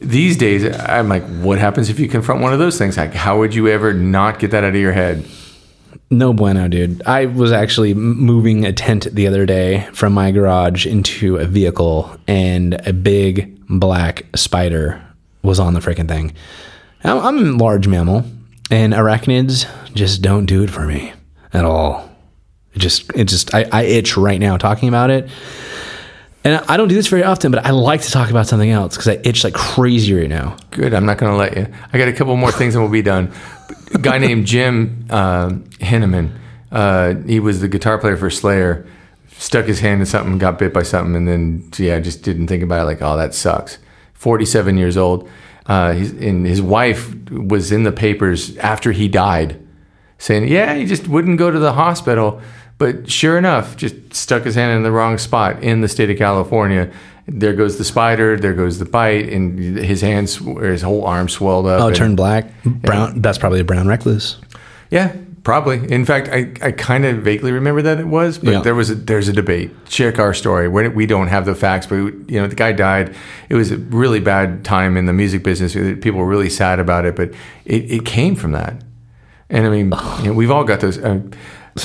these 0.00 0.36
days, 0.36 0.64
I'm 0.78 1.08
like, 1.08 1.24
what 1.40 1.58
happens 1.58 1.90
if 1.90 1.98
you 1.98 2.08
confront 2.08 2.40
one 2.40 2.52
of 2.52 2.58
those 2.58 2.78
things? 2.78 2.96
Like, 2.96 3.14
how 3.14 3.38
would 3.38 3.54
you 3.54 3.68
ever 3.68 3.92
not 3.92 4.38
get 4.38 4.50
that 4.50 4.64
out 4.64 4.74
of 4.74 4.80
your 4.80 4.92
head? 4.92 5.24
No 6.10 6.32
bueno, 6.32 6.68
dude. 6.68 7.02
I 7.04 7.26
was 7.26 7.50
actually 7.50 7.94
moving 7.94 8.64
a 8.64 8.72
tent 8.72 9.08
the 9.12 9.26
other 9.26 9.44
day 9.44 9.88
from 9.92 10.12
my 10.12 10.30
garage 10.30 10.86
into 10.86 11.36
a 11.36 11.44
vehicle, 11.44 12.16
and 12.28 12.74
a 12.86 12.92
big 12.92 13.60
black 13.68 14.24
spider 14.36 15.02
was 15.42 15.58
on 15.58 15.74
the 15.74 15.80
freaking 15.80 16.08
thing. 16.08 16.32
I'm, 17.02 17.38
a 17.38 17.56
large 17.56 17.88
mammal, 17.88 18.24
and 18.70 18.92
arachnids 18.92 19.68
just 19.94 20.22
don't 20.22 20.46
do 20.46 20.62
it 20.62 20.70
for 20.70 20.86
me 20.86 21.12
at 21.52 21.64
all. 21.64 22.08
It 22.74 22.78
just, 22.80 23.10
it 23.14 23.24
just, 23.24 23.54
I, 23.54 23.66
I 23.72 23.82
itch 23.82 24.16
right 24.16 24.38
now 24.38 24.56
talking 24.56 24.88
about 24.88 25.10
it. 25.10 25.28
And 26.46 26.64
I 26.68 26.76
don't 26.76 26.86
do 26.86 26.94
this 26.94 27.08
very 27.08 27.24
often, 27.24 27.50
but 27.50 27.66
I 27.66 27.70
like 27.70 28.02
to 28.02 28.10
talk 28.12 28.30
about 28.30 28.46
something 28.46 28.70
else 28.70 28.96
because 28.96 29.08
I 29.08 29.20
itch 29.24 29.42
like 29.42 29.54
crazy 29.54 30.14
right 30.14 30.28
now. 30.28 30.56
Good. 30.70 30.94
I'm 30.94 31.04
not 31.04 31.18
going 31.18 31.32
to 31.32 31.36
let 31.36 31.56
you. 31.56 31.66
I 31.92 31.98
got 31.98 32.06
a 32.06 32.12
couple 32.12 32.36
more 32.36 32.52
things 32.52 32.76
and 32.76 32.84
we'll 32.84 32.92
be 32.92 33.02
done. 33.02 33.32
A 33.92 33.98
guy 33.98 34.18
named 34.18 34.46
Jim 34.46 35.08
uh, 35.10 35.48
Hanneman. 35.80 36.30
Uh, 36.70 37.14
he 37.26 37.40
was 37.40 37.62
the 37.62 37.66
guitar 37.66 37.98
player 37.98 38.16
for 38.16 38.30
Slayer. 38.30 38.86
Stuck 39.38 39.64
his 39.64 39.80
hand 39.80 39.98
in 39.98 40.06
something, 40.06 40.38
got 40.38 40.56
bit 40.56 40.72
by 40.72 40.84
something, 40.84 41.16
and 41.16 41.26
then 41.26 41.68
yeah, 41.78 41.98
just 41.98 42.22
didn't 42.22 42.46
think 42.46 42.62
about 42.62 42.82
it. 42.82 42.84
Like, 42.84 43.02
oh, 43.02 43.16
that 43.16 43.34
sucks. 43.34 43.78
47 44.14 44.78
years 44.78 44.96
old. 44.96 45.28
Uh, 45.68 45.94
and 46.20 46.46
his 46.46 46.62
wife 46.62 47.12
was 47.28 47.72
in 47.72 47.82
the 47.82 47.90
papers 47.90 48.56
after 48.58 48.92
he 48.92 49.08
died, 49.08 49.60
saying, 50.18 50.46
yeah, 50.46 50.76
he 50.76 50.86
just 50.86 51.08
wouldn't 51.08 51.38
go 51.38 51.50
to 51.50 51.58
the 51.58 51.72
hospital. 51.72 52.40
But 52.78 53.10
sure 53.10 53.38
enough, 53.38 53.76
just 53.76 54.12
stuck 54.12 54.42
his 54.44 54.54
hand 54.54 54.76
in 54.76 54.82
the 54.82 54.92
wrong 54.92 55.16
spot 55.18 55.62
in 55.62 55.80
the 55.80 55.88
state 55.88 56.10
of 56.10 56.18
California. 56.18 56.90
There 57.26 57.54
goes 57.54 57.78
the 57.78 57.84
spider. 57.84 58.36
There 58.38 58.54
goes 58.54 58.78
the 58.78 58.84
bite, 58.84 59.28
and 59.32 59.58
his 59.58 60.00
hands, 60.02 60.36
his 60.36 60.82
whole 60.82 61.04
arm 61.04 61.28
swelled 61.28 61.66
up. 61.66 61.80
Oh, 61.80 61.84
it 61.84 61.88
and- 61.88 61.96
turned 61.96 62.16
black. 62.16 62.46
Brown. 62.64 63.20
That's 63.22 63.38
probably 63.38 63.60
a 63.60 63.64
brown 63.64 63.88
recluse. 63.88 64.36
yeah, 64.90 65.16
probably. 65.42 65.90
In 65.90 66.04
fact, 66.04 66.28
I, 66.28 66.52
I 66.60 66.70
kind 66.72 67.04
of 67.06 67.18
vaguely 67.24 67.50
remember 67.50 67.80
that 67.82 67.98
it 67.98 68.06
was, 68.06 68.38
but 68.38 68.50
Yeah. 68.52 68.60
there 68.60 68.74
was 68.74 68.90
a, 68.90 68.94
there's 68.94 69.26
a 69.28 69.32
debate. 69.32 69.70
Check 69.86 70.18
our 70.18 70.34
story. 70.34 70.68
We, 70.68 70.86
we 70.88 71.06
don't 71.06 71.28
have 71.28 71.46
the 71.46 71.54
facts, 71.54 71.86
but 71.86 71.96
you 71.96 72.40
know 72.40 72.46
the 72.46 72.54
guy 72.54 72.72
died. 72.72 73.16
It 73.48 73.54
was 73.54 73.72
a 73.72 73.78
really 73.78 74.20
bad 74.20 74.64
time 74.64 74.96
in 74.98 75.06
the 75.06 75.12
music 75.14 75.42
business. 75.42 75.72
People 75.74 76.20
were 76.20 76.26
really 76.28 76.50
sad 76.50 76.78
about 76.78 77.06
it, 77.06 77.16
but 77.16 77.30
it, 77.64 77.90
it 77.90 78.04
came 78.04 78.36
from 78.36 78.52
that. 78.52 78.82
And 79.48 79.64
I 79.66 79.70
mean, 79.70 79.92
you 80.20 80.26
know, 80.28 80.32
we've 80.32 80.50
all 80.50 80.64
got 80.64 80.80
those. 80.80 80.98
Uh, 80.98 81.22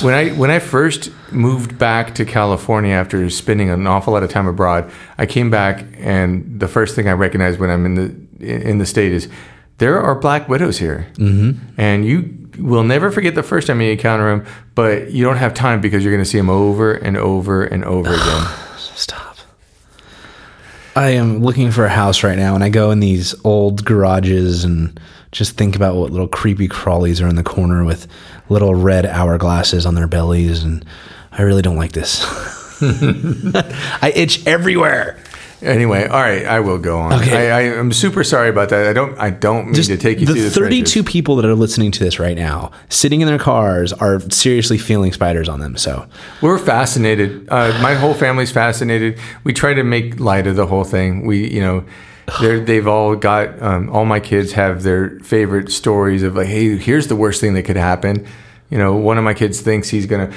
when 0.00 0.14
I 0.14 0.30
when 0.30 0.50
I 0.50 0.58
first 0.58 1.10
moved 1.30 1.78
back 1.78 2.14
to 2.14 2.24
California 2.24 2.94
after 2.94 3.28
spending 3.28 3.68
an 3.68 3.86
awful 3.86 4.12
lot 4.14 4.22
of 4.22 4.30
time 4.30 4.46
abroad, 4.46 4.90
I 5.18 5.26
came 5.26 5.50
back, 5.50 5.84
and 5.98 6.58
the 6.58 6.68
first 6.68 6.94
thing 6.94 7.08
I 7.08 7.12
recognized 7.12 7.60
when 7.60 7.70
I'm 7.70 7.84
in 7.84 7.94
the 7.94 8.68
in 8.70 8.78
the 8.78 8.86
state 8.86 9.12
is 9.12 9.28
there 9.78 10.00
are 10.00 10.14
black 10.14 10.48
widows 10.48 10.78
here, 10.78 11.08
mm-hmm. 11.14 11.58
and 11.76 12.06
you 12.06 12.38
will 12.58 12.84
never 12.84 13.10
forget 13.10 13.34
the 13.34 13.42
first 13.42 13.66
time 13.66 13.80
you 13.80 13.92
encounter 13.92 14.30
them. 14.30 14.46
But 14.74 15.10
you 15.10 15.24
don't 15.24 15.36
have 15.36 15.52
time 15.52 15.80
because 15.80 16.02
you're 16.04 16.12
going 16.12 16.24
to 16.24 16.30
see 16.30 16.38
them 16.38 16.50
over 16.50 16.94
and 16.94 17.16
over 17.16 17.64
and 17.64 17.84
over 17.84 18.10
again. 18.14 18.46
Stop. 18.76 19.21
I 20.94 21.10
am 21.10 21.42
looking 21.42 21.70
for 21.70 21.86
a 21.86 21.90
house 21.90 22.22
right 22.22 22.36
now, 22.36 22.54
and 22.54 22.62
I 22.62 22.68
go 22.68 22.90
in 22.90 23.00
these 23.00 23.34
old 23.44 23.84
garages 23.84 24.64
and 24.64 25.00
just 25.30 25.56
think 25.56 25.74
about 25.74 25.96
what 25.96 26.10
little 26.10 26.28
creepy 26.28 26.68
crawlies 26.68 27.24
are 27.24 27.28
in 27.28 27.36
the 27.36 27.42
corner 27.42 27.84
with 27.84 28.06
little 28.50 28.74
red 28.74 29.06
hourglasses 29.06 29.86
on 29.86 29.94
their 29.94 30.06
bellies, 30.06 30.62
and 30.62 30.84
I 31.30 31.42
really 31.42 31.62
don't 31.62 31.76
like 31.76 31.92
this. 31.92 32.22
I 32.82 34.12
itch 34.14 34.46
everywhere. 34.46 35.18
Anyway, 35.62 36.06
all 36.06 36.20
right, 36.20 36.44
I 36.44 36.60
will 36.60 36.78
go 36.78 36.98
on. 36.98 37.12
Okay. 37.14 37.50
I, 37.50 37.58
I 37.58 37.62
am 37.78 37.92
super 37.92 38.24
sorry 38.24 38.48
about 38.48 38.68
that. 38.70 38.86
I 38.88 38.92
don't 38.92 39.16
I 39.18 39.30
don't 39.30 39.66
mean 39.66 39.74
Just 39.74 39.90
to 39.90 39.96
take 39.96 40.18
you 40.18 40.26
the 40.26 40.32
through 40.34 40.42
the 40.42 40.50
32 40.50 40.84
trenches. 40.84 41.12
people 41.12 41.36
that 41.36 41.44
are 41.44 41.54
listening 41.54 41.92
to 41.92 42.04
this 42.04 42.18
right 42.18 42.36
now, 42.36 42.72
sitting 42.88 43.20
in 43.20 43.28
their 43.28 43.38
cars, 43.38 43.92
are 43.92 44.18
seriously 44.30 44.76
feeling 44.76 45.12
spiders 45.12 45.48
on 45.48 45.60
them. 45.60 45.76
So 45.76 46.06
We're 46.40 46.58
fascinated. 46.58 47.48
Uh, 47.48 47.78
my 47.80 47.94
whole 47.94 48.14
family's 48.14 48.50
fascinated. 48.50 49.18
We 49.44 49.52
try 49.52 49.72
to 49.74 49.84
make 49.84 50.18
light 50.18 50.46
of 50.48 50.56
the 50.56 50.66
whole 50.66 50.84
thing. 50.84 51.26
We, 51.26 51.48
you 51.48 51.60
know, 51.60 51.84
they're, 52.40 52.60
they've 52.60 52.86
all 52.86 53.14
got, 53.16 53.60
um, 53.62 53.90
all 53.90 54.04
my 54.04 54.20
kids 54.20 54.52
have 54.52 54.82
their 54.82 55.18
favorite 55.20 55.70
stories 55.70 56.22
of 56.22 56.34
like, 56.36 56.46
hey, 56.46 56.76
here's 56.76 57.06
the 57.08 57.16
worst 57.16 57.40
thing 57.40 57.54
that 57.54 57.64
could 57.64 57.76
happen. 57.76 58.26
You 58.70 58.78
know, 58.78 58.94
one 58.96 59.18
of 59.18 59.24
my 59.24 59.34
kids 59.34 59.60
thinks 59.60 59.88
he's 59.90 60.06
going 60.06 60.30
to, 60.30 60.36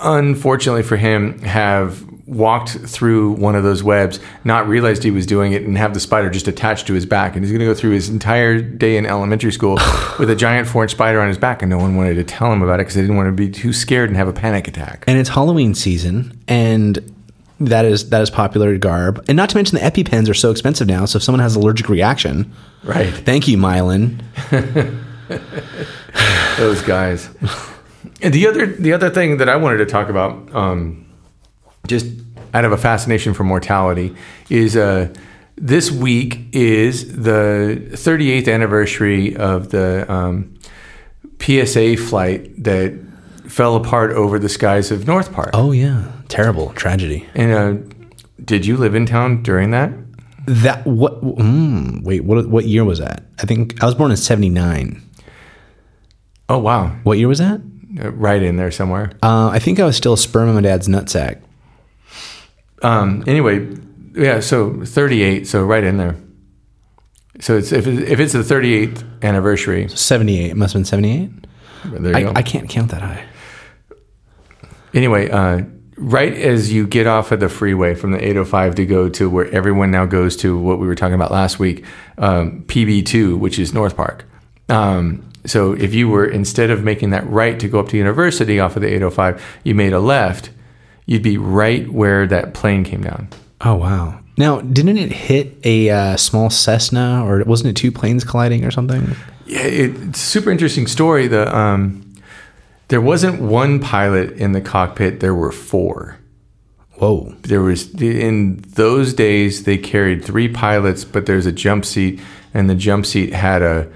unfortunately 0.00 0.82
for 0.82 0.96
him, 0.96 1.38
have 1.40 2.02
walked 2.26 2.70
through 2.70 3.30
one 3.32 3.54
of 3.54 3.62
those 3.62 3.84
webs, 3.84 4.18
not 4.42 4.66
realized 4.66 5.04
he 5.04 5.12
was 5.12 5.26
doing 5.26 5.52
it, 5.52 5.62
and 5.62 5.78
have 5.78 5.94
the 5.94 6.00
spider 6.00 6.28
just 6.28 6.48
attached 6.48 6.86
to 6.88 6.92
his 6.92 7.06
back. 7.06 7.36
And 7.36 7.44
he's 7.44 7.52
going 7.52 7.60
to 7.60 7.66
go 7.66 7.74
through 7.74 7.92
his 7.92 8.08
entire 8.08 8.60
day 8.60 8.96
in 8.96 9.06
elementary 9.06 9.52
school 9.52 9.78
with 10.18 10.28
a 10.28 10.34
giant 10.34 10.66
four 10.68 10.82
inch 10.82 10.90
spider 10.90 11.20
on 11.20 11.28
his 11.28 11.38
back. 11.38 11.62
And 11.62 11.70
no 11.70 11.78
one 11.78 11.94
wanted 11.96 12.14
to 12.14 12.24
tell 12.24 12.52
him 12.52 12.62
about 12.62 12.80
it 12.80 12.82
because 12.82 12.94
they 12.94 13.02
didn't 13.02 13.16
want 13.16 13.28
to 13.28 13.32
be 13.32 13.48
too 13.48 13.72
scared 13.72 14.10
and 14.10 14.16
have 14.16 14.26
a 14.28 14.32
panic 14.32 14.66
attack. 14.66 15.04
and 15.06 15.18
it's 15.18 15.28
Halloween 15.28 15.74
season, 15.74 16.36
and 16.48 16.98
that 17.60 17.84
is 17.84 18.10
that 18.10 18.20
is 18.20 18.28
popular 18.28 18.76
garb. 18.76 19.24
And 19.28 19.36
not 19.36 19.48
to 19.50 19.56
mention 19.56 19.78
the 19.78 19.84
EpiPens 19.84 20.28
are 20.28 20.34
so 20.34 20.50
expensive 20.50 20.88
now. 20.88 21.04
So 21.06 21.16
if 21.18 21.22
someone 21.22 21.40
has 21.40 21.54
an 21.56 21.62
allergic 21.62 21.88
reaction, 21.88 22.52
Right. 22.82 23.12
thank 23.14 23.46
you, 23.48 23.56
Mylan. 23.56 24.20
those 26.58 26.82
guys. 26.82 27.28
And 28.22 28.32
the 28.32 28.46
other 28.46 28.66
the 28.66 28.92
other 28.92 29.10
thing 29.10 29.36
that 29.38 29.48
I 29.48 29.56
wanted 29.56 29.78
to 29.78 29.86
talk 29.86 30.08
about, 30.08 30.54
um, 30.54 31.06
just 31.86 32.06
out 32.54 32.64
of 32.64 32.72
a 32.72 32.76
fascination 32.76 33.34
for 33.34 33.44
mortality, 33.44 34.14
is 34.50 34.76
uh, 34.76 35.12
this 35.56 35.90
week 35.90 36.40
is 36.52 37.16
the 37.16 37.88
38th 37.92 38.52
anniversary 38.52 39.36
of 39.36 39.70
the 39.70 40.10
um, 40.12 40.54
PSA 41.40 41.96
flight 41.96 42.62
that 42.62 42.92
fell 43.48 43.76
apart 43.76 44.12
over 44.12 44.38
the 44.38 44.48
skies 44.48 44.90
of 44.90 45.06
North 45.06 45.32
Park. 45.32 45.50
Oh 45.52 45.72
yeah, 45.72 46.10
terrible 46.28 46.72
tragedy. 46.72 47.28
And 47.34 47.52
uh, 47.52 47.94
did 48.44 48.66
you 48.66 48.76
live 48.76 48.94
in 48.94 49.06
town 49.06 49.42
during 49.42 49.70
that? 49.70 49.92
That 50.46 50.86
what? 50.86 51.20
Mm, 51.22 52.04
wait, 52.04 52.24
what? 52.24 52.48
What 52.48 52.66
year 52.66 52.84
was 52.84 52.98
that? 53.00 53.24
I 53.38 53.46
think 53.46 53.82
I 53.82 53.86
was 53.86 53.94
born 53.94 54.10
in 54.10 54.16
'79. 54.16 55.02
Oh 56.48 56.58
wow, 56.58 56.96
What 57.02 57.18
year 57.18 57.26
was 57.26 57.38
that? 57.38 57.60
Right 57.96 58.42
in 58.42 58.56
there 58.56 58.70
somewhere. 58.70 59.12
Uh, 59.22 59.48
I 59.48 59.58
think 59.58 59.80
I 59.80 59.84
was 59.84 59.96
still 59.96 60.12
a 60.12 60.18
sperm 60.18 60.48
in 60.48 60.54
my 60.54 60.60
dad's 60.60 60.86
nutsack. 60.86 61.40
Um, 62.82 63.24
anyway, 63.26 63.66
yeah, 64.14 64.40
so 64.40 64.84
38, 64.84 65.46
so 65.46 65.64
right 65.64 65.82
in 65.82 65.96
there. 65.96 66.16
So 67.40 67.56
it's 67.56 67.72
if, 67.72 67.86
if 67.86 68.20
it's 68.20 68.32
the 68.32 68.40
38th 68.40 69.22
anniversary, 69.22 69.88
78. 69.88 70.50
It 70.50 70.56
must 70.56 70.72
have 70.72 70.80
been 70.80 70.84
78. 70.84 71.30
there 71.84 72.12
you 72.12 72.16
I, 72.16 72.22
go. 72.22 72.32
I 72.34 72.42
can't 72.42 72.68
count 72.68 72.90
that 72.90 73.02
high. 73.02 73.24
Anyway, 74.94 75.28
uh, 75.30 75.62
right 75.96 76.32
as 76.32 76.72
you 76.72 76.86
get 76.86 77.06
off 77.06 77.32
of 77.32 77.40
the 77.40 77.48
freeway 77.48 77.94
from 77.94 78.12
the 78.12 78.18
805 78.18 78.74
to 78.76 78.86
go 78.86 79.08
to 79.10 79.28
where 79.28 79.50
everyone 79.50 79.90
now 79.90 80.06
goes 80.06 80.36
to 80.38 80.58
what 80.58 80.78
we 80.78 80.86
were 80.86 80.94
talking 80.94 81.14
about 81.14 81.30
last 81.30 81.58
week, 81.58 81.84
um, 82.18 82.62
PB2, 82.64 83.38
which 83.38 83.58
is 83.58 83.74
North 83.74 83.96
Park. 83.96 84.24
Um, 84.68 85.30
so 85.46 85.72
if 85.72 85.94
you 85.94 86.08
were, 86.08 86.26
instead 86.26 86.70
of 86.70 86.82
making 86.82 87.10
that 87.10 87.28
right 87.28 87.58
to 87.60 87.68
go 87.68 87.80
up 87.80 87.88
to 87.88 87.96
university 87.96 88.60
off 88.60 88.76
of 88.76 88.82
the 88.82 88.88
805, 88.88 89.42
you 89.64 89.74
made 89.74 89.92
a 89.92 90.00
left, 90.00 90.50
you'd 91.06 91.22
be 91.22 91.38
right 91.38 91.88
where 91.90 92.26
that 92.26 92.54
plane 92.54 92.84
came 92.84 93.02
down. 93.02 93.28
Oh, 93.60 93.76
wow. 93.76 94.20
Now, 94.36 94.60
didn't 94.60 94.98
it 94.98 95.12
hit 95.12 95.56
a 95.64 95.90
uh, 95.90 96.16
small 96.16 96.50
Cessna 96.50 97.24
or 97.24 97.42
wasn't 97.44 97.70
it 97.70 97.80
two 97.80 97.90
planes 97.90 98.24
colliding 98.24 98.64
or 98.64 98.70
something? 98.70 99.16
Yeah, 99.46 99.62
it, 99.62 100.02
it's 100.02 100.22
a 100.22 100.26
super 100.26 100.50
interesting 100.50 100.86
story. 100.86 101.26
The 101.26 101.56
um, 101.56 102.02
there 102.88 103.00
wasn't 103.00 103.40
one 103.40 103.80
pilot 103.80 104.32
in 104.32 104.52
the 104.52 104.60
cockpit; 104.60 105.20
there 105.20 105.34
were 105.34 105.52
four. 105.52 106.18
Whoa. 106.96 107.34
There 107.42 107.62
was 107.62 107.94
in 108.00 108.62
those 108.68 109.14
days 109.14 109.64
they 109.64 109.78
carried 109.78 110.24
three 110.24 110.48
pilots, 110.48 111.04
but 111.04 111.26
there's 111.26 111.46
a 111.46 111.52
jump 111.52 111.84
seat, 111.84 112.20
and 112.52 112.68
the 112.68 112.74
jump 112.74 113.06
seat 113.06 113.32
had 113.32 113.62
a 113.62 113.90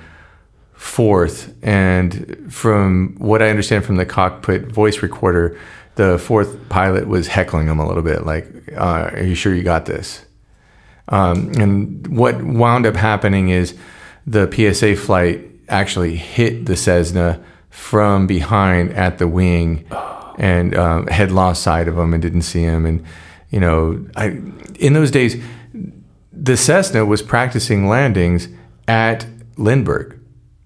fourth. 0.81 1.55
And 1.63 2.51
from 2.51 3.15
what 3.19 3.43
I 3.43 3.51
understand 3.51 3.85
from 3.85 3.97
the 3.97 4.07
cockpit 4.07 4.73
voice 4.73 5.03
recorder, 5.03 5.61
the 5.97 6.19
fourth 6.19 6.57
pilot 6.71 7.07
was 7.07 7.27
heckling 7.27 7.67
him 7.67 7.79
a 7.79 7.87
little 7.87 8.03
bit, 8.03 8.25
like, 8.25 8.47
uh, 8.75 9.11
"Are 9.13 9.23
you 9.23 9.35
sure 9.35 9.55
you 9.55 9.63
got 9.63 9.85
this?" 9.85 10.25
Um, 11.09 11.53
and 11.59 12.07
what 12.07 12.43
wound 12.43 12.87
up 12.87 12.97
happening 12.97 13.51
is 13.51 13.77
the 14.27 14.51
PSA 14.51 14.97
flight 14.97 15.45
actually 15.69 16.17
hit 16.17 16.65
the 16.65 16.77
Cessna 16.77 17.45
from 17.69 18.27
behind 18.27 18.95
at 18.95 19.19
the 19.19 19.29
wing 19.29 19.85
and 20.39 20.75
um, 20.75 21.07
had 21.09 21.31
lost 21.31 21.63
sight 21.63 21.89
of 21.89 21.99
him 21.99 22.15
and 22.15 22.23
didn't 22.23 22.43
see 22.43 22.63
him. 22.63 22.87
And, 22.87 23.05
you 23.51 23.61
know, 23.61 24.03
I, 24.17 24.41
in 24.79 24.95
those 24.95 25.11
days, 25.11 25.37
the 26.33 26.57
Cessna 26.57 27.05
was 27.05 27.21
practicing 27.21 27.87
landings 27.87 28.49
at 28.89 29.27
Lindbergh. 29.59 30.20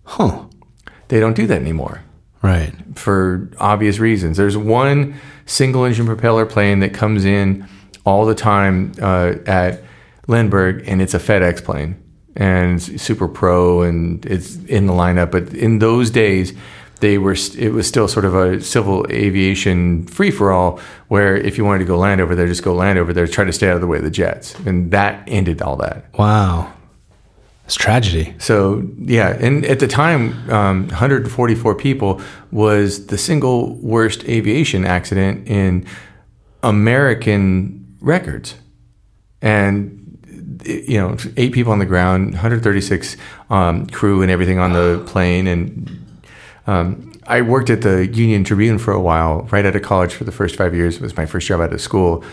Huh. 0.05 0.45
They 1.09 1.21
don't 1.21 1.37
do 1.37 1.47
that 1.47 1.61
anymore 1.61 2.03
Right. 2.43 2.73
for 2.95 3.51
obvious 3.59 3.99
reasons. 3.99 4.37
There's 4.37 4.57
one 4.57 5.15
single 5.47 5.85
engine 5.85 6.07
propeller 6.07 6.47
plane 6.47 6.81
that 6.81 6.93
comes 6.95 7.25
in 7.25 7.67
all 8.07 8.25
the 8.27 8.35
time 8.35 8.93
uh, 9.01 9.35
at 9.47 9.83
Lindbergh, 10.29 10.85
and 10.87 11.01
it's 11.03 11.15
a 11.15 11.19
FedEx 11.19 11.63
plane, 11.65 11.97
and 12.37 12.83
super 12.83 13.29
pro, 13.29 13.83
and 13.83 14.25
it's 14.27 14.57
in 14.65 14.87
the 14.87 14.93
lineup. 14.93 15.31
But 15.31 15.55
in 15.55 15.79
those 15.79 16.11
days, 16.11 16.53
they 17.01 17.19
were 17.19 17.35
st- 17.35 17.63
it 17.63 17.71
was 17.73 17.87
still 17.87 18.09
sort 18.09 18.25
of 18.25 18.35
a 18.35 18.61
civil 18.61 19.07
aviation 19.11 20.07
free 20.07 20.31
for 20.31 20.53
all, 20.53 20.81
where 21.09 21.37
if 21.37 21.59
you 21.59 21.65
wanted 21.65 21.81
to 21.81 21.85
go 21.87 21.97
land 21.99 22.21
over 22.21 22.35
there, 22.35 22.47
just 22.47 22.63
go 22.63 22.75
land 22.75 22.99
over 22.99 23.13
there, 23.13 23.27
try 23.27 23.45
to 23.45 23.53
stay 23.53 23.69
out 23.69 23.75
of 23.75 23.81
the 23.81 23.87
way 23.87 23.99
of 23.99 24.05
the 24.05 24.11
jets, 24.11 24.55
and 24.67 24.91
that 24.91 25.23
ended 25.27 25.61
all 25.63 25.77
that. 25.77 26.07
Wow. 26.19 26.73
It's 27.65 27.77
tragedy. 27.77 28.35
So 28.39 28.87
yeah, 28.99 29.37
and 29.41 29.65
at 29.65 29.79
the 29.79 29.89
time, 29.89 30.51
um, 30.51 30.89
144 30.89 31.75
people 31.75 32.21
was 32.53 33.07
the 33.07 33.17
single 33.17 33.75
worst 33.77 34.25
aviation 34.25 34.85
accident 34.85 35.49
in 35.49 35.87
American 36.63 37.97
records, 38.01 38.57
and 39.41 40.01
you 40.65 40.99
know, 40.99 41.17
eight 41.37 41.53
people 41.53 41.73
on 41.73 41.79
the 41.79 41.87
ground, 41.87 42.33
136 42.33 43.17
um, 43.51 43.87
crew 43.89 44.23
and 44.23 44.31
everything 44.31 44.59
on 44.59 44.73
the 44.73 45.03
plane, 45.07 45.47
and 45.47 46.05
um, 46.67 47.13
I 47.27 47.41
worked 47.43 47.71
at 47.71 47.83
the 47.83 48.07
Union 48.07 48.45
Tribune 48.45 48.79
for 48.79 48.93
a 48.93 49.01
while, 49.01 49.43
right 49.51 49.65
out 49.65 49.77
of 49.77 49.83
college 49.83 50.13
for 50.13 50.25
the 50.25 50.33
first 50.33 50.57
five 50.57 50.75
years. 50.75 50.97
It 50.97 51.03
was 51.03 51.17
my 51.17 51.27
first 51.27 51.47
job 51.47 51.61
out 51.61 51.73
of 51.73 51.81
school. 51.81 52.25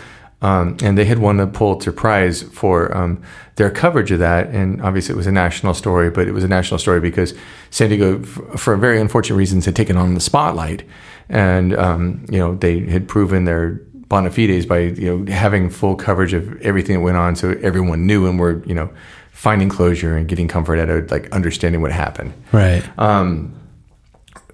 Um, 0.42 0.76
and 0.82 0.98
they 0.98 1.04
had 1.04 1.18
won 1.18 1.36
the 1.38 1.46
Pulitzer 1.46 1.92
Prize 1.92 2.42
for 2.42 2.94
um, 2.96 3.22
their 3.56 3.70
coverage 3.70 4.10
of 4.10 4.18
that. 4.18 4.48
And 4.48 4.82
obviously, 4.82 5.12
it 5.14 5.16
was 5.16 5.26
a 5.28 5.32
national 5.32 5.72
story, 5.74 6.10
but 6.10 6.26
it 6.28 6.32
was 6.32 6.42
a 6.44 6.48
national 6.48 6.78
story 6.78 7.00
because 7.00 7.32
San 7.70 7.88
Diego, 7.90 8.20
f- 8.20 8.60
for 8.60 8.76
very 8.76 9.00
unfortunate 9.00 9.36
reasons, 9.36 9.64
had 9.66 9.76
taken 9.76 9.96
on 9.96 10.14
the 10.14 10.20
spotlight. 10.20 10.82
And, 11.28 11.74
um, 11.76 12.26
you 12.28 12.38
know, 12.38 12.56
they 12.56 12.80
had 12.80 13.06
proven 13.08 13.44
their 13.44 13.80
bona 14.08 14.30
fides 14.30 14.66
by, 14.66 14.78
you 14.80 15.16
know, 15.24 15.32
having 15.32 15.70
full 15.70 15.94
coverage 15.94 16.32
of 16.34 16.60
everything 16.62 16.96
that 16.96 17.00
went 17.02 17.16
on. 17.16 17.36
So 17.36 17.52
everyone 17.62 18.06
knew 18.06 18.26
and 18.26 18.38
were, 18.38 18.62
you 18.66 18.74
know, 18.74 18.90
finding 19.30 19.68
closure 19.68 20.16
and 20.16 20.28
getting 20.28 20.48
comfort 20.48 20.78
out 20.78 20.88
of 20.90 21.10
like 21.10 21.30
understanding 21.30 21.80
what 21.80 21.90
happened 21.90 22.32
Right. 22.52 22.82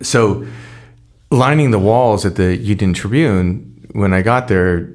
so 0.02 0.46
lining 1.30 1.70
the 1.72 1.78
walls 1.78 2.24
at 2.24 2.36
the 2.36 2.56
Union 2.56 2.94
Tribune 2.94 3.86
when 3.92 4.12
I 4.12 4.22
got 4.22 4.48
there 4.48 4.88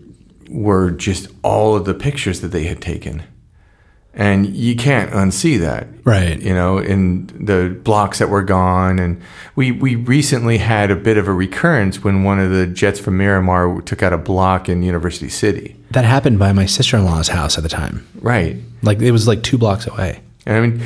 were 0.50 0.92
just 0.92 1.28
all 1.44 1.76
of 1.76 1.86
the 1.86 1.94
pictures 1.94 2.42
that 2.42 2.50
they 2.50 2.64
had 2.64 2.82
taken. 2.82 3.24
And 4.16 4.56
you 4.56 4.76
can't 4.76 5.12
unsee 5.12 5.60
that. 5.60 5.88
Right. 6.04 6.40
You 6.40 6.54
know, 6.54 6.78
in 6.78 7.26
the 7.28 7.76
blocks 7.84 8.20
that 8.20 8.30
were 8.30 8.44
gone. 8.44 9.00
And 9.00 9.20
we, 9.56 9.72
we 9.72 9.96
recently 9.96 10.60
had 10.60 10.92
a 10.92 10.96
bit 10.96 11.18
of 11.18 11.28
a 11.28 11.34
recurrence 11.34 12.04
when 12.04 12.24
one 12.24 12.40
of 12.40 12.52
the 12.52 12.68
jets 12.68 13.00
from 13.00 13.18
Miramar 13.18 13.82
took 13.82 14.04
out 14.04 14.14
a 14.14 14.20
block 14.20 14.70
in 14.70 14.84
University 14.84 15.30
City. 15.30 15.76
That 15.92 16.06
happened 16.06 16.38
by 16.38 16.54
my 16.54 16.68
sister 16.68 16.98
in 16.98 17.06
law's 17.06 17.30
house 17.30 17.58
at 17.58 17.64
the 17.64 17.70
time. 17.70 18.08
Right. 18.22 18.58
Like 18.84 19.00
it 19.00 19.12
was 19.12 19.28
like 19.28 19.42
two 19.42 19.58
blocks 19.58 19.88
away. 19.88 20.22
And 20.46 20.58
I 20.58 20.62
mean, 20.62 20.84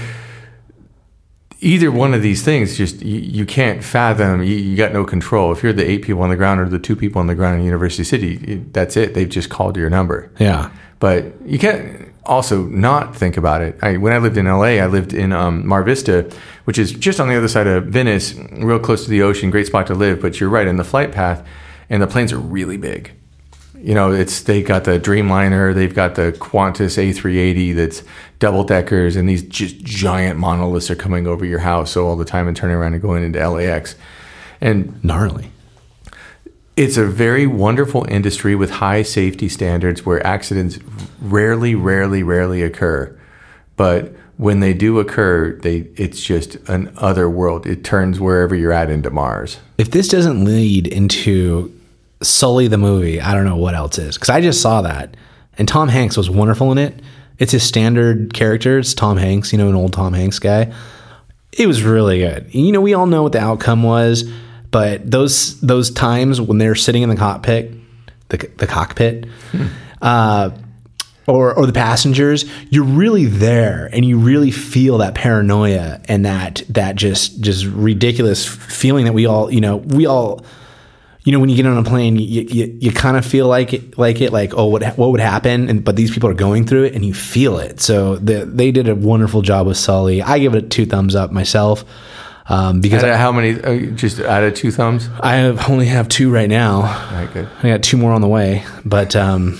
either 1.60 1.92
one 1.92 2.14
of 2.14 2.22
these 2.22 2.44
things, 2.44 2.78
just 2.78 3.02
you, 3.02 3.20
you 3.20 3.46
can't 3.46 3.84
fathom. 3.84 4.44
You, 4.44 4.56
you 4.56 4.78
got 4.78 4.94
no 4.94 5.04
control. 5.04 5.52
If 5.52 5.64
you're 5.64 5.74
the 5.74 5.90
eight 5.90 6.04
people 6.04 6.22
on 6.22 6.30
the 6.30 6.36
ground 6.36 6.60
or 6.60 6.70
the 6.70 6.80
two 6.80 6.96
people 6.96 7.20
on 7.20 7.28
the 7.28 7.36
ground 7.36 7.60
in 7.60 7.66
University 7.66 8.04
City, 8.04 8.58
that's 8.72 8.98
it. 8.98 9.14
They've 9.14 9.30
just 9.30 9.50
called 9.50 9.78
your 9.78 9.90
number. 9.90 10.32
Yeah. 10.40 10.72
But 11.00 11.40
you 11.46 11.60
can't 11.60 12.12
also 12.26 12.66
not 12.66 13.16
think 13.16 13.38
about 13.38 13.62
it. 13.62 13.78
I, 13.82 13.98
when 13.98 14.14
I 14.14 14.18
lived 14.18 14.38
in 14.38 14.46
LA, 14.46 14.80
I 14.80 14.88
lived 14.88 15.14
in 15.14 15.32
um, 15.32 15.66
Mar 15.66 15.84
Vista, 15.84 16.30
which 16.66 16.78
is 16.78 16.92
just 16.92 17.20
on 17.20 17.28
the 17.28 17.36
other 17.36 17.48
side 17.48 17.68
of 17.68 17.86
Venice, 17.86 18.34
real 18.52 18.80
close 18.80 19.04
to 19.06 19.10
the 19.10 19.22
ocean. 19.22 19.50
Great 19.50 19.68
spot 19.68 19.88
to 19.88 19.96
live. 19.96 20.22
But 20.22 20.40
you're 20.40 20.50
right 20.50 20.68
in 20.68 20.78
the 20.78 20.84
flight 20.84 21.12
path, 21.12 21.46
and 21.90 22.02
the 22.02 22.08
planes 22.08 22.34
are 22.34 22.40
really 22.40 22.78
big. 22.78 23.14
You 23.80 23.94
know, 23.94 24.12
it's 24.12 24.42
they 24.42 24.64
got 24.64 24.86
the 24.86 25.00
Dreamliner, 25.00 25.74
they've 25.74 25.94
got 25.94 26.16
the 26.16 26.32
Qantas 26.34 26.98
A380 26.98 27.76
that's 27.76 28.04
double 28.40 28.64
deckers, 28.64 29.16
and 29.16 29.30
these 29.30 29.44
just 29.44 29.78
giant 29.84 30.40
monoliths 30.40 30.90
are 30.90 30.96
coming 30.96 31.28
over 31.28 31.46
your 31.46 31.60
house 31.60 31.92
so 31.92 32.08
all 32.08 32.16
the 32.16 32.26
time 32.26 32.48
and 32.48 32.58
turning 32.58 32.76
around 32.76 32.94
and 32.94 33.02
going 33.02 33.24
into 33.24 33.48
LAX. 33.48 33.96
And 34.60 35.04
Gnarly. 35.04 35.52
it's 36.76 36.98
a 36.98 37.06
very 37.06 37.46
wonderful 37.46 38.06
industry 38.10 38.56
with 38.56 38.72
high 38.72 39.04
safety 39.04 39.48
standards 39.48 40.06
where 40.06 40.26
accidents 40.26 40.80
rarely, 41.22 41.76
rarely, 41.76 42.24
rarely 42.24 42.64
occur. 42.64 43.16
But 43.76 44.16
when 44.38 44.60
they 44.60 44.74
do 44.74 45.00
occur, 45.00 45.58
they 45.62 45.88
it's 45.96 46.24
just 46.24 46.56
an 46.68 46.92
other 46.98 47.30
world. 47.30 47.68
It 47.68 47.84
turns 47.84 48.20
wherever 48.20 48.56
you're 48.56 48.74
at 48.74 48.90
into 48.90 49.10
Mars. 49.10 49.60
If 49.78 49.92
this 49.92 50.08
doesn't 50.08 50.46
lead 50.46 50.88
into 50.88 51.77
Sully 52.22 52.68
the 52.68 52.78
movie, 52.78 53.22
I 53.22 53.34
don't 53.34 53.46
know 53.46 53.58
what 53.58 53.76
else 53.76 53.98
is. 53.98 54.16
Because 54.16 54.30
I 54.30 54.42
just 54.42 54.62
saw 54.62 54.82
that, 54.82 55.16
and 55.58 55.68
Tom 55.68 55.88
Hanks 55.88 56.18
was 56.18 56.30
wonderful 56.30 56.72
in 56.72 56.78
it. 56.78 57.02
It's 57.40 57.52
his 57.52 57.64
standard 57.64 58.34
character. 58.34 58.80
It's 58.80 58.94
Tom 58.94 59.18
Hanks, 59.18 59.52
you 59.52 59.58
know, 59.58 59.70
an 59.70 59.76
old 59.76 59.94
Tom 59.94 60.14
Hanks 60.14 60.40
guy. 60.40 60.74
It 61.52 61.68
was 61.68 61.84
really 61.84 62.20
good. 62.20 62.54
You 62.54 62.72
know, 62.72 62.82
we 62.82 62.94
all 62.94 63.06
know 63.06 63.24
what 63.24 63.32
the 63.32 63.40
outcome 63.40 63.84
was, 63.84 64.24
but 64.72 65.10
those 65.10 65.60
those 65.62 65.92
times 65.92 66.42
when 66.42 66.58
they're 66.58 66.76
sitting 66.76 67.04
in 67.04 67.10
the 67.10 67.16
cockpit, 67.16 67.74
the 68.30 68.38
the 68.58 68.68
cockpit, 68.68 69.28
uh, 70.02 70.52
or 71.28 71.54
or 71.54 71.66
the 71.66 71.74
passengers, 71.74 72.46
you're 72.70 72.84
really 72.84 73.26
there 73.26 73.90
and 73.94 74.06
you 74.06 74.18
really 74.18 74.52
feel 74.52 74.98
that 75.00 75.16
paranoia 75.16 76.02
and 76.06 76.26
that 76.26 76.64
that 76.70 76.96
just 76.96 77.42
just 77.42 77.66
ridiculous 77.66 78.46
feeling 78.46 79.06
that 79.06 79.14
we 79.14 79.26
all 79.26 79.52
you 79.52 79.62
know 79.62 79.78
we 79.78 80.06
all 80.06 80.44
you 81.28 81.34
know 81.34 81.40
when 81.40 81.50
you 81.50 81.56
get 81.58 81.66
on 81.66 81.78
a 81.78 81.84
plane 81.84 82.16
you 82.16 82.42
you, 82.44 82.78
you 82.80 82.92
kind 82.92 83.18
of 83.18 83.26
feel 83.26 83.48
like 83.48 83.74
it 83.74 83.98
like 83.98 84.22
it 84.22 84.32
like 84.32 84.54
oh 84.56 84.68
what 84.68 84.82
what 84.98 85.12
would 85.12 85.20
happen 85.20 85.70
and 85.70 85.84
but 85.84 85.96
these 85.98 86.10
people 86.10 86.30
are 86.30 86.34
going 86.34 86.66
through 86.66 86.86
it 86.86 86.96
and 86.96 87.04
you 87.04 87.14
feel 87.14 87.58
it 87.60 87.82
so 87.82 88.16
the, 88.16 88.46
they 88.46 88.72
did 88.72 88.88
a 88.88 88.96
wonderful 88.96 89.42
job 89.42 89.68
with 89.68 89.76
Sully 89.78 90.22
I 90.22 90.40
give 90.40 90.56
it 90.56 90.72
two 90.72 90.86
thumbs 90.86 91.16
up 91.16 91.32
myself 91.32 91.84
um, 92.50 92.80
because 92.80 93.04
of 93.04 93.14
how 93.16 93.34
many? 93.34 93.62
Uh, 93.62 93.92
just 93.94 94.22
out 94.22 94.42
of 94.42 94.54
two 94.54 94.72
thumbs. 94.72 95.10
I 95.20 95.36
have 95.36 95.70
only 95.70 95.86
have 95.88 96.08
two 96.08 96.32
right 96.32 96.48
now 96.50 96.76
All 96.78 96.84
right, 96.84 97.30
good. 97.34 97.50
I 97.62 97.68
got 97.68 97.84
two 97.84 97.98
more 97.98 98.14
on 98.14 98.22
the 98.22 98.30
way, 98.30 98.64
but 98.86 99.18
um, 99.18 99.60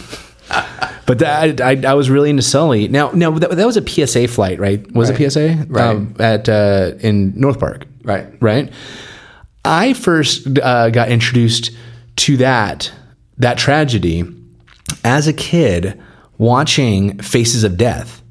but 1.06 1.20
that, 1.20 1.60
I, 1.60 1.82
I 1.86 1.94
was 1.96 2.10
really 2.10 2.30
into 2.30 2.44
Sully. 2.44 2.88
Now, 2.88 3.12
now 3.12 3.32
that, 3.32 3.52
that 3.52 3.66
was 3.66 3.76
a 3.78 3.86
PSA 3.86 4.30
flight, 4.30 4.60
right? 4.60 4.90
Was 4.94 5.10
Right. 5.12 5.20
it 5.20 5.32
PSA? 5.32 5.66
Right. 5.68 5.84
Um, 5.86 6.16
at 6.20 6.48
uh, 6.48 6.94
in 7.02 7.34
North 7.40 7.60
Park, 7.60 7.86
Right. 8.04 8.26
right? 8.42 8.72
I 9.68 9.94
first 9.94 10.48
uh, 10.60 10.90
got 10.90 11.10
introduced 11.10 11.72
to 12.18 12.38
that 12.38 12.92
that 13.38 13.58
tragedy 13.58 14.24
as 15.04 15.28
a 15.28 15.34
kid 15.34 16.02
watching 16.38 17.20
Faces 17.20 17.64
of 17.64 17.78
Death. 17.78 18.24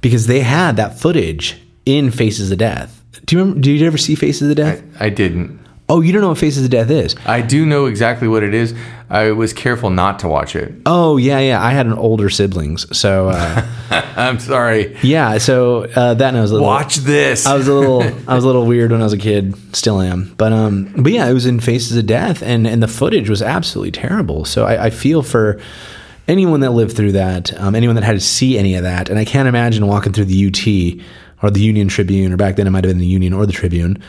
because 0.00 0.26
they 0.26 0.40
had 0.40 0.76
that 0.76 0.98
footage 0.98 1.60
in 1.84 2.10
Faces 2.10 2.50
of 2.50 2.58
Death. 2.58 3.02
Do 3.26 3.36
you 3.36 3.40
remember? 3.42 3.60
Did 3.60 3.80
you 3.80 3.86
ever 3.86 3.98
see 3.98 4.14
Faces 4.14 4.48
of 4.50 4.56
Death? 4.56 4.82
I 5.00 5.08
didn't. 5.10 5.58
Oh, 5.88 6.00
you 6.00 6.12
don't 6.12 6.22
know 6.22 6.28
what 6.30 6.38
Faces 6.38 6.64
of 6.64 6.70
Death 6.70 6.90
is? 6.90 7.14
I 7.26 7.42
do 7.42 7.66
know 7.66 7.86
exactly 7.86 8.28
what 8.28 8.42
it 8.42 8.54
is. 8.54 8.74
I 9.10 9.32
was 9.32 9.52
careful 9.52 9.90
not 9.90 10.20
to 10.20 10.28
watch 10.28 10.56
it. 10.56 10.72
Oh 10.86 11.18
yeah, 11.18 11.38
yeah. 11.38 11.62
I 11.62 11.72
had 11.72 11.84
an 11.86 11.92
older 11.92 12.30
siblings, 12.30 12.96
so 12.96 13.28
uh, 13.28 13.66
I'm 14.16 14.38
sorry. 14.38 14.96
yeah. 15.02 15.36
So 15.36 15.84
uh, 15.84 16.14
that 16.14 16.30
knows 16.32 16.50
a 16.50 16.54
little. 16.54 16.66
Watch 16.66 16.96
this. 16.96 17.44
I 17.44 17.54
was 17.54 17.68
a 17.68 17.74
little 17.74 18.02
I 18.28 18.34
was 18.34 18.44
a 18.44 18.46
little 18.46 18.64
weird 18.66 18.90
when 18.90 19.00
I 19.02 19.04
was 19.04 19.12
a 19.12 19.18
kid, 19.18 19.54
still 19.76 20.00
am. 20.00 20.34
But 20.38 20.52
um 20.52 20.94
but 20.96 21.12
yeah, 21.12 21.28
it 21.28 21.34
was 21.34 21.44
in 21.44 21.60
Faces 21.60 21.96
of 21.96 22.06
Death 22.06 22.42
and 22.42 22.66
and 22.66 22.82
the 22.82 22.88
footage 22.88 23.28
was 23.28 23.42
absolutely 23.42 23.90
terrible. 23.92 24.46
So 24.46 24.64
I, 24.64 24.86
I 24.86 24.90
feel 24.90 25.22
for 25.22 25.60
anyone 26.26 26.60
that 26.60 26.70
lived 26.70 26.96
through 26.96 27.12
that, 27.12 27.52
um, 27.60 27.74
anyone 27.74 27.96
that 27.96 28.04
had 28.04 28.14
to 28.14 28.20
see 28.20 28.56
any 28.56 28.76
of 28.76 28.84
that, 28.84 29.10
and 29.10 29.18
I 29.18 29.24
can't 29.26 29.48
imagine 29.48 29.86
walking 29.86 30.12
through 30.14 30.26
the 30.26 30.46
UT 30.46 31.04
or 31.42 31.50
the 31.50 31.60
Union 31.60 31.88
Tribune, 31.88 32.32
or 32.32 32.36
back 32.36 32.56
then 32.56 32.66
it 32.66 32.70
might 32.70 32.84
have 32.84 32.90
been 32.90 32.98
the 32.98 33.06
Union 33.06 33.32
or 33.34 33.44
the 33.44 33.52
Tribune. 33.52 34.02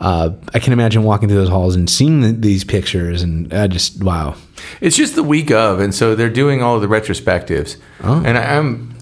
Uh, 0.00 0.30
I 0.54 0.58
can 0.60 0.72
imagine 0.72 1.02
walking 1.02 1.28
through 1.28 1.38
those 1.38 1.50
halls 1.50 1.76
and 1.76 1.88
seeing 1.90 2.22
th- 2.22 2.36
these 2.38 2.64
pictures, 2.64 3.22
and 3.22 3.52
I 3.52 3.66
just 3.66 4.02
wow. 4.02 4.34
It's 4.80 4.96
just 4.96 5.14
the 5.14 5.22
week 5.22 5.50
of, 5.50 5.78
and 5.80 5.94
so 5.94 6.14
they're 6.14 6.30
doing 6.30 6.62
all 6.62 6.76
of 6.76 6.80
the 6.82 6.88
retrospectives. 6.88 7.76
Oh. 8.02 8.22
And 8.24 8.38
I, 8.38 8.56
I'm, 8.56 8.94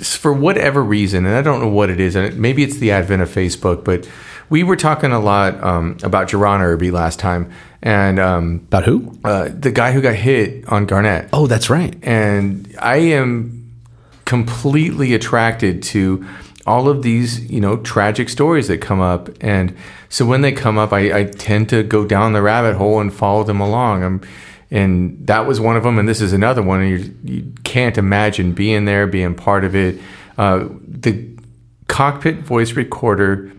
for 0.00 0.32
whatever 0.32 0.82
reason, 0.82 1.26
and 1.26 1.34
I 1.36 1.42
don't 1.42 1.60
know 1.60 1.68
what 1.68 1.90
it 1.90 2.00
is, 2.00 2.16
and 2.16 2.38
maybe 2.38 2.62
it's 2.62 2.76
the 2.78 2.90
advent 2.90 3.20
of 3.22 3.28
Facebook, 3.28 3.84
but 3.84 4.08
we 4.48 4.62
were 4.62 4.76
talking 4.76 5.12
a 5.12 5.20
lot 5.20 5.62
um, 5.62 5.98
about 6.02 6.28
Jerron 6.28 6.60
Irby 6.60 6.90
last 6.90 7.18
time, 7.18 7.50
and 7.82 8.18
um, 8.18 8.62
About 8.68 8.84
who? 8.84 9.18
uh, 9.24 9.50
the 9.52 9.70
guy 9.70 9.92
who 9.92 10.00
got 10.00 10.14
hit 10.14 10.66
on 10.68 10.86
Garnet. 10.86 11.28
Oh, 11.34 11.46
that's 11.46 11.68
right. 11.68 11.94
and 12.02 12.74
I 12.80 12.96
am 12.96 13.72
completely 14.24 15.14
attracted 15.14 15.82
to 15.82 16.24
all 16.68 16.88
of 16.88 17.02
these, 17.02 17.50
you 17.50 17.60
know, 17.60 17.78
tragic 17.78 18.28
stories 18.28 18.68
that 18.68 18.78
come 18.78 19.00
up. 19.00 19.30
And 19.40 19.74
so 20.08 20.26
when 20.26 20.42
they 20.42 20.52
come 20.52 20.76
up, 20.78 20.92
I, 20.92 21.20
I 21.20 21.24
tend 21.24 21.70
to 21.70 21.82
go 21.82 22.04
down 22.04 22.34
the 22.34 22.42
rabbit 22.42 22.76
hole 22.76 23.00
and 23.00 23.12
follow 23.12 23.42
them 23.42 23.60
along. 23.60 24.04
I'm, 24.04 24.20
and 24.70 25.26
that 25.26 25.46
was 25.46 25.60
one 25.60 25.76
of 25.76 25.82
them, 25.82 25.98
and 25.98 26.06
this 26.06 26.20
is 26.20 26.34
another 26.34 26.62
one. 26.62 26.82
And 26.82 26.90
you, 26.90 27.14
you 27.24 27.52
can't 27.64 27.96
imagine 27.96 28.52
being 28.52 28.84
there, 28.84 29.06
being 29.06 29.34
part 29.34 29.64
of 29.64 29.74
it. 29.74 29.98
Uh, 30.36 30.68
the 30.86 31.26
cockpit 31.88 32.40
voice 32.40 32.72
recorder 32.72 33.50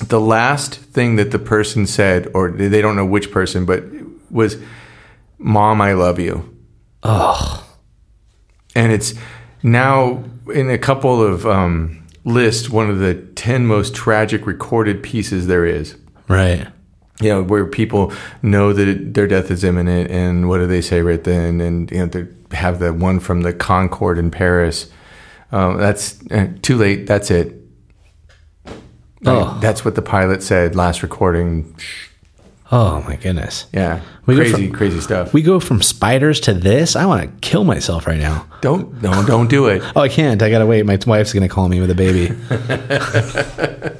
the 0.00 0.20
last 0.20 0.74
thing 0.74 1.16
that 1.16 1.30
the 1.30 1.38
person 1.38 1.86
said, 1.86 2.28
or 2.34 2.50
they 2.50 2.82
don't 2.82 2.96
know 2.96 3.06
which 3.06 3.30
person, 3.30 3.64
but 3.64 3.84
was, 4.30 4.56
"Mom, 5.38 5.80
I 5.80 5.92
love 5.92 6.18
you." 6.18 6.56
Oh, 7.02 7.64
and 8.74 8.92
it's 8.92 9.14
now 9.62 10.24
in 10.52 10.70
a 10.70 10.78
couple 10.78 11.22
of 11.22 11.46
um, 11.46 12.01
lists 12.24 12.70
one 12.70 12.88
of 12.88 12.98
the 12.98 13.14
10 13.14 13.66
most 13.66 13.94
tragic 13.94 14.46
recorded 14.46 15.02
pieces 15.02 15.46
there 15.46 15.64
is. 15.64 15.96
Right. 16.28 16.66
you 17.20 17.28
know 17.28 17.42
where 17.42 17.66
people 17.66 18.12
know 18.42 18.72
that 18.72 18.88
it, 18.88 19.14
their 19.14 19.26
death 19.26 19.50
is 19.50 19.64
imminent 19.64 20.10
and 20.10 20.48
what 20.48 20.58
do 20.58 20.66
they 20.66 20.80
say 20.80 21.02
right 21.02 21.22
then? 21.22 21.60
And 21.60 21.90
you 21.90 21.98
know 21.98 22.06
they 22.06 22.26
have 22.56 22.78
the 22.78 22.92
one 22.92 23.20
from 23.20 23.42
the 23.42 23.52
concorde 23.52 24.18
in 24.18 24.30
paris. 24.30 24.90
Um, 25.50 25.76
that's 25.76 26.18
uh, 26.30 26.48
too 26.62 26.76
late. 26.76 27.06
That's 27.06 27.30
it. 27.30 27.58
Oh. 29.24 29.58
that's 29.60 29.84
what 29.84 29.94
the 29.94 30.02
pilot 30.02 30.42
said 30.42 30.74
last 30.74 31.02
recording 31.02 31.76
Oh 32.74 33.02
my 33.02 33.16
goodness. 33.16 33.66
yeah 33.72 34.00
We 34.26 34.34
crazy 34.34 34.52
from- 34.68 34.72
crazy 34.72 35.00
stuff 35.00 35.34
We 35.34 35.42
go 35.42 35.60
from 35.60 35.82
spiders 35.82 36.40
to 36.40 36.54
this. 36.54 36.96
I 36.96 37.04
want 37.04 37.22
to 37.22 37.28
kill 37.46 37.64
myself 37.64 38.06
right 38.06 38.18
now. 38.18 38.46
don't 38.62 39.02
no 39.02 39.24
don't 39.26 39.48
do 39.50 39.66
it 39.66 39.82
Oh, 39.94 40.00
I 40.00 40.08
can't. 40.08 40.42
I 40.42 40.48
gotta 40.50 40.64
wait. 40.66 40.86
My 40.86 40.98
wife's 41.06 41.32
gonna 41.34 41.48
call 41.48 41.68
me 41.68 41.80
with 41.80 41.90
a 41.90 41.94
baby. 41.94 42.32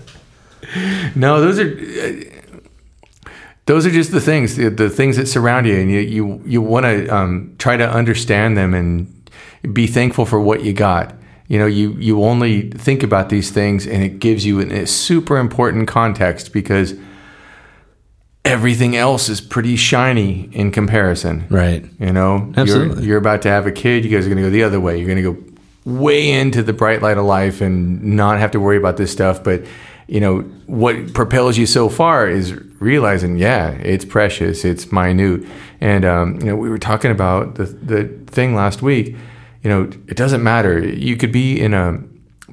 No, 1.15 1.41
those 1.41 1.59
are 1.59 1.69
uh, 1.69 3.33
those 3.67 3.85
are 3.85 3.91
just 3.91 4.11
the 4.11 4.21
things, 4.23 4.57
the, 4.57 4.71
the 4.71 4.89
things 4.89 5.17
that 5.19 5.27
surround 5.29 5.67
you, 5.67 5.75
and 5.79 5.91
you 5.91 5.99
you 6.01 6.43
you 6.47 6.63
want 6.63 6.87
to 6.87 7.07
um, 7.15 7.55
try 7.59 7.77
to 7.77 7.87
understand 7.89 8.57
them 8.57 8.73
and 8.73 9.31
be 9.75 9.87
thankful 9.87 10.25
for 10.25 10.41
what 10.41 10.65
you 10.65 10.73
got. 10.73 11.15
You 11.49 11.59
know, 11.59 11.67
you 11.67 11.93
you 11.99 12.23
only 12.25 12.71
think 12.71 13.03
about 13.03 13.29
these 13.29 13.51
things, 13.51 13.87
and 13.87 14.03
it 14.03 14.19
gives 14.19 14.47
you 14.47 14.61
a 14.61 14.87
super 14.87 15.37
important 15.37 15.89
context 15.89 16.55
because 16.55 16.95
everything 18.45 18.97
else 18.97 19.29
is 19.29 19.41
pretty 19.41 19.77
shiny 19.77 20.49
in 20.53 20.71
comparison. 20.71 21.47
right. 21.49 21.85
You 21.99 22.13
know, 22.13 22.53
Absolutely. 22.57 22.97
You're, 22.97 23.05
you're 23.11 23.19
about 23.19 23.43
to 23.43 23.49
have 23.49 23.67
a 23.67 23.73
kid. 23.73 24.05
You 24.05 24.11
guys 24.11 24.27
are 24.27 24.31
going 24.31 24.43
to 24.43 24.49
go 24.49 24.51
the 24.51 24.65
other 24.65 24.81
way. 24.81 24.99
You're 24.99 25.07
going 25.07 25.23
to 25.23 25.33
go 25.33 25.53
way 25.85 26.31
into 26.31 26.63
the 26.63 26.73
bright 26.73 27.03
light 27.03 27.19
of 27.19 27.25
life 27.25 27.61
and 27.61 28.03
not 28.03 28.39
have 28.39 28.51
to 28.53 28.61
worry 28.61 28.77
about 28.77 28.97
this 28.97 29.13
stuff. 29.13 29.43
But 29.43 29.65
you 30.09 30.21
know 30.21 30.41
what 30.67 31.15
propels 31.15 31.57
you 31.57 31.67
so 31.67 31.89
far 31.89 32.29
is 32.29 32.53
realizing, 32.81 33.39
yeah, 33.39 33.71
it's 33.71 34.05
precious, 34.05 34.65
it's 34.65 34.91
minute. 34.93 35.47
And 35.81 36.05
um, 36.05 36.41
you 36.41 36.47
know, 36.47 36.57
we 36.57 36.69
were 36.69 36.79
talking 36.79 37.11
about 37.11 37.55
the 37.55 37.65
the 37.65 38.05
thing 38.27 38.55
last 38.55 38.83
week. 38.83 39.17
You 39.63 39.71
know, 39.71 39.83
it 40.09 40.17
doesn't 40.17 40.43
matter. 40.43 40.81
You 40.81 41.17
could 41.17 41.31
be 41.31 41.61
in 41.61 41.73
a 41.73 42.03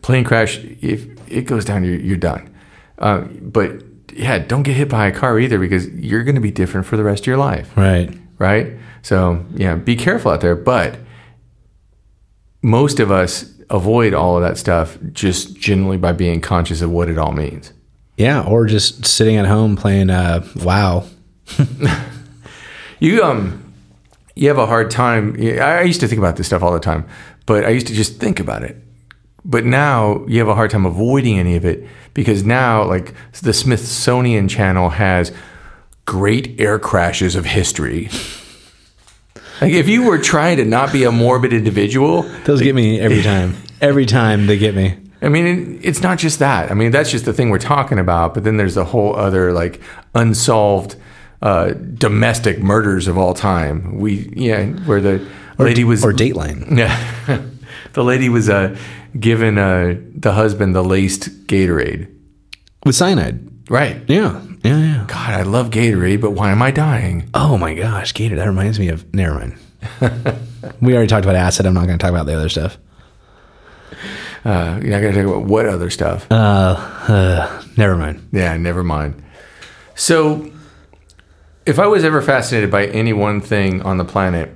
plane 0.02 0.23
crash. 0.23 0.60
If 0.82 1.08
it 1.28 1.41
goes 1.47 1.65
down, 1.65 1.84
you're, 1.84 1.99
you're 1.99 2.17
done. 2.17 2.54
Uh, 2.99 3.21
but 3.41 3.82
yeah, 4.19 4.38
don't 4.39 4.63
get 4.63 4.75
hit 4.75 4.89
by 4.89 5.08
a 5.08 5.12
car 5.12 5.39
either 5.39 5.58
because 5.58 5.88
you're 5.93 6.23
going 6.23 6.36
to 6.36 6.41
be 6.41 6.51
different 6.51 6.86
for 6.86 6.97
the 6.97 7.03
rest 7.03 7.23
of 7.23 7.27
your 7.27 7.38
life 7.38 7.71
Right. 7.75 8.10
right? 8.38 8.73
So 9.01 9.43
yeah, 9.55 9.75
be 9.75 9.95
careful 9.95 10.32
out 10.32 10.41
there. 10.41 10.55
But 10.55 10.97
most 12.62 12.99
of 12.99 13.12
us 13.12 13.51
avoid 13.69 14.13
all 14.13 14.36
of 14.38 14.43
that 14.43 14.58
stuff 14.58 14.97
just 15.13 15.55
generally 15.58 15.97
by 15.97 16.12
being 16.12 16.41
conscious 16.41 16.82
of 16.82 16.91
what 16.91 17.08
it 17.10 17.17
all 17.17 17.32
means. 17.32 17.71
Yeah. 18.17 18.43
Or 18.43 18.65
just 18.65 19.05
sitting 19.05 19.38
at 19.38 19.45
home 19.45 19.75
playing. 19.77 20.10
Uh, 20.10 20.45
wow. 20.58 21.05
You 23.01 23.23
um, 23.23 23.73
you 24.36 24.49
have 24.49 24.58
a 24.58 24.65
hard 24.65 24.91
time. 24.91 25.38
I 25.39 25.60
I 25.60 25.82
used 25.84 26.01
to 26.01 26.08
think 26.10 26.19
about 26.19 26.36
this 26.36 26.47
stuff 26.47 26.62
all 26.62 26.73
the 26.73 26.82
time, 26.82 27.05
but 27.45 27.63
I 27.63 27.69
used 27.69 27.88
to 27.88 27.93
just 27.93 28.19
think 28.19 28.41
about 28.41 28.62
it. 28.62 28.75
But 29.45 29.65
now 29.65 30.25
you 30.28 30.39
have 30.39 30.47
a 30.47 30.56
hard 30.56 30.71
time 30.71 30.86
avoiding 30.86 31.39
any 31.39 31.56
of 31.56 31.65
it 31.65 31.88
because 32.13 32.43
now, 32.43 32.84
like 32.84 33.13
the 33.41 33.54
Smithsonian 33.54 34.47
Channel 34.47 34.89
has 34.89 35.32
great 36.06 36.60
air 36.60 36.80
crashes 36.80 37.36
of 37.36 37.45
history. 37.45 38.10
Like 39.62 39.73
if 39.73 39.88
you 39.88 40.04
were 40.04 40.17
trying 40.17 40.58
to 40.58 40.65
not 40.65 40.91
be 40.91 41.04
a 41.04 41.12
morbid 41.12 41.54
individual, 41.54 42.23
Those 42.45 42.62
get 42.62 42.75
me 42.75 42.99
every 42.99 43.21
time. 43.23 43.56
Every 43.82 44.06
time 44.06 44.47
they 44.47 44.58
get 44.58 44.75
me. 44.75 44.97
I 45.21 45.28
mean, 45.28 45.80
it's 45.84 46.02
not 46.02 46.17
just 46.17 46.39
that. 46.39 46.71
I 46.71 46.73
mean, 46.73 46.91
that's 46.91 47.12
just 47.12 47.25
the 47.25 47.34
thing 47.34 47.49
we're 47.49 47.60
talking 47.60 47.99
about. 47.99 48.34
But 48.34 48.45
then 48.45 48.58
there's 48.58 48.78
a 48.78 48.86
whole 48.86 49.15
other 49.15 49.52
like 49.52 49.82
unsolved 50.15 50.95
uh, 51.41 51.71
domestic 51.71 52.60
murders 52.60 53.08
of 53.08 53.17
all 53.17 53.34
time. 53.34 53.99
We 53.99 54.32
yeah, 54.36 54.65
where 54.65 55.02
the 55.02 55.25
lady 55.58 55.84
was 55.84 56.06
Or 56.06 56.13
Dateline. 56.13 56.78
yeah, 56.78 57.41
the 57.93 58.04
lady 58.04 58.30
was 58.30 58.49
uh, 58.49 58.78
given 59.19 59.58
uh, 59.58 59.95
the 60.15 60.34
husband 60.34 60.75
the 60.75 60.84
laced 60.84 61.47
Gatorade. 61.47 62.13
With 62.86 62.95
cyanide. 62.95 63.69
Right. 63.69 64.02
Yeah. 64.08 64.41
Yeah. 64.63 64.78
Yeah. 64.78 65.06
God, 65.08 65.30
I 65.30 65.43
love 65.43 65.69
Gatorade, 65.69 66.21
but 66.21 66.32
why 66.32 66.52
am 66.52 66.62
I 66.62 66.71
dying? 66.71 67.30
Oh 67.34 67.58
my 67.58 67.73
gosh. 67.73 68.13
Gator. 68.13 68.36
That 68.36 68.47
reminds 68.47 68.80
me 68.80 68.89
of. 68.89 69.13
Never 69.13 69.36
mind. 69.36 69.58
we 70.82 70.93
already 70.93 71.08
talked 71.08 71.25
about 71.25 71.36
acid. 71.36 71.65
I'm 71.65 71.73
not 71.73 71.88
going 71.88 71.97
to 71.97 72.04
talk 72.04 72.12
about 72.12 72.25
the 72.25 72.36
other 72.36 72.49
stuff. 72.49 72.78
Uh, 74.45 74.80
you're 74.82 74.91
not 74.91 75.02
gonna 75.02 75.13
talk 75.13 75.25
about 75.25 75.43
what 75.45 75.65
other 75.65 75.89
stuff. 75.89 76.25
Uh, 76.32 76.75
uh, 77.08 77.63
never 77.75 77.97
mind. 77.97 78.28
Yeah, 78.32 78.56
never 78.58 78.84
mind. 78.84 79.21
So, 79.95 80.52
if 81.65 81.78
I 81.78 81.88
was 81.88 82.06
ever 82.06 82.21
fascinated 82.21 82.71
by 82.71 82.86
any 82.88 83.12
one 83.12 83.41
thing 83.41 83.82
on 83.82 83.97
the 83.97 84.06
planet, 84.06 84.52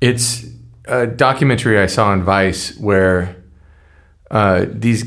it's 0.00 0.44
a 0.86 1.06
documentary 1.06 1.78
I 1.78 1.86
saw 1.86 2.08
on 2.08 2.22
Vice 2.22 2.76
where 2.78 3.36
uh, 4.30 4.66
these 4.68 5.04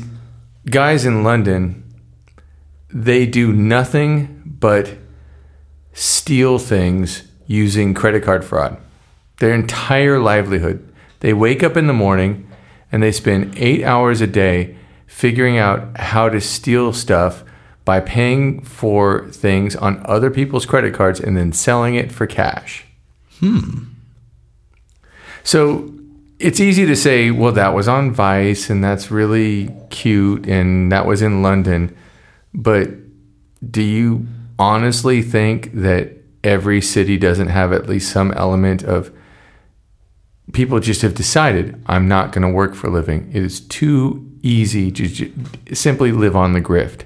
guys 0.70 1.04
in 1.04 1.22
London 1.22 1.82
they 2.88 3.26
do 3.26 3.52
nothing 3.52 4.42
but 4.44 4.96
steal 5.92 6.58
things 6.58 7.24
using 7.46 7.94
credit 7.94 8.22
card 8.22 8.44
fraud. 8.44 8.78
Their 9.38 9.54
entire 9.54 10.18
livelihood. 10.18 10.82
They 11.20 11.32
wake 11.32 11.62
up 11.62 11.76
in 11.76 11.86
the 11.86 11.92
morning 11.92 12.48
and 12.90 13.02
they 13.02 13.12
spend 13.12 13.54
eight 13.58 13.84
hours 13.84 14.20
a 14.20 14.26
day 14.26 14.76
figuring 15.06 15.58
out 15.58 15.98
how 15.98 16.28
to 16.28 16.40
steal 16.40 16.92
stuff 16.92 17.44
by 17.84 18.00
paying 18.00 18.62
for 18.62 19.28
things 19.28 19.76
on 19.76 20.02
other 20.06 20.30
people's 20.30 20.66
credit 20.66 20.94
cards 20.94 21.20
and 21.20 21.36
then 21.36 21.52
selling 21.52 21.94
it 21.94 22.10
for 22.10 22.26
cash. 22.26 22.84
So 25.46 25.94
it's 26.40 26.58
easy 26.58 26.86
to 26.86 26.96
say, 26.96 27.30
well, 27.30 27.52
that 27.52 27.72
was 27.72 27.86
on 27.86 28.10
Vice 28.10 28.68
and 28.68 28.82
that's 28.82 29.12
really 29.12 29.70
cute 29.90 30.44
and 30.48 30.90
that 30.90 31.06
was 31.06 31.22
in 31.22 31.40
London. 31.40 31.96
But 32.52 32.90
do 33.70 33.80
you 33.80 34.26
honestly 34.58 35.22
think 35.22 35.72
that 35.72 36.14
every 36.42 36.80
city 36.80 37.16
doesn't 37.16 37.46
have 37.46 37.72
at 37.72 37.88
least 37.88 38.10
some 38.10 38.32
element 38.32 38.82
of 38.82 39.12
people 40.52 40.80
just 40.80 41.02
have 41.02 41.14
decided 41.14 41.80
I'm 41.86 42.08
not 42.08 42.32
going 42.32 42.42
to 42.42 42.52
work 42.52 42.74
for 42.74 42.88
a 42.88 42.90
living. 42.90 43.30
It 43.32 43.44
is 43.44 43.60
too 43.60 44.28
easy 44.42 44.90
to 44.90 45.06
ju- 45.06 45.32
simply 45.74 46.10
live 46.10 46.34
on 46.34 46.54
the 46.54 46.60
grift. 46.60 47.02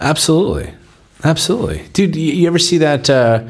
Absolutely, 0.00 0.74
absolutely, 1.22 1.86
dude. 1.92 2.16
You, 2.16 2.32
you 2.32 2.46
ever 2.48 2.58
see 2.58 2.78
that? 2.78 3.08
Uh, 3.08 3.44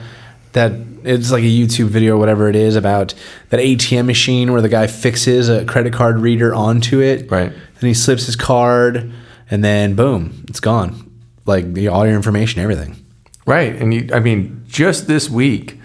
that 0.52 0.72
it's 1.04 1.30
like 1.30 1.42
a 1.42 1.46
YouTube 1.46 1.86
video 1.86 2.14
or 2.14 2.18
whatever 2.18 2.48
it 2.48 2.56
is 2.56 2.76
about 2.76 3.14
that 3.50 3.60
ATM 3.60 4.06
machine 4.06 4.52
where 4.52 4.62
the 4.62 4.68
guy 4.68 4.86
fixes 4.86 5.48
a 5.48 5.64
credit 5.64 5.92
card 5.92 6.18
reader 6.18 6.54
onto 6.54 7.00
it, 7.00 7.30
Right. 7.30 7.52
Then 7.52 7.88
he 7.88 7.94
slips 7.94 8.26
his 8.26 8.36
card, 8.36 9.12
and 9.50 9.64
then 9.64 9.94
boom, 9.94 10.44
it's 10.48 10.60
gone. 10.60 11.10
Like 11.46 11.72
the, 11.74 11.88
all 11.88 12.06
your 12.06 12.14
information, 12.14 12.62
everything. 12.62 13.04
Right. 13.44 13.74
And 13.74 13.92
you, 13.92 14.08
I 14.12 14.20
mean, 14.20 14.64
just 14.68 15.08
this 15.08 15.28
week, 15.28 15.80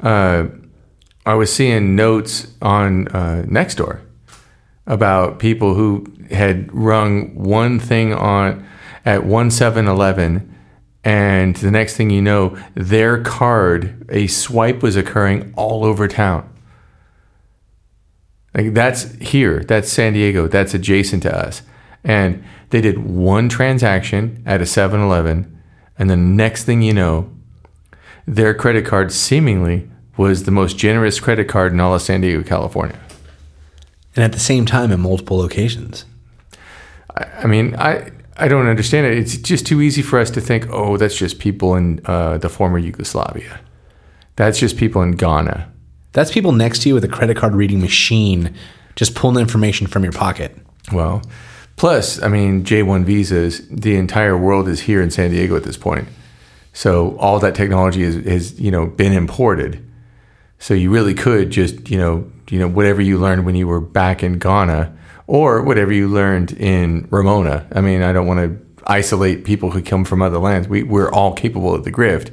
uh, 0.00 0.46
I 1.26 1.34
was 1.34 1.52
seeing 1.52 1.94
notes 1.94 2.52
on 2.62 3.08
uh, 3.08 3.44
Nextdoor 3.46 4.00
about 4.86 5.38
people 5.38 5.74
who 5.74 6.06
had 6.30 6.72
rung 6.74 7.34
one 7.34 7.78
thing 7.78 8.12
on 8.12 8.66
at 9.04 9.24
one 9.24 9.48
7-Eleven 9.48 10.51
and 11.04 11.56
the 11.56 11.70
next 11.70 11.96
thing 11.96 12.10
you 12.10 12.22
know, 12.22 12.56
their 12.74 13.22
card, 13.22 14.06
a 14.08 14.26
swipe 14.28 14.82
was 14.82 14.96
occurring 14.96 15.52
all 15.56 15.84
over 15.84 16.06
town. 16.06 16.48
Like 18.54 18.74
that's 18.74 19.12
here, 19.14 19.64
that's 19.64 19.90
San 19.90 20.12
Diego, 20.12 20.46
that's 20.46 20.74
adjacent 20.74 21.22
to 21.24 21.36
us. 21.36 21.62
And 22.04 22.44
they 22.70 22.80
did 22.80 22.98
one 22.98 23.48
transaction 23.48 24.42
at 24.46 24.60
a 24.60 24.66
7 24.66 25.00
Eleven, 25.00 25.60
and 25.98 26.08
the 26.10 26.16
next 26.16 26.64
thing 26.64 26.82
you 26.82 26.92
know, 26.92 27.30
their 28.26 28.54
credit 28.54 28.86
card 28.86 29.12
seemingly 29.12 29.88
was 30.16 30.44
the 30.44 30.50
most 30.50 30.76
generous 30.76 31.18
credit 31.18 31.48
card 31.48 31.72
in 31.72 31.80
all 31.80 31.94
of 31.94 32.02
San 32.02 32.20
Diego, 32.20 32.42
California. 32.42 32.98
And 34.14 34.24
at 34.24 34.32
the 34.32 34.40
same 34.40 34.66
time, 34.66 34.92
in 34.92 35.00
multiple 35.00 35.38
locations. 35.38 36.04
I, 37.16 37.24
I 37.24 37.46
mean, 37.46 37.74
I 37.76 38.10
I 38.36 38.48
don't 38.48 38.66
understand 38.66 39.06
it. 39.06 39.18
It's 39.18 39.36
just 39.36 39.66
too 39.66 39.80
easy 39.80 40.02
for 40.02 40.18
us 40.18 40.30
to 40.30 40.40
think, 40.40 40.66
oh, 40.70 40.96
that's 40.96 41.16
just 41.16 41.38
people 41.38 41.76
in 41.76 42.00
uh, 42.06 42.38
the 42.38 42.48
former 42.48 42.78
Yugoslavia. 42.78 43.60
That's 44.36 44.58
just 44.58 44.76
people 44.76 45.02
in 45.02 45.12
Ghana. 45.12 45.70
That's 46.12 46.30
people 46.30 46.52
next 46.52 46.82
to 46.82 46.88
you 46.88 46.94
with 46.94 47.04
a 47.04 47.08
credit 47.08 47.36
card 47.36 47.54
reading 47.54 47.80
machine, 47.80 48.54
just 48.96 49.14
pulling 49.14 49.40
information 49.40 49.86
from 49.86 50.02
your 50.02 50.12
pocket. 50.12 50.56
Well, 50.92 51.22
plus, 51.76 52.22
I 52.22 52.28
mean, 52.28 52.64
J1 52.64 53.04
visas, 53.04 53.66
the 53.68 53.96
entire 53.96 54.36
world 54.36 54.68
is 54.68 54.80
here 54.80 55.02
in 55.02 55.10
San 55.10 55.30
Diego 55.30 55.56
at 55.56 55.64
this 55.64 55.76
point. 55.76 56.08
So 56.72 57.16
all 57.18 57.38
that 57.40 57.54
technology 57.54 58.02
is, 58.02 58.16
is 58.16 58.58
you 58.58 58.70
know, 58.70 58.86
been 58.86 59.12
imported. 59.12 59.86
So 60.58 60.74
you 60.74 60.90
really 60.90 61.14
could 61.14 61.50
just, 61.50 61.90
you 61.90 61.98
know, 61.98 62.30
you 62.50 62.58
know, 62.58 62.68
whatever 62.68 63.02
you 63.02 63.18
learned 63.18 63.44
when 63.44 63.54
you 63.54 63.66
were 63.66 63.80
back 63.80 64.22
in 64.22 64.38
Ghana 64.38 64.96
or 65.26 65.62
whatever 65.62 65.92
you 65.92 66.08
learned 66.08 66.52
in 66.52 67.08
Ramona. 67.10 67.66
I 67.72 67.80
mean, 67.80 68.02
I 68.02 68.12
don't 68.12 68.26
want 68.26 68.40
to 68.40 68.82
isolate 68.86 69.44
people 69.44 69.70
who 69.70 69.82
come 69.82 70.04
from 70.04 70.22
other 70.22 70.38
lands. 70.38 70.68
We, 70.68 70.82
we're 70.82 71.10
all 71.10 71.34
capable 71.34 71.74
of 71.74 71.84
the 71.84 71.92
grift. 71.92 72.32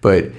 But 0.00 0.32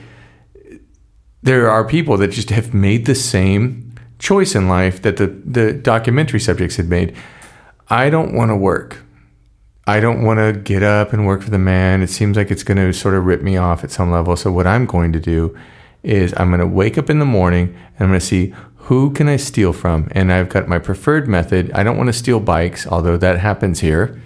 there 1.44 1.70
are 1.70 1.88
people 1.88 2.18
that 2.18 2.30
just 2.30 2.50
have 2.50 2.74
made 2.74 3.06
the 3.06 3.16
same 3.16 3.94
choice 4.20 4.56
in 4.56 4.70
life 4.70 5.02
that 5.02 5.18
the, 5.18 5.28
the 5.28 5.74
documentary 5.74 6.40
subjects 6.40 6.76
had 6.78 6.88
made. 6.88 7.16
I 7.90 8.10
don't 8.10 8.34
want 8.34 8.50
to 8.50 8.56
work. 8.56 9.04
I 9.88 10.00
don't 10.00 10.24
want 10.24 10.40
to 10.40 10.54
get 10.54 10.84
up 10.84 11.12
and 11.12 11.26
work 11.26 11.42
for 11.42 11.50
the 11.50 11.58
man. 11.58 12.02
It 12.02 12.10
seems 12.10 12.38
like 12.38 12.52
it's 12.52 12.64
going 12.64 12.78
to 12.78 12.94
sort 12.94 13.16
of 13.16 13.26
rip 13.26 13.42
me 13.42 13.58
off 13.58 13.84
at 13.84 13.92
some 13.92 14.12
level. 14.12 14.36
So 14.36 14.52
what 14.52 14.68
I'm 14.68 14.86
going 14.86 15.12
to 15.14 15.20
do 15.20 15.58
is 16.04 16.34
I'm 16.38 16.50
going 16.50 16.60
to 16.60 16.68
wake 16.68 16.98
up 16.98 17.10
in 17.10 17.20
the 17.20 17.26
morning 17.26 17.76
and 17.96 18.02
I'm 18.02 18.08
going 18.10 18.20
to 18.20 18.26
see 18.26 18.54
who 18.92 19.10
can 19.10 19.30
I 19.30 19.38
steal 19.38 19.72
from. 19.72 20.10
And 20.12 20.34
I've 20.34 20.50
got 20.50 20.68
my 20.68 20.78
preferred 20.78 21.26
method. 21.26 21.72
I 21.72 21.82
don't 21.82 21.96
want 21.96 22.08
to 22.08 22.14
steal 22.14 22.42
bikes, 22.42 22.86
although 22.86 23.16
that 23.16 23.40
happens 23.40 23.80
here. 23.80 24.22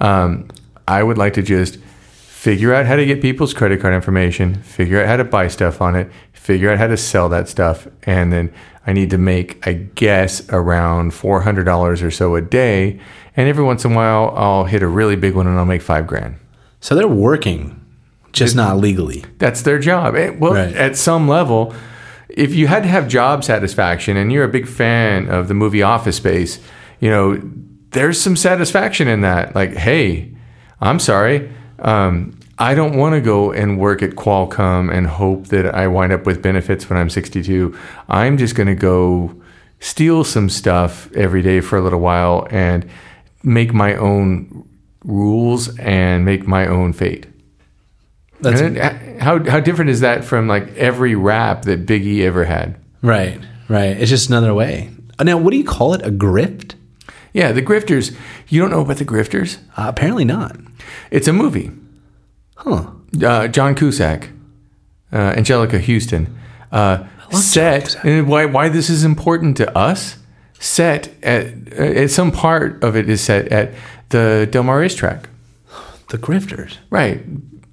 Um, 0.00 0.48
I 0.88 1.04
would 1.04 1.16
like 1.16 1.34
to 1.34 1.42
just 1.42 1.76
figure 1.76 2.74
out 2.74 2.84
how 2.86 2.96
to 2.96 3.06
get 3.06 3.22
people's 3.22 3.54
credit 3.54 3.80
card 3.80 3.94
information, 3.94 4.60
figure 4.64 5.00
out 5.00 5.06
how 5.06 5.16
to 5.16 5.22
buy 5.22 5.46
stuff 5.46 5.80
on 5.80 5.94
it, 5.94 6.10
figure 6.32 6.68
out 6.68 6.78
how 6.78 6.88
to 6.88 6.96
sell 6.96 7.28
that 7.28 7.48
stuff, 7.48 7.86
and 8.02 8.32
then 8.32 8.52
I 8.88 8.92
need 8.92 9.08
to 9.10 9.18
make, 9.18 9.64
I 9.64 9.74
guess, 9.74 10.42
around 10.50 11.14
four 11.14 11.42
hundred 11.42 11.62
dollars 11.62 12.02
or 12.02 12.10
so 12.10 12.34
a 12.34 12.40
day. 12.42 12.98
And 13.36 13.48
every 13.48 13.62
once 13.62 13.84
in 13.84 13.92
a 13.92 13.94
while, 13.94 14.32
I'll 14.36 14.64
hit 14.64 14.82
a 14.82 14.88
really 14.88 15.14
big 15.14 15.36
one 15.36 15.46
and 15.46 15.56
I'll 15.60 15.64
make 15.64 15.82
five 15.82 16.08
grand. 16.08 16.34
So 16.80 16.96
they're 16.96 17.06
working, 17.06 17.80
just 18.32 18.56
not 18.56 18.78
legally. 18.78 19.24
That's 19.38 19.62
their 19.62 19.78
job. 19.78 20.16
Eh, 20.16 20.30
Well, 20.36 20.54
Right. 20.54 20.74
at 20.74 20.96
some 20.96 21.28
level, 21.28 21.72
if 22.28 22.54
you 22.54 22.66
had 22.66 22.82
to 22.82 22.88
have 22.88 23.08
job 23.08 23.44
satisfaction 23.44 24.16
and 24.16 24.32
you're 24.32 24.44
a 24.44 24.48
big 24.48 24.66
fan 24.66 25.28
of 25.28 25.48
the 25.48 25.54
movie 25.54 25.82
Office 25.82 26.16
Space, 26.16 26.60
you 27.00 27.10
know, 27.10 27.40
there's 27.90 28.20
some 28.20 28.36
satisfaction 28.36 29.08
in 29.08 29.20
that. 29.22 29.54
Like, 29.54 29.74
hey, 29.74 30.34
I'm 30.80 30.98
sorry. 30.98 31.50
Um, 31.78 32.38
I 32.58 32.74
don't 32.74 32.96
want 32.96 33.14
to 33.14 33.20
go 33.20 33.52
and 33.52 33.78
work 33.78 34.02
at 34.02 34.12
Qualcomm 34.12 34.92
and 34.92 35.06
hope 35.06 35.48
that 35.48 35.74
I 35.74 35.86
wind 35.88 36.12
up 36.12 36.24
with 36.24 36.42
benefits 36.42 36.88
when 36.88 36.98
I'm 36.98 37.10
62. 37.10 37.76
I'm 38.08 38.38
just 38.38 38.54
going 38.54 38.66
to 38.66 38.74
go 38.74 39.34
steal 39.80 40.24
some 40.24 40.48
stuff 40.48 41.12
every 41.12 41.42
day 41.42 41.60
for 41.60 41.76
a 41.76 41.82
little 41.82 42.00
while 42.00 42.48
and 42.50 42.88
make 43.42 43.74
my 43.74 43.94
own 43.94 44.66
rules 45.04 45.76
and 45.78 46.24
make 46.24 46.46
my 46.46 46.66
own 46.66 46.92
fate. 46.92 47.26
That's 48.40 48.60
And 48.60 48.76
it- 48.76 49.20
how 49.20 49.42
how 49.48 49.60
different 49.60 49.90
is 49.90 50.00
that 50.00 50.24
from 50.24 50.46
like 50.48 50.74
every 50.76 51.14
rap 51.14 51.62
that 51.62 51.86
Biggie 51.86 52.20
ever 52.22 52.44
had? 52.44 52.76
right, 53.02 53.38
right. 53.68 53.96
It's 54.00 54.10
just 54.10 54.28
another 54.28 54.52
way. 54.54 54.90
Uh, 55.18 55.24
Now, 55.24 55.38
what 55.38 55.50
do 55.52 55.56
you 55.56 55.64
call 55.64 55.94
it? 55.94 56.02
A 56.06 56.10
grift? 56.10 56.74
Yeah, 57.32 57.52
the 57.52 57.62
Grifters. 57.62 58.14
You 58.48 58.60
don't 58.62 58.70
know 58.70 58.80
about 58.80 58.96
the 58.96 59.04
Grifters? 59.04 59.58
Uh, 59.76 59.84
apparently 59.88 60.24
not. 60.24 60.56
It's 61.10 61.28
a 61.28 61.32
movie. 61.32 61.70
Huh. 62.56 62.86
Uh, 63.22 63.48
John 63.48 63.74
Cusack, 63.74 64.30
uh, 65.12 65.32
Anjelica 65.34 65.78
Huston, 65.80 66.34
uh, 66.72 67.04
set. 67.30 67.96
And 68.04 68.26
why 68.28 68.44
why 68.46 68.68
this 68.70 68.88
is 68.90 69.04
important 69.04 69.56
to 69.58 69.66
us? 69.76 70.16
Set 70.58 71.08
at 71.22 71.46
uh, 71.78 72.02
at 72.02 72.10
some 72.10 72.32
part 72.32 72.82
of 72.82 72.96
it 72.96 73.08
is 73.08 73.20
set 73.20 73.48
at 73.52 73.72
the 74.08 74.48
Del 74.50 74.62
Mar 74.62 74.78
racetrack. 74.80 75.28
The 76.08 76.18
grifters. 76.18 76.76
Right. 76.90 77.20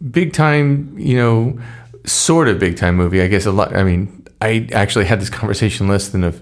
Big 0.09 0.33
time, 0.33 0.97
you 0.97 1.15
know, 1.15 1.59
sort 2.05 2.47
of 2.47 2.59
big 2.59 2.77
time 2.77 2.95
movie. 2.95 3.21
I 3.21 3.27
guess 3.27 3.45
a 3.45 3.51
lot. 3.51 3.75
I 3.75 3.83
mean, 3.83 4.25
I 4.41 4.67
actually 4.73 5.05
had 5.05 5.21
this 5.21 5.29
conversation 5.29 5.87
less 5.87 6.09
than 6.09 6.23
a, 6.23 6.33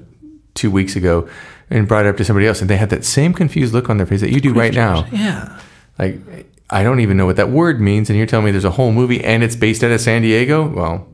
two 0.54 0.72
weeks 0.72 0.96
ago 0.96 1.30
and 1.70 1.88
brought 1.88 2.06
it 2.06 2.10
up 2.10 2.18
to 2.18 2.26
somebody 2.26 2.48
else, 2.48 2.62
and 2.62 2.70
they 2.70 2.78
had 2.78 2.90
that 2.90 3.06
same 3.06 3.34
confused 3.34 3.74
look 3.74 3.90
on 3.90 3.98
their 3.98 4.06
face 4.06 4.22
that 4.22 4.32
you 4.32 4.42
do 4.42 4.54
right 4.54 4.74
now. 4.74 5.06
Yeah. 5.12 5.60
Like, 5.98 6.20
I 6.70 6.84
don't 6.84 7.00
even 7.00 7.18
know 7.18 7.26
what 7.26 7.36
that 7.36 7.50
word 7.50 7.80
means, 7.80 8.10
and 8.10 8.18
you're 8.18 8.28
telling 8.28 8.46
me 8.46 8.52
there's 8.52 8.66
a 8.66 8.72
whole 8.72 8.92
movie 8.92 9.24
and 9.24 9.44
it's 9.44 9.56
based 9.56 9.84
out 9.84 9.92
of 9.92 10.02
San 10.02 10.22
Diego? 10.22 10.68
Well, 10.68 11.08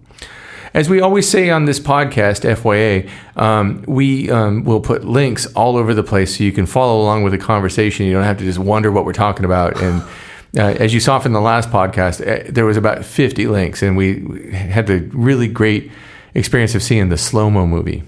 as 0.74 0.90
we 0.90 1.02
always 1.02 1.28
say 1.28 1.50
on 1.50 1.66
this 1.66 1.80
podcast, 1.80 2.48
FYA, 2.48 3.10
um, 3.36 3.84
we 3.88 4.30
um, 4.30 4.64
will 4.64 4.80
put 4.80 5.04
links 5.04 5.46
all 5.54 5.78
over 5.78 5.94
the 5.94 6.04
place 6.04 6.38
so 6.38 6.44
you 6.44 6.52
can 6.52 6.66
follow 6.66 7.02
along 7.02 7.24
with 7.24 7.34
the 7.34 7.40
conversation. 7.40 8.06
You 8.06 8.14
don't 8.14 8.24
have 8.24 8.38
to 8.38 8.44
just 8.44 8.60
wonder 8.60 8.92
what 8.92 9.06
we're 9.06 9.14
talking 9.14 9.46
about. 9.46 9.82
And 9.82 10.04
uh, 10.56 10.62
as 10.80 10.94
you 10.94 11.00
saw 11.00 11.20
from 11.20 11.34
the 11.34 11.42
last 11.42 11.70
podcast, 11.70 12.22
uh, 12.22 12.50
there 12.50 12.66
was 12.66 12.78
about 12.78 13.04
50 13.04 13.48
links, 13.48 13.82
and 13.82 13.98
we 13.98 14.52
had 14.54 14.88
the 14.88 15.00
really 15.14 15.48
great 15.48 15.92
experience 16.34 16.76
of 16.76 16.84
seeing 16.84 17.10
the 17.10 17.18
slow 17.18 17.50
mo 17.50 17.66
movie. 17.66 18.04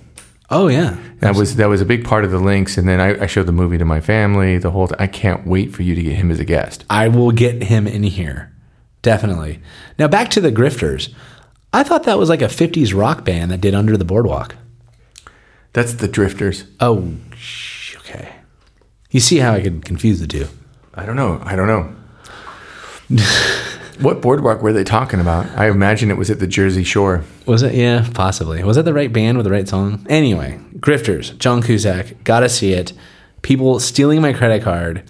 Oh 0.52 0.68
yeah. 0.68 0.98
That 1.20 1.36
was 1.36 1.58
that 1.58 1.68
was 1.68 1.82
a 1.82 1.86
big 1.86 2.06
part 2.06 2.24
of 2.26 2.32
the 2.32 2.40
links, 2.40 2.78
and 2.78 2.88
then 2.88 3.00
I, 3.00 3.24
I 3.24 3.26
showed 3.28 3.46
the 3.46 3.52
movie 3.52 3.78
to 3.78 3.86
my 3.86 4.02
family. 4.02 4.58
The 4.58 4.72
whole 4.72 4.90
I 4.98 5.08
can't 5.08 5.46
wait 5.46 5.74
for 5.74 5.84
you 5.84 5.94
to 5.96 6.02
get 6.02 6.16
him 6.16 6.32
as 6.32 6.40
a 6.40 6.46
guest. 6.46 6.86
I 6.90 7.08
will 7.08 7.32
get 7.32 7.64
him 7.64 7.88
in 7.88 8.04
here. 8.04 8.52
Definitely. 9.02 9.62
Now 9.98 10.08
back 10.08 10.30
to 10.32 10.42
the 10.42 10.52
grifters. 10.52 11.14
I 11.72 11.84
thought 11.84 12.04
that 12.04 12.18
was 12.18 12.30
like 12.30 12.42
a 12.42 12.46
50s 12.46 12.98
rock 12.98 13.24
band 13.24 13.52
that 13.52 13.62
did 13.62 13.76
Under 13.76 13.96
the 13.96 14.06
Boardwalk. 14.06 14.56
That's 15.74 15.94
the 15.94 16.08
Drifters. 16.08 16.64
Oh, 16.80 17.14
okay. 17.98 18.34
You 19.12 19.20
see 19.20 19.38
how 19.38 19.54
I 19.54 19.62
could 19.62 19.86
confuse 19.86 20.20
the 20.20 20.26
two. 20.26 20.48
I 20.96 21.06
don't 21.06 21.16
know. 21.16 21.40
I 21.44 21.56
don't 21.56 21.68
know. 21.68 21.96
what 24.00 24.22
boardwalk 24.22 24.62
were 24.62 24.74
they 24.74 24.84
talking 24.84 25.20
about? 25.20 25.46
I 25.58 25.70
imagine 25.70 26.12
it 26.12 26.18
was 26.18 26.30
at 26.30 26.40
the 26.40 26.48
Jersey 26.48 26.84
Shore. 26.84 27.24
Was 27.46 27.64
it? 27.64 27.74
Yeah, 27.74 28.08
possibly. 28.14 28.64
Was 28.64 28.76
that 28.76 28.84
the 28.84 28.94
right 28.94 29.12
band 29.12 29.38
with 29.38 29.46
the 29.46 29.52
right 29.52 29.68
song? 29.68 30.06
Anyway, 30.10 30.60
Grifters, 30.78 31.38
John 31.38 31.62
Cusack, 31.62 32.24
gotta 32.24 32.50
see 32.50 32.74
it. 32.74 32.94
People 33.42 33.80
stealing 33.80 34.22
my 34.22 34.34
credit 34.34 34.64
card. 34.64 35.04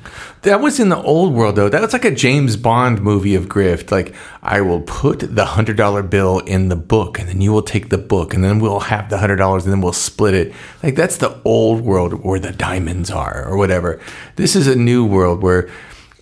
That 0.44 0.62
was 0.62 0.80
in 0.80 0.90
the 0.90 1.02
old 1.02 1.34
world, 1.34 1.56
though. 1.56 1.68
That 1.68 1.82
was 1.82 1.94
like 1.94 2.06
a 2.06 2.12
James 2.12 2.58
Bond 2.58 3.02
movie 3.02 3.34
of 3.34 3.48
grift. 3.48 3.92
Like, 3.92 4.14
I 4.44 4.62
will 4.62 4.82
put 4.82 5.36
the 5.36 5.46
hundred 5.46 5.78
dollar 5.78 6.04
bill 6.04 6.38
in 6.38 6.70
the 6.70 6.76
book, 6.76 7.20
and 7.20 7.28
then 7.28 7.42
you 7.42 7.52
will 7.52 7.64
take 7.64 7.90
the 7.90 7.98
book, 7.98 8.36
and 8.36 8.44
then 8.44 8.60
we'll 8.60 8.82
have 8.82 9.10
the 9.10 9.18
hundred 9.18 9.38
dollars, 9.38 9.66
and 9.66 9.74
then 9.74 9.82
we'll 9.82 9.94
split 9.94 10.36
it. 10.36 10.54
Like 10.84 10.96
that's 10.96 11.18
the 11.18 11.42
old 11.44 11.82
world 11.82 12.24
where 12.24 12.40
the 12.40 12.52
diamonds 12.52 13.10
are, 13.10 13.46
or 13.48 13.58
whatever. 13.58 14.00
This 14.36 14.56
is 14.56 14.68
a 14.68 14.76
new 14.76 15.04
world 15.04 15.42
where 15.42 15.68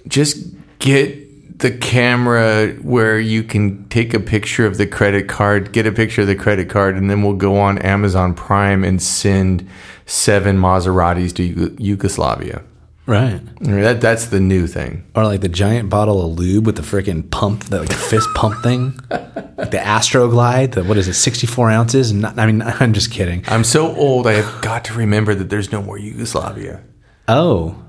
just 0.08 0.48
get 0.80 1.27
the 1.60 1.72
camera 1.72 2.70
where 2.82 3.20
you 3.20 3.44
can 3.44 3.88
take 3.90 4.14
a 4.14 4.20
picture 4.20 4.66
of 4.66 4.78
the 4.78 4.86
credit 4.86 5.28
card, 5.28 5.72
get 5.72 5.88
a 5.88 5.92
picture 5.92 6.22
of 6.22 6.28
the 6.28 6.36
credit 6.36 6.70
card, 6.70 6.96
and 6.96 7.10
then 7.10 7.24
we'll 7.24 7.34
go 7.34 7.58
on 7.58 7.78
Amazon 7.80 8.34
Prime 8.34 8.84
and 8.84 9.02
send 9.02 9.68
seven 10.06 10.58
Maseratis 10.58 11.34
to 11.36 11.44
Yu- 11.44 11.76
Yugoslavia. 11.80 12.64
Right. 13.08 13.40
That 13.62 14.02
that's 14.02 14.26
the 14.28 14.42
new 14.42 14.68
thing. 14.68 15.06
Or 15.16 15.24
like 15.24 15.40
the 15.40 15.48
giant 15.48 15.90
bottle 15.90 16.26
of 16.30 16.38
lube 16.38 16.66
with 16.66 16.76
the 16.76 16.82
freaking 16.82 17.30
pump, 17.32 17.64
the 17.66 17.80
like 17.80 17.94
fist 17.94 18.28
pump 18.36 18.62
thing, 18.62 19.00
like 19.10 19.72
the 19.72 19.78
Astroglide. 19.78 20.74
The 20.74 20.84
what 20.84 20.98
is 20.98 21.08
it, 21.08 21.14
sixty 21.14 21.48
four 21.48 21.72
ounces? 21.72 22.12
Not, 22.12 22.38
I 22.38 22.46
mean, 22.46 22.62
I'm 22.66 22.92
just 22.92 23.10
kidding. 23.10 23.46
I'm 23.48 23.64
so 23.64 23.96
old. 23.96 24.28
I 24.28 24.34
have 24.34 24.62
got 24.62 24.84
to 24.86 24.94
remember 24.94 25.34
that 25.36 25.50
there's 25.50 25.72
no 25.72 25.82
more 25.82 25.98
Yugoslavia. 25.98 26.84
Oh, 27.30 27.82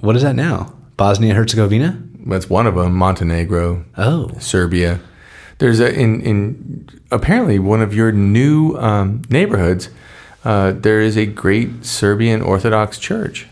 what 0.00 0.16
is 0.16 0.22
that 0.22 0.34
now? 0.34 0.74
Bosnia 0.96 1.34
Herzegovina. 1.34 2.02
That's 2.28 2.48
one 2.50 2.66
of 2.66 2.74
them. 2.76 2.94
Montenegro, 2.94 3.84
Oh, 3.96 4.30
Serbia. 4.38 5.00
There's 5.58 5.80
a 5.80 5.92
in 5.92 6.20
in 6.20 6.88
apparently 7.10 7.58
one 7.58 7.82
of 7.82 7.92
your 7.94 8.12
new 8.12 8.76
um, 8.76 9.22
neighborhoods. 9.28 9.90
Uh, 10.44 10.72
there 10.72 11.00
is 11.00 11.16
a 11.16 11.26
great 11.26 11.84
Serbian 11.84 12.40
Orthodox 12.42 12.98
church. 12.98 13.46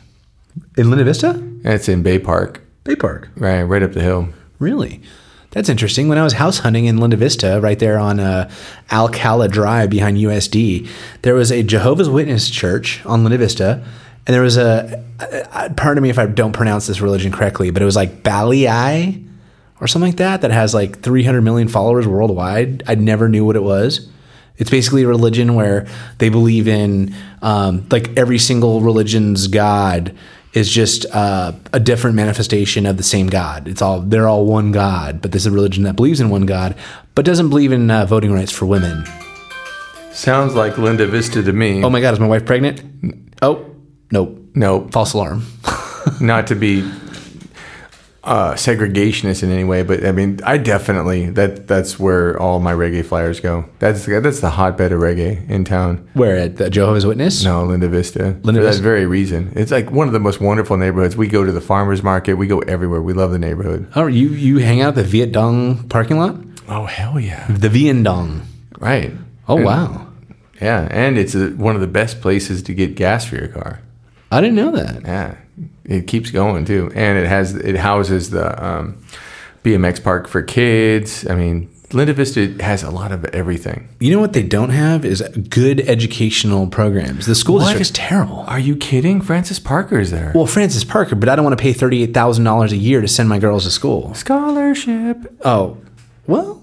in 0.77 0.89
Linda 0.91 1.05
Vista, 1.05 1.33
That's 1.63 1.89
in 1.89 2.03
Bay 2.03 2.19
Park, 2.19 2.61
Bay 2.85 2.95
Park. 2.97 3.29
right, 3.37 3.63
right 3.63 3.83
up 3.83 3.93
the 3.93 4.03
hill. 4.03 4.29
Really? 4.59 5.03
That's 5.51 5.69
interesting. 5.69 6.09
When 6.09 6.19
I 6.19 6.23
was 6.23 6.35
house 6.35 6.59
hunting 6.59 6.85
in 6.85 6.99
Linda 6.99 7.17
Vista, 7.17 7.61
right 7.63 7.79
there 7.79 7.99
on 7.99 8.21
uh, 8.21 8.49
Alcala 8.93 9.49
Drive 9.49 9.91
behind 9.91 10.17
USD, 10.19 10.87
there 11.23 11.35
was 11.35 11.51
a 11.51 11.63
Jehovah's 11.63 12.09
Witness 12.11 12.51
church 12.51 13.05
on 13.07 13.25
Linda 13.25 13.39
Vista. 13.39 13.83
And 14.27 14.35
there 14.35 14.43
was 14.43 14.57
a, 14.57 15.05
pardon 15.77 16.03
me 16.03 16.11
if 16.11 16.19
I 16.19 16.27
don't 16.27 16.53
pronounce 16.53 16.87
this 16.87 17.01
religion 17.01 17.31
correctly, 17.31 17.71
but 17.71 17.81
it 17.81 17.85
was 17.85 17.97
like 17.97 18.23
Balii 18.23 19.25
or 19.81 19.87
something 19.87 20.11
like 20.11 20.19
that, 20.19 20.41
that 20.41 20.51
has 20.51 20.75
like 20.75 21.01
300 21.01 21.43
million 21.43 21.69
followers 21.69 22.09
worldwide. 22.09 22.83
I 22.87 22.97
never 22.97 23.29
knew 23.29 23.45
what 23.45 23.57
it 23.57 23.63
was. 23.63 24.09
It's 24.59 24.71
basically 24.71 25.03
a 25.03 25.09
religion 25.09 25.55
where 25.55 25.87
they 26.19 26.29
believe 26.29 26.67
in, 26.67 27.15
um, 27.43 27.87
like 27.91 28.17
every 28.17 28.39
single 28.39 28.81
religion's 28.81 29.49
God 29.49 30.17
is 30.55 30.71
just 30.71 31.05
uh, 31.13 31.53
a 31.75 31.79
different 31.79 32.17
manifestation 32.17 32.87
of 32.87 32.97
the 32.97 33.03
same 33.03 33.27
God. 33.27 33.69
It's 33.69 33.83
all 33.83 34.01
they're 34.01 34.27
all 34.27 34.47
one 34.47 34.73
God, 34.73 35.21
but 35.21 35.33
this 35.33 35.43
is 35.43 35.47
a 35.47 35.51
religion 35.51 35.85
that 35.85 35.97
believes 35.97 36.19
in 36.19 36.31
one 36.31 36.47
God, 36.47 36.75
but 37.15 37.27
doesn't 37.27 37.51
believe 37.51 37.73
in 37.73 37.91
uh, 37.91 38.07
voting 38.07 38.33
rights 38.33 38.51
for 38.51 38.65
women. 38.65 39.05
Sounds 40.13 40.55
like 40.55 40.79
Linda 40.79 41.07
Vista 41.07 41.43
to 41.43 41.53
me. 41.53 41.85
Oh 41.85 41.91
my 41.91 42.01
God, 42.01 42.15
is 42.15 42.21
my 42.21 42.27
wife 42.27 42.47
pregnant? 42.47 42.83
Oh, 43.43 43.76
nope, 44.11 44.39
no, 44.55 44.89
false 44.89 45.15
alarm. 45.15 45.43
not 46.21 46.47
to 46.49 46.55
be 46.55 46.83
uh, 48.25 48.55
segregationist 48.55 49.45
in 49.45 49.53
any 49.53 49.63
way, 49.63 49.83
but 49.85 50.05
I 50.05 50.11
mean, 50.11 50.41
I 50.45 50.59
definitely 50.59 51.31
that 51.31 51.69
that's 51.69 51.97
where 51.99 52.37
all 52.41 52.59
my 52.59 52.73
reggae 52.73 53.05
flyers 53.05 53.39
go. 53.39 53.65
That's 53.79 54.05
that's 54.07 54.41
the 54.41 54.51
hotbed 54.51 54.91
of 54.91 55.01
reggae 55.01 55.49
in 55.49 55.65
town. 55.65 56.09
Where 56.15 56.37
at 56.37 56.57
the 56.57 56.69
Jehovah's 56.69 57.07
Witness? 57.07 57.45
No, 57.45 57.65
Linda 57.65 57.89
Vista. 57.89 58.37
Linda 58.43 58.61
for 58.61 58.67
Vista. 58.67 58.77
that 58.79 58.83
very 58.83 59.07
reason. 59.07 59.53
It's 59.55 59.71
like 59.71 59.93
one 59.93 60.09
of 60.09 60.13
the 60.13 60.19
most 60.21 60.41
wonderful 60.41 60.77
neighborhoods. 60.77 61.17
We 61.17 61.29
go 61.29 61.45
to 61.45 61.53
the 61.53 61.61
farmers 61.61 62.03
market. 62.03 62.35
We 62.35 62.49
go 62.49 62.59
everywhere. 62.61 63.01
We 63.01 63.13
love 63.13 63.31
the 63.31 63.39
neighborhood. 63.39 63.89
Oh, 63.95 64.07
you 64.09 64.29
you 64.31 64.59
hang 64.59 64.81
out 64.81 64.89
at 64.91 64.95
the 64.97 65.05
Viet 65.05 65.31
Dong 65.31 65.89
parking 65.89 66.19
lot? 66.19 66.37
Oh 66.69 66.87
hell 66.87 67.21
yeah! 67.21 67.47
The 67.49 67.69
Viet 67.69 68.03
Dong. 68.03 68.43
Right. 68.81 69.13
Oh 69.49 69.57
And- 69.59 69.65
wow, 69.65 70.07
Yeah, 70.61 70.89
and 70.91 71.17
it's 71.17 71.37
a, 71.37 71.51
one 71.51 71.77
of 71.77 71.81
the 71.81 71.87
best 71.87 72.21
places 72.21 72.61
to 72.65 72.75
get 72.75 72.97
gas 72.97 73.25
for 73.25 73.37
your 73.37 73.47
car. 73.47 73.81
I 74.37 74.41
didn't 74.41 74.57
know 74.57 74.71
that. 74.73 75.03
Yeah, 75.03 75.37
it 75.85 76.07
keeps 76.07 76.31
going 76.31 76.65
too, 76.65 76.91
and 76.95 77.19
it 77.19 77.27
has 77.27 77.55
it 77.55 77.77
houses 77.77 78.31
the 78.31 78.65
um, 78.65 79.03
BMX 79.65 80.03
park 80.03 80.29
for 80.29 80.43
kids. 80.43 81.27
I 81.29 81.35
mean, 81.35 81.71
Linda 81.93 82.13
Vista 82.13 82.49
has 82.63 82.83
a 82.83 82.91
lot 82.91 83.13
of 83.13 83.25
everything. 83.27 83.89
You 84.01 84.11
know 84.13 84.21
what 84.21 84.33
they 84.33 84.43
don't 84.43 84.71
have 84.71 85.05
is 85.05 85.23
good 85.49 85.81
educational 85.89 86.67
programs. 86.67 87.27
The 87.27 87.35
school 87.35 87.57
What? 87.57 87.63
district 87.77 87.81
is 87.83 87.91
terrible. 87.93 88.41
Are 88.49 88.59
you 88.59 88.77
kidding? 88.77 89.21
Francis 89.23 89.59
Parker 89.59 89.99
is 89.99 90.11
there. 90.11 90.33
Well, 90.35 90.47
Francis 90.47 90.85
Parker, 90.85 91.15
but 91.15 91.29
I 91.29 91.37
don't 91.37 91.45
want 91.45 91.57
to 91.57 91.63
pay 91.63 91.73
thirty-eight 91.73 92.13
thousand 92.13 92.45
dollars 92.45 92.73
a 92.73 92.77
year 92.77 93.01
to 93.01 93.09
send 93.09 93.29
my 93.29 93.39
girls 93.39 93.65
to 93.65 93.71
school. 93.71 94.13
Scholarship. 94.15 95.33
Oh, 95.45 95.79
well, 96.27 96.63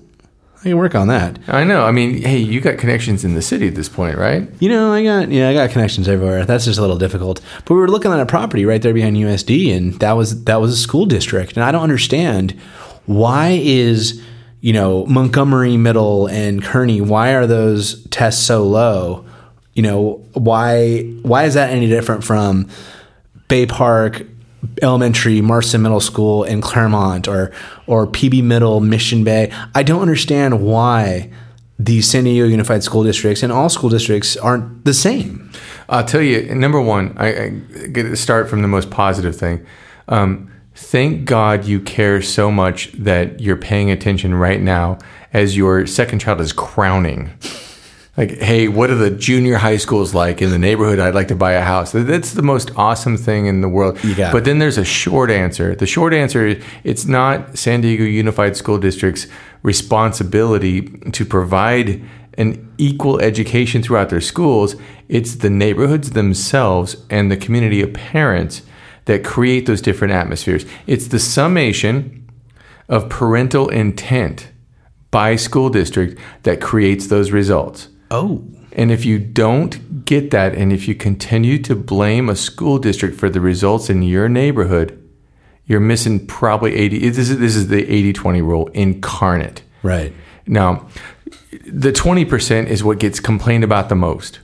I 0.64 0.70
can 0.70 0.78
work 0.78 0.95
on 0.95 1.09
that. 1.09 1.39
I 1.49 1.66
know. 1.66 1.84
I 1.84 1.91
mean, 1.91 2.22
hey, 2.22 2.38
you 2.38 2.61
got 2.61 2.78
connections 2.78 3.26
in 3.26 3.36
the 3.36 3.41
city 3.41 3.68
at 3.68 3.76
this 3.76 3.89
point, 3.89 4.18
right? 4.18 4.47
You 4.61 4.70
know, 4.70 4.93
I 4.93 5.03
got 5.03 5.30
yeah, 5.30 5.49
I 5.49 5.53
got 5.53 5.72
connections 5.72 6.07
everywhere. 6.07 6.45
That's 6.45 6.64
just 6.64 6.80
a 6.80 6.82
little 6.82 6.97
difficult. 6.97 7.41
But 7.66 7.74
we 7.74 7.82
were 7.82 7.89
looking 7.89 8.14
at 8.14 8.20
a 8.22 8.26
property 8.26 8.64
right 8.64 8.82
there 8.82 8.93
behind 8.93 9.18
USD, 9.18 9.76
and 9.76 9.99
that 9.99 10.14
was 10.14 10.45
that 10.45 10.61
was 10.61 10.72
a 10.72 10.78
school 10.78 11.05
district, 11.05 11.57
and 11.57 11.66
I 11.66 11.74
don't 11.74 11.84
understand 11.84 12.53
why 13.07 13.59
is 13.61 14.24
you 14.61 14.72
know 14.72 15.05
Montgomery 15.07 15.76
Middle 15.76 16.28
and 16.28 16.64
Kearny 16.64 17.01
why 17.01 17.36
are 17.36 17.45
those 17.45 18.01
tests 18.07 18.41
so 18.41 18.64
low? 18.64 19.26
You 19.74 19.84
know 19.84 20.24
why 20.34 21.01
why 21.24 21.43
is 21.43 21.55
that 21.55 21.72
any 21.72 21.88
different 21.88 22.24
from 22.24 22.70
Bay 23.49 23.66
Park 23.66 24.26
Elementary, 24.82 25.41
Marston 25.41 25.82
Middle 25.82 25.99
School, 25.99 26.43
in 26.43 26.61
Clairemont, 26.61 27.28
or 27.28 27.51
or 27.88 28.07
PB 28.07 28.43
Middle, 28.43 28.80
Mission 28.80 29.24
Bay. 29.24 29.51
I 29.76 29.84
don't 29.84 30.01
understand 30.01 30.61
why 30.61 31.32
the 31.80 32.01
San 32.01 32.24
Diego 32.24 32.45
Unified 32.45 32.84
School 32.84 33.03
Districts 33.03 33.43
and 33.43 33.51
all 33.51 33.70
school 33.70 33.89
districts 33.89 34.38
aren't 34.38 34.86
the 34.86 34.93
same. 34.93 35.51
I'll 35.89 36.05
tell 36.05 36.22
you. 36.22 36.53
Number 36.55 36.82
one, 36.82 37.14
I, 37.18 37.28
I 37.28 37.49
get 37.91 38.03
to 38.03 38.16
start 38.16 38.49
from 38.49 38.61
the 38.61 38.68
most 38.68 38.89
positive 38.89 39.36
thing. 39.36 39.66
Um, 40.07 40.51
thank 40.76 41.26
God 41.26 41.66
you 41.66 41.80
care 41.80 42.22
so 42.22 42.51
much 42.51 42.91
that 42.93 43.39
you're 43.39 43.57
paying 43.57 43.91
attention 43.91 44.34
right 44.34 44.61
now 44.61 44.97
as 45.34 45.57
your 45.57 45.86
second 45.88 46.20
child 46.20 46.41
is 46.41 46.53
crowning. 46.53 47.32
Like, 48.16 48.38
hey, 48.38 48.68
what 48.68 48.91
are 48.91 48.95
the 48.95 49.09
junior 49.09 49.57
high 49.57 49.78
schools 49.78 50.14
like 50.14 50.39
in 50.39 50.51
the 50.51 50.59
neighborhood? 50.59 50.99
I'd 50.99 51.16
like 51.16 51.30
to 51.30 51.36
buy 51.36 51.53
a 51.53 51.61
house. 51.61 51.93
That's 51.93 52.34
the 52.34 52.43
most 52.43 52.70
awesome 52.76 53.18
thing 53.18 53.47
in 53.47 53.61
the 53.61 53.70
world. 53.70 53.97
But 54.32 54.39
it. 54.39 54.45
then 54.45 54.59
there's 54.59 54.78
a 54.78 54.86
short 54.86 55.32
answer. 55.32 55.74
The 55.74 55.88
short 55.88 56.14
answer 56.14 56.45
is 56.45 56.64
it's 56.84 57.05
not 57.05 57.57
San 57.57 57.82
Diego 57.82 58.03
Unified 58.03 58.55
School 58.55 58.78
District's 58.78 59.26
responsibility 59.64 60.89
to 61.11 61.26
provide 61.26 62.03
an 62.38 62.72
equal 62.78 63.20
education 63.20 63.82
throughout 63.82 64.09
their 64.09 64.22
schools. 64.22 64.76
It's 65.09 65.36
the 65.36 65.49
neighborhoods 65.49 66.11
themselves 66.11 66.97
and 67.09 67.32
the 67.32 67.38
community 67.38 67.82
of 67.82 67.93
parents 67.93 68.61
that 69.05 69.24
create 69.24 69.66
those 69.66 69.82
different 69.82 70.14
atmospheres. 70.14 70.68
It's 70.86 71.07
the 71.07 71.20
summation 71.20 72.30
of 72.88 73.09
parental 73.09 73.70
intent 73.70 74.51
by 75.09 75.36
school 75.36 75.70
district 75.70 76.20
that 76.43 76.61
creates 76.61 77.07
those 77.07 77.32
results. 77.32 77.89
Oh, 78.14 78.43
And 78.74 78.91
if 78.91 79.05
you 79.05 79.18
don't 79.18 80.05
get 80.05 80.30
that, 80.30 80.53
and 80.53 80.72
if 80.72 80.88
you 80.88 80.93
continue 80.93 81.57
to 81.64 81.76
blame 81.76 82.30
a 82.30 82.36
school 82.36 82.78
district 82.78 83.18
for 83.18 83.28
the 83.28 83.41
results 83.41 83.89
in 83.89 84.03
your 84.03 84.30
neighborhood, 84.30 84.99
you're 85.66 85.80
missing 85.80 86.28
probably 86.28 86.76
80. 86.76 87.09
This 87.09 87.30
is, 87.30 87.39
this 87.39 87.55
is 87.55 87.70
the 87.70 87.91
80 87.91 88.14
20 88.14 88.41
rule 88.41 88.68
incarnate. 88.68 89.64
right. 89.82 90.14
Now, 90.45 90.88
the 91.66 91.91
20% 91.91 92.68
is 92.68 92.84
what 92.84 92.99
gets 92.99 93.20
complained 93.20 93.64
about 93.64 93.89
the 93.89 93.95
most. 93.95 94.39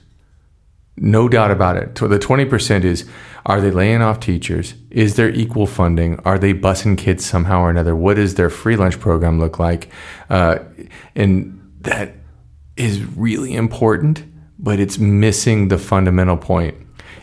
No 0.96 1.28
doubt 1.28 1.50
about 1.50 1.76
it. 1.76 1.94
The 1.94 2.18
20% 2.18 2.84
is 2.84 3.08
are 3.46 3.60
they 3.60 3.70
laying 3.70 4.02
off 4.02 4.18
teachers? 4.18 4.74
Is 4.90 5.14
there 5.14 5.30
equal 5.30 5.66
funding? 5.66 6.18
Are 6.24 6.38
they 6.38 6.54
busing 6.54 6.98
kids 6.98 7.24
somehow 7.24 7.60
or 7.60 7.70
another? 7.70 7.94
What 7.94 8.16
does 8.16 8.34
their 8.34 8.50
free 8.50 8.76
lunch 8.76 8.98
program 8.98 9.38
look 9.38 9.58
like? 9.58 9.90
Uh, 10.28 10.58
and 11.14 11.56
that 11.82 12.19
is 12.80 13.04
really 13.16 13.54
important, 13.54 14.24
but 14.58 14.80
it's 14.80 14.98
missing 14.98 15.68
the 15.68 15.78
fundamental 15.78 16.36
point. 16.36 16.74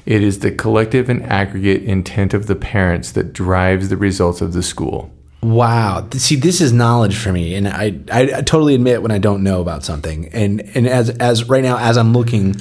It 0.05 0.24
is 0.24 0.39
the 0.39 0.51
collective 0.51 1.10
and 1.10 1.24
aggregate 1.24 1.84
intent 1.84 2.34
of 2.34 2.47
the 2.47 2.55
parents 2.55 3.12
that 3.12 3.34
drives 3.34 3.89
the 3.89 3.97
results 3.97 4.39
of 4.39 4.53
the 4.53 4.64
school. 4.64 5.12
Wow. 5.41 6.08
See, 6.14 6.36
this 6.36 6.62
is 6.62 6.74
knowledge 6.74 7.18
for 7.18 7.32
me, 7.32 7.55
and 7.55 7.68
I, 7.68 7.99
I, 8.12 8.41
totally 8.41 8.74
admit 8.74 9.01
when 9.01 9.12
I 9.12 9.18
don't 9.18 9.43
know 9.43 9.62
about 9.62 9.84
something. 9.84 10.30
And 10.30 10.62
and 10.76 10.88
as 10.88 11.10
as 11.10 11.47
right 11.47 11.62
now, 11.62 11.78
as 11.78 11.97
I'm 11.97 12.12
looking 12.12 12.55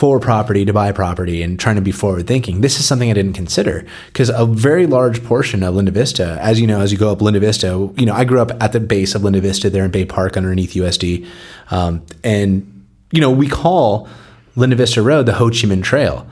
for 0.00 0.18
property 0.18 0.64
to 0.64 0.72
buy 0.72 0.90
property 0.92 1.42
and 1.42 1.60
trying 1.60 1.76
to 1.76 1.82
be 1.82 1.92
forward 1.92 2.26
thinking, 2.26 2.62
this 2.62 2.80
is 2.80 2.86
something 2.86 3.10
I 3.10 3.12
didn't 3.12 3.34
consider 3.34 3.84
because 4.06 4.30
a 4.30 4.46
very 4.46 4.86
large 4.86 5.22
portion 5.22 5.62
of 5.62 5.74
Linda 5.74 5.90
Vista, 5.90 6.38
as 6.40 6.58
you 6.58 6.66
know, 6.66 6.80
as 6.80 6.90
you 6.90 6.96
go 6.96 7.12
up 7.12 7.20
Linda 7.20 7.38
Vista, 7.38 7.92
you 7.98 8.06
know, 8.06 8.14
I 8.14 8.24
grew 8.24 8.40
up 8.40 8.50
at 8.62 8.72
the 8.72 8.80
base 8.80 9.14
of 9.14 9.24
Linda 9.24 9.42
Vista 9.42 9.68
there 9.68 9.84
in 9.84 9.90
Bay 9.90 10.06
Park 10.06 10.38
underneath 10.38 10.72
USD, 10.72 11.28
um, 11.70 12.02
and 12.24 12.86
you 13.12 13.20
know, 13.20 13.30
we 13.30 13.46
call 13.46 14.08
Linda 14.56 14.74
Vista 14.74 15.02
Road 15.02 15.26
the 15.26 15.34
Ho 15.34 15.50
Chi 15.50 15.66
Minh 15.66 15.82
Trail 15.82 16.26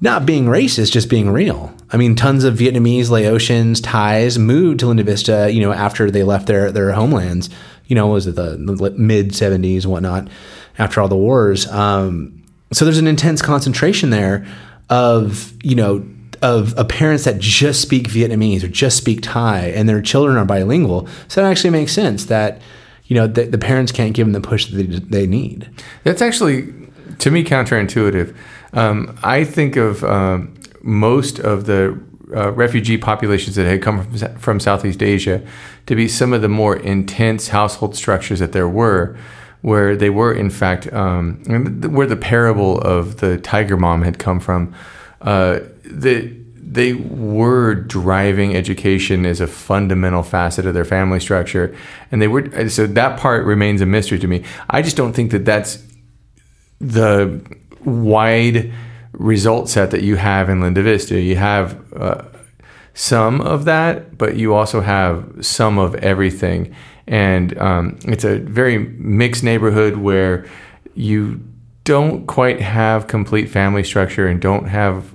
not 0.00 0.24
being 0.24 0.44
racist, 0.44 0.92
just 0.92 1.10
being 1.10 1.28
real. 1.28 1.74
I 1.90 1.96
mean, 1.96 2.14
tons 2.14 2.44
of 2.44 2.54
Vietnamese, 2.54 3.06
Laotians, 3.06 3.80
Thais 3.82 4.38
moved 4.38 4.78
to 4.80 4.86
Linda 4.86 5.02
Vista, 5.02 5.50
you 5.52 5.60
know, 5.60 5.72
after 5.72 6.08
they 6.08 6.22
left 6.22 6.46
their, 6.46 6.70
their 6.70 6.92
homelands, 6.92 7.50
you 7.86 7.96
know, 7.96 8.06
was 8.06 8.28
it 8.28 8.36
the, 8.36 8.56
the 8.56 8.90
mid 8.96 9.30
70s 9.30 9.82
and 9.82 9.92
whatnot, 9.92 10.28
after 10.78 11.00
all 11.00 11.08
the 11.08 11.16
wars. 11.16 11.66
Um, 11.66 12.41
so 12.72 12.84
there's 12.84 12.98
an 12.98 13.06
intense 13.06 13.42
concentration 13.42 14.10
there 14.10 14.46
of, 14.88 15.52
you 15.62 15.74
know, 15.74 16.04
of, 16.42 16.74
of 16.74 16.88
parents 16.88 17.24
that 17.24 17.38
just 17.38 17.80
speak 17.80 18.08
Vietnamese 18.08 18.64
or 18.64 18.68
just 18.68 18.96
speak 18.96 19.20
Thai, 19.22 19.66
and 19.66 19.88
their 19.88 20.02
children 20.02 20.36
are 20.36 20.44
bilingual. 20.44 21.08
So 21.28 21.40
that 21.40 21.50
actually 21.50 21.70
makes 21.70 21.92
sense 21.92 22.26
that 22.26 22.60
you 23.06 23.16
know 23.16 23.26
the, 23.26 23.44
the 23.44 23.58
parents 23.58 23.92
can't 23.92 24.14
give 24.14 24.26
them 24.26 24.32
the 24.32 24.46
push 24.46 24.66
that 24.66 24.76
they, 24.76 24.98
they 24.98 25.26
need. 25.26 25.70
That's 26.02 26.20
actually, 26.20 26.72
to 27.20 27.30
me, 27.30 27.44
counterintuitive. 27.44 28.34
Um, 28.72 29.18
I 29.22 29.44
think 29.44 29.76
of 29.76 30.02
um, 30.02 30.54
most 30.82 31.38
of 31.38 31.66
the 31.66 32.00
uh, 32.34 32.52
refugee 32.52 32.98
populations 32.98 33.56
that 33.56 33.66
had 33.66 33.82
come 33.82 34.10
from, 34.10 34.38
from 34.38 34.60
Southeast 34.60 35.02
Asia 35.02 35.46
to 35.86 35.94
be 35.94 36.08
some 36.08 36.32
of 36.32 36.42
the 36.42 36.48
more 36.48 36.76
intense 36.76 37.48
household 37.48 37.94
structures 37.94 38.38
that 38.40 38.52
there 38.52 38.68
were, 38.68 39.16
where 39.62 39.96
they 39.96 40.10
were, 40.10 40.32
in 40.32 40.50
fact, 40.50 40.92
um, 40.92 41.42
where 41.92 42.06
the 42.06 42.16
parable 42.16 42.78
of 42.80 43.18
the 43.18 43.38
tiger 43.38 43.76
mom 43.76 44.02
had 44.02 44.18
come 44.18 44.40
from. 44.40 44.74
Uh, 45.20 45.60
the, 45.84 46.36
they 46.56 46.94
were 46.94 47.74
driving 47.74 48.56
education 48.56 49.26
as 49.26 49.40
a 49.40 49.46
fundamental 49.46 50.22
facet 50.22 50.66
of 50.66 50.74
their 50.74 50.84
family 50.84 51.20
structure, 51.20 51.76
and 52.10 52.20
they 52.20 52.28
were 52.28 52.68
so 52.68 52.86
that 52.86 53.20
part 53.20 53.44
remains 53.44 53.80
a 53.80 53.86
mystery 53.86 54.18
to 54.18 54.26
me. 54.26 54.44
I 54.70 54.82
just 54.82 54.96
don't 54.96 55.12
think 55.12 55.30
that 55.32 55.44
that's 55.44 55.82
the 56.80 57.40
wide 57.84 58.72
result 59.12 59.68
set 59.68 59.90
that 59.90 60.02
you 60.02 60.16
have 60.16 60.48
in 60.48 60.60
Linda 60.60 60.82
Vista. 60.82 61.20
You 61.20 61.36
have 61.36 61.92
uh, 61.92 62.24
some 62.94 63.40
of 63.40 63.64
that, 63.66 64.16
but 64.18 64.36
you 64.36 64.54
also 64.54 64.80
have 64.80 65.44
some 65.44 65.78
of 65.78 65.94
everything, 65.96 66.74
and 67.06 67.56
um, 67.58 67.98
it's 68.04 68.24
a 68.24 68.38
very 68.38 68.78
mixed 68.78 69.42
neighborhood 69.42 69.96
where 69.96 70.46
you 70.94 71.42
don't 71.84 72.26
quite 72.26 72.60
have 72.60 73.06
complete 73.08 73.48
family 73.48 73.82
structure 73.82 74.26
and 74.26 74.40
don't 74.40 74.68
have 74.68 75.14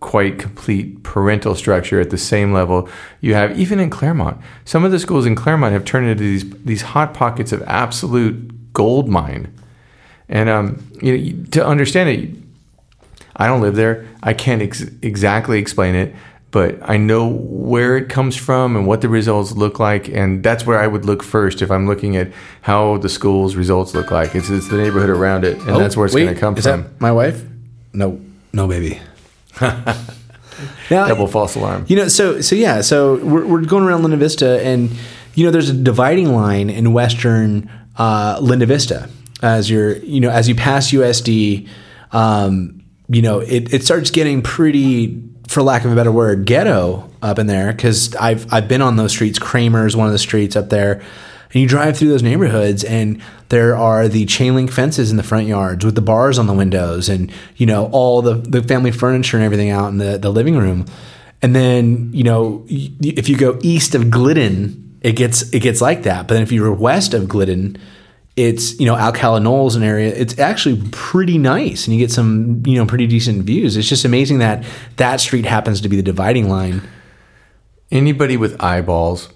quite 0.00 0.38
complete 0.38 1.02
parental 1.02 1.56
structure 1.56 2.00
at 2.00 2.10
the 2.10 2.18
same 2.18 2.52
level 2.52 2.88
you 3.20 3.34
have 3.34 3.58
even 3.58 3.80
in 3.80 3.90
Clairemont. 3.90 4.40
Some 4.64 4.84
of 4.84 4.92
the 4.92 4.98
schools 4.98 5.26
in 5.26 5.34
Clairemont 5.34 5.72
have 5.72 5.84
turned 5.84 6.08
into 6.08 6.22
these 6.22 6.48
these 6.64 6.82
hot 6.82 7.14
pockets 7.14 7.52
of 7.52 7.62
absolute 7.62 8.72
gold 8.72 9.08
mine. 9.08 9.52
And 10.28 10.48
um, 10.48 10.86
you 11.02 11.16
know, 11.16 11.44
to 11.50 11.66
understand 11.66 12.10
it, 12.10 12.30
I 13.34 13.46
don't 13.46 13.60
live 13.60 13.74
there. 13.74 14.06
I 14.22 14.34
can't 14.34 14.62
ex- 14.62 14.90
exactly 15.02 15.58
explain 15.58 15.94
it, 15.94 16.14
but 16.50 16.78
I 16.82 16.96
know 16.96 17.28
where 17.28 17.96
it 17.96 18.08
comes 18.08 18.36
from 18.36 18.74
and 18.76 18.86
what 18.86 19.00
the 19.00 19.08
results 19.08 19.52
look 19.52 19.78
like, 19.78 20.08
and 20.08 20.42
that's 20.42 20.64
where 20.64 20.78
I 20.78 20.86
would 20.86 21.04
look 21.04 21.22
first 21.22 21.60
if 21.62 21.70
I'm 21.70 21.86
looking 21.86 22.16
at 22.16 22.32
how 22.62 22.98
the 22.98 23.08
school's 23.08 23.54
results 23.56 23.94
look 23.94 24.10
like. 24.10 24.34
It's, 24.34 24.48
it's 24.48 24.68
the 24.68 24.76
neighborhood 24.78 25.10
around 25.10 25.44
it, 25.44 25.58
and 25.58 25.70
Oh, 25.70 25.78
that's 25.78 25.96
where 25.96 26.06
it's 26.06 26.14
going 26.14 26.34
to 26.34 26.40
come 26.40 26.56
is 26.56 26.64
from. 26.64 26.82
that 26.82 27.00
my 27.00 27.12
wife? 27.12 27.44
No, 27.92 28.20
no, 28.52 28.66
baby. 28.66 29.00
now, 29.60 31.06
Double 31.08 31.26
false 31.26 31.54
alarm. 31.54 31.84
You 31.88 31.96
know, 31.96 32.08
so 32.08 32.40
so 32.40 32.54
yeah, 32.56 32.80
so 32.80 33.16
we're, 33.24 33.46
we're 33.46 33.64
going 33.64 33.84
around 33.84 34.02
Linda 34.02 34.16
Vista, 34.16 34.62
and 34.64 34.90
you 35.34 35.44
know, 35.44 35.50
there's 35.50 35.68
a 35.70 35.74
dividing 35.74 36.32
line 36.34 36.70
in 36.70 36.92
western 36.92 37.70
uh, 37.96 38.38
Linda 38.40 38.66
Vista 38.66 39.08
as 39.42 39.70
you're, 39.70 39.96
you 39.98 40.20
know, 40.20 40.30
as 40.30 40.48
you 40.48 40.54
pass 40.54 40.90
USD, 40.90 41.68
um, 42.12 42.82
you 43.08 43.22
know, 43.22 43.40
it, 43.40 43.72
it 43.72 43.84
starts 43.84 44.10
getting 44.10 44.42
pretty, 44.42 45.22
for 45.58 45.64
lack 45.64 45.84
of 45.84 45.90
a 45.90 45.96
better 45.96 46.12
word, 46.12 46.44
ghetto 46.44 47.10
up 47.20 47.36
in 47.36 47.48
there 47.48 47.72
because 47.72 48.14
I've 48.14 48.52
I've 48.52 48.68
been 48.68 48.80
on 48.80 48.94
those 48.94 49.10
streets. 49.10 49.40
Kramer's 49.40 49.96
one 49.96 50.06
of 50.06 50.12
the 50.12 50.18
streets 50.18 50.54
up 50.54 50.68
there. 50.68 51.02
And 51.52 51.62
you 51.62 51.66
drive 51.66 51.96
through 51.96 52.10
those 52.10 52.22
neighborhoods, 52.22 52.84
and 52.84 53.20
there 53.48 53.74
are 53.76 54.06
the 54.06 54.24
chain 54.26 54.54
link 54.54 54.70
fences 54.70 55.10
in 55.10 55.16
the 55.16 55.24
front 55.24 55.48
yards 55.48 55.84
with 55.84 55.96
the 55.96 56.00
bars 56.00 56.38
on 56.38 56.46
the 56.46 56.52
windows, 56.52 57.08
and 57.08 57.32
you 57.56 57.66
know 57.66 57.86
all 57.90 58.22
the, 58.22 58.34
the 58.34 58.62
family 58.62 58.92
furniture 58.92 59.36
and 59.36 59.44
everything 59.44 59.70
out 59.70 59.88
in 59.88 59.98
the, 59.98 60.16
the 60.16 60.30
living 60.30 60.56
room. 60.56 60.86
And 61.42 61.56
then 61.56 62.10
you 62.12 62.22
know 62.22 62.64
if 62.68 63.28
you 63.28 63.36
go 63.36 63.58
east 63.60 63.96
of 63.96 64.12
Glidden, 64.12 65.00
it 65.00 65.16
gets 65.16 65.42
it 65.52 65.58
gets 65.58 65.80
like 65.80 66.04
that. 66.04 66.28
But 66.28 66.34
then 66.34 66.44
if 66.44 66.52
you're 66.52 66.72
west 66.72 67.14
of 67.14 67.28
Glidden, 67.28 67.78
it's 68.38 68.78
you 68.78 68.86
know 68.86 68.96
Alcala 68.96 69.40
Knolls 69.40 69.74
an 69.74 69.82
area. 69.82 70.14
It's 70.14 70.38
actually 70.38 70.80
pretty 70.92 71.38
nice, 71.38 71.86
and 71.86 71.94
you 71.94 72.00
get 72.00 72.12
some 72.12 72.62
you 72.64 72.76
know 72.76 72.86
pretty 72.86 73.06
decent 73.08 73.44
views. 73.44 73.76
It's 73.76 73.88
just 73.88 74.04
amazing 74.04 74.38
that 74.38 74.64
that 74.96 75.20
street 75.20 75.44
happens 75.44 75.80
to 75.80 75.88
be 75.88 75.96
the 75.96 76.02
dividing 76.02 76.48
line. 76.48 76.82
Anybody 77.90 78.36
with 78.36 78.62
eyeballs 78.62 79.30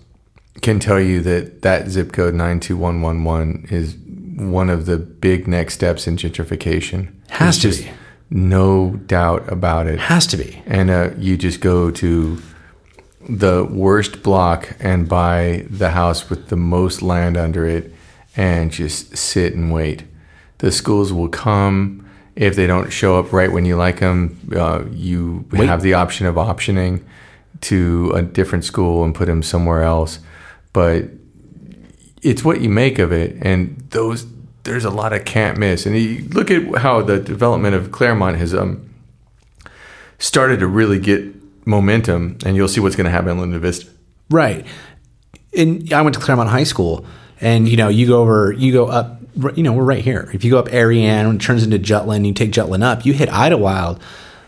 can 0.60 0.78
tell 0.78 1.00
you 1.00 1.20
that 1.22 1.62
that 1.62 1.88
zip 1.88 2.12
code 2.12 2.34
92111 2.34 3.66
is 3.70 3.96
one 4.40 4.70
of 4.70 4.86
the 4.86 4.98
big 4.98 5.48
next 5.48 5.74
steps 5.74 6.06
in 6.06 6.16
gentrification. 6.16 7.12
Has 7.30 7.60
There's 7.60 7.78
to 7.78 7.84
be. 7.84 7.90
no 8.30 8.90
doubt 9.06 9.50
about 9.50 9.88
it. 9.88 9.98
Has 9.98 10.26
to 10.28 10.36
be. 10.36 10.62
And 10.66 10.90
uh, 10.90 11.10
you 11.18 11.36
just 11.36 11.60
go 11.60 11.90
to 11.90 12.40
the 13.28 13.64
worst 13.64 14.22
block 14.22 14.76
and 14.80 15.08
buy 15.08 15.66
the 15.70 15.90
house 15.90 16.28
with 16.30 16.48
the 16.48 16.56
most 16.56 17.02
land 17.02 17.36
under 17.36 17.66
it 17.66 17.92
and 18.36 18.70
just 18.70 19.16
sit 19.16 19.54
and 19.54 19.72
wait. 19.72 20.04
The 20.58 20.72
schools 20.72 21.12
will 21.12 21.28
come. 21.28 22.08
If 22.34 22.56
they 22.56 22.66
don't 22.66 22.90
show 22.90 23.18
up 23.18 23.32
right 23.32 23.52
when 23.52 23.64
you 23.66 23.76
like 23.76 24.00
them, 24.00 24.38
uh, 24.56 24.84
you 24.90 25.44
Wait. 25.50 25.66
have 25.66 25.82
the 25.82 25.94
option 25.94 26.26
of 26.26 26.36
optioning 26.36 27.02
to 27.62 28.10
a 28.14 28.22
different 28.22 28.64
school 28.64 29.04
and 29.04 29.14
put 29.14 29.26
them 29.26 29.42
somewhere 29.42 29.82
else. 29.82 30.18
But 30.72 31.04
it's 32.22 32.42
what 32.42 32.60
you 32.60 32.70
make 32.70 32.98
of 32.98 33.12
it. 33.12 33.36
And 33.42 33.84
those, 33.90 34.26
there's 34.62 34.84
a 34.84 34.90
lot 34.90 35.12
of 35.12 35.24
can't 35.24 35.58
miss. 35.58 35.84
And 35.84 35.96
you 35.98 36.26
look 36.30 36.50
at 36.50 36.76
how 36.76 37.02
the 37.02 37.18
development 37.18 37.74
of 37.74 37.92
Clairemont 37.92 38.38
has 38.38 38.54
um, 38.54 38.88
started 40.18 40.60
to 40.60 40.66
really 40.66 40.98
get 40.98 41.22
momentum, 41.66 42.38
and 42.44 42.56
you'll 42.56 42.68
see 42.68 42.80
what's 42.80 42.96
going 42.96 43.04
to 43.04 43.10
happen 43.10 43.30
in 43.30 43.40
Linda 43.40 43.58
Vista. 43.58 43.90
Right. 44.30 44.64
And 45.56 45.92
I 45.92 46.00
went 46.02 46.14
to 46.14 46.20
Clairemont 46.20 46.48
High 46.48 46.64
School, 46.64 47.04
and 47.42 47.68
you 47.68 47.76
know, 47.76 47.88
you 47.88 48.06
go 48.06 48.22
over, 48.22 48.52
you 48.52 48.72
go 48.72 48.86
up. 48.86 49.18
You 49.56 49.62
know, 49.62 49.72
we're 49.72 49.84
right 49.84 50.04
here. 50.04 50.30
If 50.34 50.44
you 50.44 50.50
go 50.50 50.58
up 50.58 50.72
Ariane, 50.72 51.34
it 51.34 51.40
turns 51.40 51.62
into 51.62 51.78
Jutland. 51.78 52.26
You 52.26 52.34
take 52.34 52.52
Jutland 52.52 52.84
up, 52.84 53.06
you 53.06 53.14
hit 53.14 53.30
Idlewild. 53.30 54.00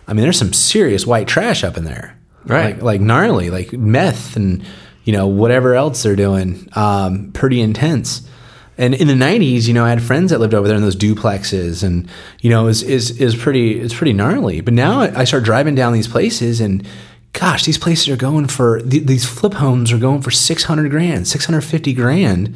I 0.07 0.13
mean, 0.13 0.23
there's 0.23 0.39
some 0.39 0.53
serious 0.53 1.07
white 1.07 1.27
trash 1.27 1.65
up 1.65 1.79
in 1.79 1.85
there, 1.85 2.19
Right. 2.45 2.75
Like, 2.75 2.83
like 2.83 3.01
gnarly, 3.01 3.49
like 3.51 3.73
meth 3.73 4.37
and 4.37 4.63
you 5.05 5.13
know 5.13 5.27
whatever 5.27 5.75
else 5.75 6.03
they're 6.03 6.17
doing. 6.17 6.69
Um, 6.77 7.33
pretty 7.33 7.61
intense. 7.61 8.29
And 8.77 8.95
in 8.95 9.07
the 9.09 9.15
'90s, 9.15 9.67
you 9.67 9.73
know, 9.73 9.85
I 9.85 9.89
had 9.89 10.03
friends 10.03 10.31
that 10.31 10.41
lived 10.41 10.53
over 10.53 10.69
there 10.69 10.77
in 10.77 10.83
those 10.83 10.97
duplexes, 10.97 11.83
and 11.83 12.09
you 12.41 12.51
know, 12.51 12.67
is 12.67 12.83
is 12.83 13.19
is 13.19 13.35
pretty 13.35 13.81
it's 13.81 13.95
pretty 13.95 14.13
gnarly. 14.13 14.61
But 14.61 14.75
now 14.75 15.01
I 15.01 15.25
start 15.25 15.45
driving 15.45 15.75
down 15.75 15.95
these 15.95 16.09
places, 16.09 16.61
and 16.61 16.87
gosh, 17.33 17.65
these 17.65 17.79
places 17.79 18.09
are 18.11 18.17
going 18.17 18.49
for 18.49 18.81
th- 18.81 19.05
these 19.05 19.25
flip 19.25 19.55
homes 19.55 19.93
are 19.93 19.99
going 19.99 20.21
for 20.21 20.31
six 20.31 20.65
hundred 20.65 20.91
grand, 20.91 21.27
six 21.27 21.47
hundred 21.47 21.63
fifty 21.63 21.95
grand 21.95 22.55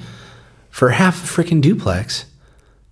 for 0.79 0.91
half 0.91 1.25
a 1.25 1.43
freaking 1.43 1.61
duplex. 1.61 2.25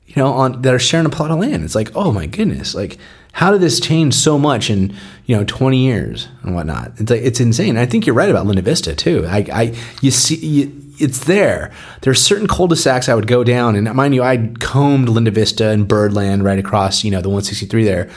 You 0.07 0.15
know, 0.17 0.33
on 0.33 0.63
that 0.63 0.75
are 0.75 0.79
sharing 0.79 1.07
a 1.07 1.11
plot 1.11 1.31
of 1.31 1.39
land. 1.39 1.63
It's 1.63 1.77
like, 1.77 1.95
oh 1.95 2.11
my 2.11 2.27
goodness, 2.27 2.75
like 2.75 2.99
how 3.33 3.53
did 3.53 3.61
this 3.61 3.79
change 3.79 4.15
so 4.15 4.41
much 4.41 4.71
in 4.71 4.93
you 5.27 5.37
know 5.37 5.45
twenty 5.45 5.85
years 5.85 6.27
and 6.43 6.55
whatnot? 6.55 6.93
It's 6.97 7.11
like 7.11 7.23
it's 7.23 7.39
insane. 7.39 7.77
I 7.77 7.87
think 7.87 8.05
you're 8.05 8.17
right 8.17 8.29
about 8.29 8.45
Linda 8.45 8.63
Vista 8.63 8.95
too. 8.97 9.25
I, 9.27 9.47
I 9.53 9.77
you 10.03 10.11
see. 10.11 10.35
You, 10.37 10.83
it's 10.99 11.27
there. 11.27 11.73
There's 12.01 12.23
certain 12.23 12.47
cul-de-sacs 12.47 13.11
I 13.11 13.15
would 13.15 13.27
go 13.27 13.45
down, 13.45 13.77
and 13.77 13.93
mind 13.95 14.15
you, 14.15 14.23
I 14.23 14.51
combed 14.61 15.11
Linda 15.11 15.31
Vista 15.31 15.69
and 15.69 15.87
Birdland 15.87 16.43
right 16.43 16.59
across, 16.59 17.05
you 17.05 17.11
know, 17.11 17.21
the 17.21 17.29
163 17.29 17.85
there. 17.85 18.09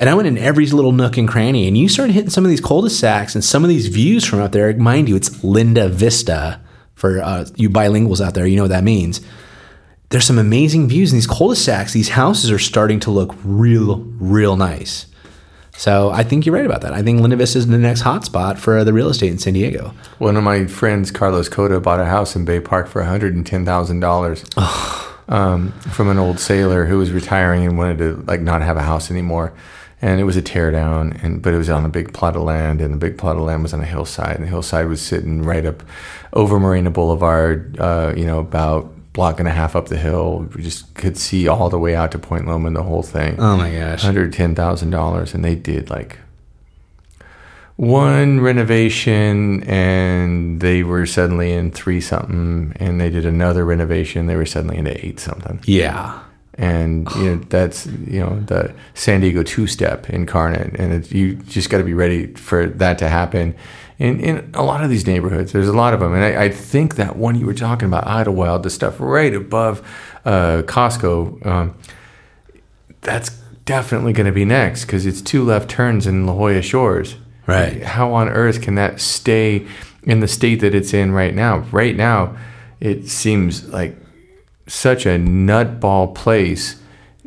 And 0.00 0.10
I 0.10 0.14
went 0.14 0.26
in 0.26 0.36
every 0.36 0.66
little 0.66 0.90
nook 0.90 1.16
and 1.16 1.28
cranny, 1.28 1.68
and 1.68 1.78
you 1.78 1.88
start 1.88 2.10
hitting 2.10 2.28
some 2.28 2.44
of 2.44 2.50
these 2.50 2.60
cul-de-sacs 2.60 3.36
and 3.36 3.44
some 3.44 3.62
of 3.62 3.68
these 3.68 3.86
views 3.86 4.24
from 4.24 4.40
up 4.40 4.50
there. 4.50 4.74
Mind 4.74 5.08
you, 5.08 5.14
it's 5.14 5.44
Linda 5.44 5.88
Vista 5.88 6.60
for 7.00 7.20
uh, 7.22 7.46
you 7.56 7.70
bilinguals 7.70 8.24
out 8.24 8.34
there. 8.34 8.46
You 8.46 8.54
know 8.56 8.62
what 8.64 8.68
that 8.68 8.84
means. 8.84 9.22
There's 10.10 10.26
some 10.26 10.38
amazing 10.38 10.88
views 10.88 11.12
in 11.12 11.16
these 11.16 11.26
cul-de-sacs. 11.26 11.94
These 11.94 12.10
houses 12.10 12.50
are 12.50 12.58
starting 12.58 13.00
to 13.00 13.10
look 13.10 13.34
real, 13.42 14.00
real 14.18 14.56
nice. 14.56 15.06
So 15.76 16.10
I 16.10 16.24
think 16.24 16.44
you're 16.44 16.54
right 16.54 16.66
about 16.66 16.82
that. 16.82 16.92
I 16.92 17.02
think 17.02 17.22
Linda 17.22 17.36
Vista 17.36 17.58
is 17.58 17.66
the 17.66 17.78
next 17.78 18.02
hotspot 18.02 18.58
for 18.58 18.84
the 18.84 18.92
real 18.92 19.08
estate 19.08 19.30
in 19.30 19.38
San 19.38 19.54
Diego. 19.54 19.94
One 20.18 20.36
of 20.36 20.44
my 20.44 20.66
friends, 20.66 21.10
Carlos 21.10 21.48
Cota, 21.48 21.80
bought 21.80 22.00
a 22.00 22.04
house 22.04 22.36
in 22.36 22.44
Bay 22.44 22.60
Park 22.60 22.86
for 22.86 23.02
$110,000 23.02 25.32
um, 25.32 25.72
from 25.72 26.10
an 26.10 26.18
old 26.18 26.38
sailor 26.38 26.84
who 26.84 26.98
was 26.98 27.12
retiring 27.12 27.64
and 27.64 27.78
wanted 27.78 27.96
to 27.98 28.22
like 28.26 28.42
not 28.42 28.60
have 28.60 28.76
a 28.76 28.82
house 28.82 29.10
anymore. 29.10 29.54
And 30.02 30.18
it 30.18 30.24
was 30.24 30.36
a 30.36 30.42
tear 30.42 30.70
down, 30.70 31.12
and 31.22 31.42
but 31.42 31.52
it 31.52 31.58
was 31.58 31.68
on 31.68 31.84
a 31.84 31.88
big 31.90 32.14
plot 32.14 32.34
of 32.34 32.42
land, 32.42 32.80
and 32.80 32.92
the 32.94 32.98
big 32.98 33.18
plot 33.18 33.36
of 33.36 33.42
land 33.42 33.62
was 33.62 33.74
on 33.74 33.80
a 33.80 33.84
hillside, 33.84 34.36
and 34.36 34.44
the 34.44 34.48
hillside 34.48 34.88
was 34.88 35.02
sitting 35.02 35.42
right 35.42 35.66
up 35.66 35.82
over 36.32 36.58
Morena 36.58 36.90
Boulevard, 36.90 37.78
uh, 37.78 38.14
you 38.16 38.24
know, 38.24 38.38
about 38.38 38.90
block 39.12 39.38
and 39.40 39.46
a 39.48 39.50
half 39.50 39.76
up 39.76 39.88
the 39.88 39.98
hill. 39.98 40.48
We 40.56 40.62
just 40.62 40.94
could 40.94 41.18
see 41.18 41.48
all 41.48 41.68
the 41.68 41.78
way 41.78 41.94
out 41.94 42.12
to 42.12 42.18
Point 42.18 42.46
Loma, 42.46 42.68
and 42.68 42.76
the 42.76 42.82
whole 42.82 43.02
thing. 43.02 43.36
Oh 43.38 43.56
my 43.58 43.70
gosh. 43.70 44.02
hundred 44.02 44.32
ten 44.32 44.54
thousand 44.54 44.88
dollars, 44.90 45.34
and 45.34 45.44
they 45.44 45.54
did 45.54 45.90
like 45.90 46.18
one 47.76 48.40
renovation, 48.40 49.62
and 49.64 50.60
they 50.60 50.82
were 50.82 51.06
suddenly 51.06 51.52
in 51.52 51.70
three 51.70 52.00
something, 52.00 52.72
and 52.76 53.00
they 53.00 53.08
did 53.10 53.24
another 53.24 53.64
renovation, 53.64 54.26
they 54.26 54.36
were 54.36 54.46
suddenly 54.46 54.76
into 54.76 55.04
eight 55.04 55.18
something, 55.20 55.60
Yeah. 55.64 56.20
And 56.60 57.10
you 57.16 57.24
know 57.24 57.36
that's 57.48 57.86
you 57.86 58.20
know 58.20 58.38
the 58.40 58.72
San 58.92 59.22
Diego 59.22 59.42
two 59.42 59.66
step 59.66 60.10
incarnate, 60.10 60.78
and 60.78 60.92
it, 60.92 61.10
you 61.10 61.36
just 61.36 61.70
got 61.70 61.78
to 61.78 61.84
be 61.84 61.94
ready 61.94 62.26
for 62.34 62.66
that 62.66 62.98
to 62.98 63.08
happen. 63.08 63.56
In, 63.98 64.20
in 64.20 64.50
a 64.54 64.62
lot 64.62 64.84
of 64.84 64.90
these 64.90 65.06
neighborhoods, 65.06 65.52
there's 65.52 65.68
a 65.68 65.72
lot 65.72 65.94
of 65.94 66.00
them, 66.00 66.12
and 66.14 66.22
I, 66.22 66.44
I 66.44 66.48
think 66.50 66.96
that 66.96 67.16
one 67.16 67.34
you 67.34 67.46
were 67.46 67.54
talking 67.54 67.88
about, 67.88 68.06
Idlewild, 68.06 68.62
the 68.62 68.70
stuff 68.70 68.96
right 68.98 69.34
above 69.34 69.80
uh, 70.26 70.62
Costco, 70.66 71.46
um, 71.46 71.74
that's 73.00 73.30
definitely 73.64 74.12
going 74.12 74.26
to 74.26 74.32
be 74.32 74.44
next 74.44 74.84
because 74.84 75.06
it's 75.06 75.22
two 75.22 75.44
left 75.44 75.70
turns 75.70 76.06
in 76.06 76.26
La 76.26 76.34
Jolla 76.34 76.62
Shores. 76.62 77.16
Right. 77.46 77.82
How 77.82 78.12
on 78.12 78.28
earth 78.28 78.60
can 78.60 78.74
that 78.76 79.00
stay 79.00 79.66
in 80.02 80.20
the 80.20 80.28
state 80.28 80.60
that 80.60 80.74
it's 80.74 80.94
in 80.94 81.12
right 81.12 81.34
now? 81.34 81.58
Right 81.72 81.96
now, 81.96 82.36
it 82.80 83.08
seems 83.08 83.68
like 83.68 83.96
such 84.70 85.04
a 85.04 85.18
nutball 85.18 86.14
place, 86.14 86.80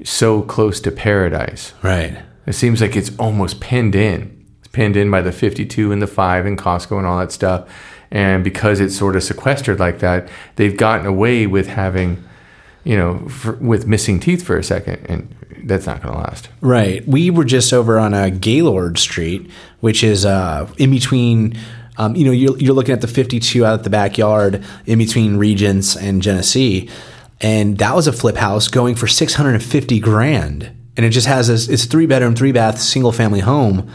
so 0.04 0.42
close 0.42 0.80
to 0.82 0.92
paradise. 0.92 1.74
Right. 1.84 2.18
It 2.46 2.54
seems 2.54 2.82
like 2.82 2.96
it's 2.96 3.12
almost 3.18 3.60
pinned 3.60 3.96
in. 3.96 4.46
It's 4.60 4.70
pinned 4.70 4.96
in 4.96 5.12
by 5.12 5.22
the 5.22 5.32
52 5.32 5.92
and 5.92 6.02
the 6.02 6.08
5 6.08 6.46
and 6.46 6.58
Costco 6.58 6.98
and 6.98 7.06
all 7.06 7.20
that 7.20 7.32
stuff. 7.32 7.70
And 8.12 8.44
because 8.44 8.80
it's 8.80 8.98
sort 8.98 9.16
of 9.16 9.24
sequestered 9.24 9.80
like 9.80 10.00
that, 10.00 10.30
they've 10.56 10.78
gotten 10.78 11.06
away 11.06 11.48
with 11.48 11.68
having, 11.68 12.24
you 12.84 12.96
know, 12.96 13.28
for, 13.28 13.54
with 13.54 13.88
missing 13.88 14.20
teeth 14.20 14.44
for 14.44 14.58
a 14.58 14.64
second. 14.64 15.06
And 15.10 15.36
that's 15.64 15.86
not 15.86 16.02
going 16.02 16.14
to 16.14 16.20
last. 16.20 16.50
Right. 16.62 17.06
We 17.08 17.30
were 17.30 17.46
just 17.46 17.74
over 17.74 17.98
on 18.00 18.14
a 18.14 18.28
uh, 18.28 18.30
Gaylord 18.30 18.98
Street, 18.98 19.50
which 19.80 20.04
is 20.04 20.26
uh, 20.26 20.72
in 20.78 20.92
between. 20.92 21.58
Um, 21.96 22.16
you 22.16 22.26
know, 22.26 22.32
you're, 22.32 22.58
you're 22.58 22.74
looking 22.74 22.94
at 22.94 23.02
the 23.02 23.08
52 23.08 23.64
out 23.64 23.76
at 23.76 23.84
the 23.84 23.90
backyard 23.92 24.64
in 24.88 24.98
between 24.98 25.38
Regents 25.38 25.96
and 25.96 26.24
Genesee, 26.24 26.90
and 27.44 27.78
that 27.78 27.96
was 27.96 28.08
a 28.08 28.14
flip 28.14 28.38
house 28.38 28.68
going 28.68 28.96
for 28.96 29.06
650 29.06 30.00
grand, 30.00 30.64
and 30.98 31.06
it 31.06 31.10
just 31.10 31.28
has 31.28 31.48
this. 31.48 31.68
It's 31.68 31.86
three 31.86 32.08
bedroom, 32.08 32.36
three 32.36 32.52
bath, 32.52 32.82
single 32.82 33.12
family 33.12 33.42
home, 33.42 33.92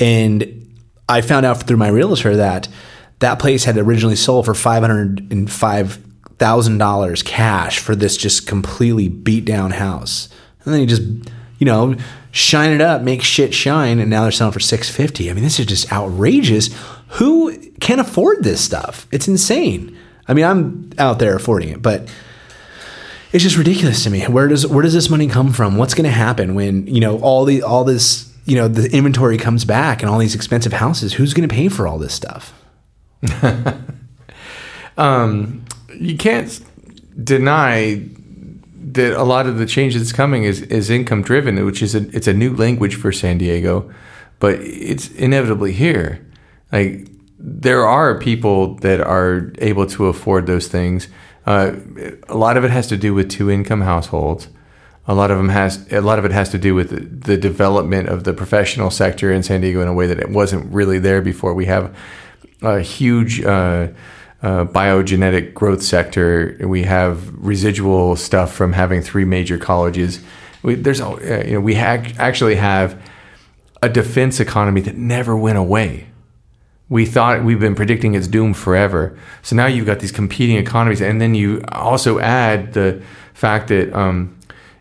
and 0.00 0.74
I 1.08 1.20
found 1.20 1.44
out 1.44 1.64
through 1.64 1.76
my 1.76 1.88
realtor 1.88 2.36
that 2.36 2.68
that 3.18 3.38
place 3.38 3.64
had 3.64 3.76
originally 3.76 4.16
sold 4.16 4.46
for 4.46 4.54
five 4.54 4.82
hundred 4.82 5.30
and 5.30 5.50
five 5.50 5.98
thousand 6.38 6.78
dollars 6.78 7.22
cash 7.22 7.78
for 7.78 7.94
this 7.94 8.16
just 8.16 8.46
completely 8.46 9.08
beat 9.08 9.44
down 9.44 9.70
house 9.70 10.28
and 10.64 10.74
then 10.74 10.80
you 10.80 10.86
just 10.86 11.02
you 11.58 11.66
know 11.66 11.94
shine 12.30 12.72
it 12.72 12.80
up, 12.80 13.00
make 13.02 13.22
shit 13.22 13.54
shine, 13.54 14.00
and 14.00 14.10
now 14.10 14.22
they're 14.22 14.32
selling 14.32 14.52
for 14.52 14.60
six 14.60 14.90
fifty. 14.90 15.30
I 15.30 15.34
mean, 15.34 15.44
this 15.44 15.60
is 15.60 15.66
just 15.66 15.92
outrageous. 15.92 16.70
Who 17.10 17.56
can 17.80 18.00
afford 18.00 18.42
this 18.42 18.62
stuff? 18.62 19.06
It's 19.12 19.28
insane. 19.28 19.96
I 20.26 20.34
mean, 20.34 20.44
I'm 20.44 20.90
out 20.98 21.18
there 21.18 21.36
affording 21.36 21.68
it, 21.68 21.82
but 21.82 22.08
it's 23.34 23.42
just 23.42 23.56
ridiculous 23.56 24.04
to 24.04 24.10
me. 24.10 24.22
Where 24.22 24.46
does 24.46 24.64
where 24.64 24.82
does 24.82 24.94
this 24.94 25.10
money 25.10 25.26
come 25.26 25.52
from? 25.52 25.76
What's 25.76 25.92
going 25.92 26.04
to 26.04 26.10
happen 26.10 26.54
when 26.54 26.86
you 26.86 27.00
know 27.00 27.18
all 27.18 27.44
the 27.44 27.62
all 27.62 27.82
this 27.82 28.32
you 28.44 28.54
know 28.54 28.68
the 28.68 28.88
inventory 28.96 29.38
comes 29.38 29.64
back 29.64 30.02
and 30.02 30.08
all 30.08 30.20
these 30.20 30.36
expensive 30.36 30.72
houses? 30.72 31.14
Who's 31.14 31.34
going 31.34 31.48
to 31.48 31.52
pay 31.52 31.68
for 31.68 31.88
all 31.88 31.98
this 31.98 32.14
stuff? 32.14 32.54
um, 34.96 35.64
you 35.98 36.16
can't 36.16 36.60
deny 37.24 38.08
that 38.92 39.20
a 39.20 39.24
lot 39.24 39.48
of 39.48 39.58
the 39.58 39.66
change 39.66 39.96
that's 39.96 40.12
coming 40.12 40.44
is, 40.44 40.62
is 40.62 40.88
income 40.88 41.22
driven, 41.22 41.64
which 41.64 41.82
is 41.82 41.96
a, 41.96 42.08
it's 42.10 42.28
a 42.28 42.32
new 42.32 42.54
language 42.54 42.94
for 42.94 43.10
San 43.10 43.38
Diego, 43.38 43.92
but 44.38 44.60
it's 44.60 45.10
inevitably 45.10 45.72
here. 45.72 46.24
Like 46.70 47.08
there 47.36 47.84
are 47.84 48.16
people 48.16 48.76
that 48.76 49.00
are 49.00 49.52
able 49.58 49.86
to 49.86 50.06
afford 50.06 50.46
those 50.46 50.68
things. 50.68 51.08
Uh, 51.46 51.72
a 52.28 52.36
lot 52.36 52.56
of 52.56 52.64
it 52.64 52.70
has 52.70 52.86
to 52.88 52.96
do 52.96 53.14
with 53.14 53.30
two 53.30 53.50
income 53.50 53.82
households. 53.82 54.48
A 55.06 55.14
lot 55.14 55.30
of 55.30 55.36
them 55.36 55.50
has 55.50 55.86
a 55.92 56.00
lot 56.00 56.18
of 56.18 56.24
it 56.24 56.30
has 56.30 56.48
to 56.50 56.58
do 56.58 56.74
with 56.74 56.90
the, 56.90 57.00
the 57.00 57.36
development 57.36 58.08
of 58.08 58.24
the 58.24 58.32
professional 58.32 58.90
sector 58.90 59.30
in 59.30 59.42
San 59.42 59.60
Diego 59.60 59.82
in 59.82 59.88
a 59.88 59.92
way 59.92 60.06
that 60.06 60.18
it 60.18 60.30
wasn't 60.30 60.72
really 60.72 60.98
there 60.98 61.20
before. 61.20 61.52
We 61.52 61.66
have 61.66 61.94
a 62.62 62.80
huge 62.80 63.42
uh, 63.42 63.88
uh, 64.42 64.64
biogenetic 64.64 65.52
growth 65.52 65.82
sector. 65.82 66.56
We 66.60 66.84
have 66.84 67.32
residual 67.34 68.16
stuff 68.16 68.54
from 68.54 68.72
having 68.72 69.02
three 69.02 69.26
major 69.26 69.58
colleges. 69.58 70.20
We, 70.62 70.74
there's 70.76 71.02
uh, 71.02 71.44
you 71.46 71.54
know 71.54 71.60
we 71.60 71.74
ha- 71.74 72.12
actually 72.18 72.54
have 72.56 72.98
a 73.82 73.88
defense 73.90 74.40
economy 74.40 74.80
that 74.82 74.96
never 74.96 75.36
went 75.36 75.58
away. 75.58 76.06
We 76.94 77.04
thought 77.04 77.44
we've 77.44 77.60
been 77.60 77.74
predicting 77.74 78.14
its 78.14 78.28
doom 78.28 78.54
forever. 78.54 79.18
So 79.42 79.56
now 79.56 79.66
you've 79.66 79.86
got 79.86 80.00
these 80.00 80.12
competing 80.12 80.56
economies, 80.56 81.02
and 81.02 81.20
then 81.20 81.34
you 81.34 81.62
also 81.72 82.18
add 82.20 82.72
the 82.72 83.02
fact 83.34 83.68
that 83.68 83.92
um, 83.92 84.38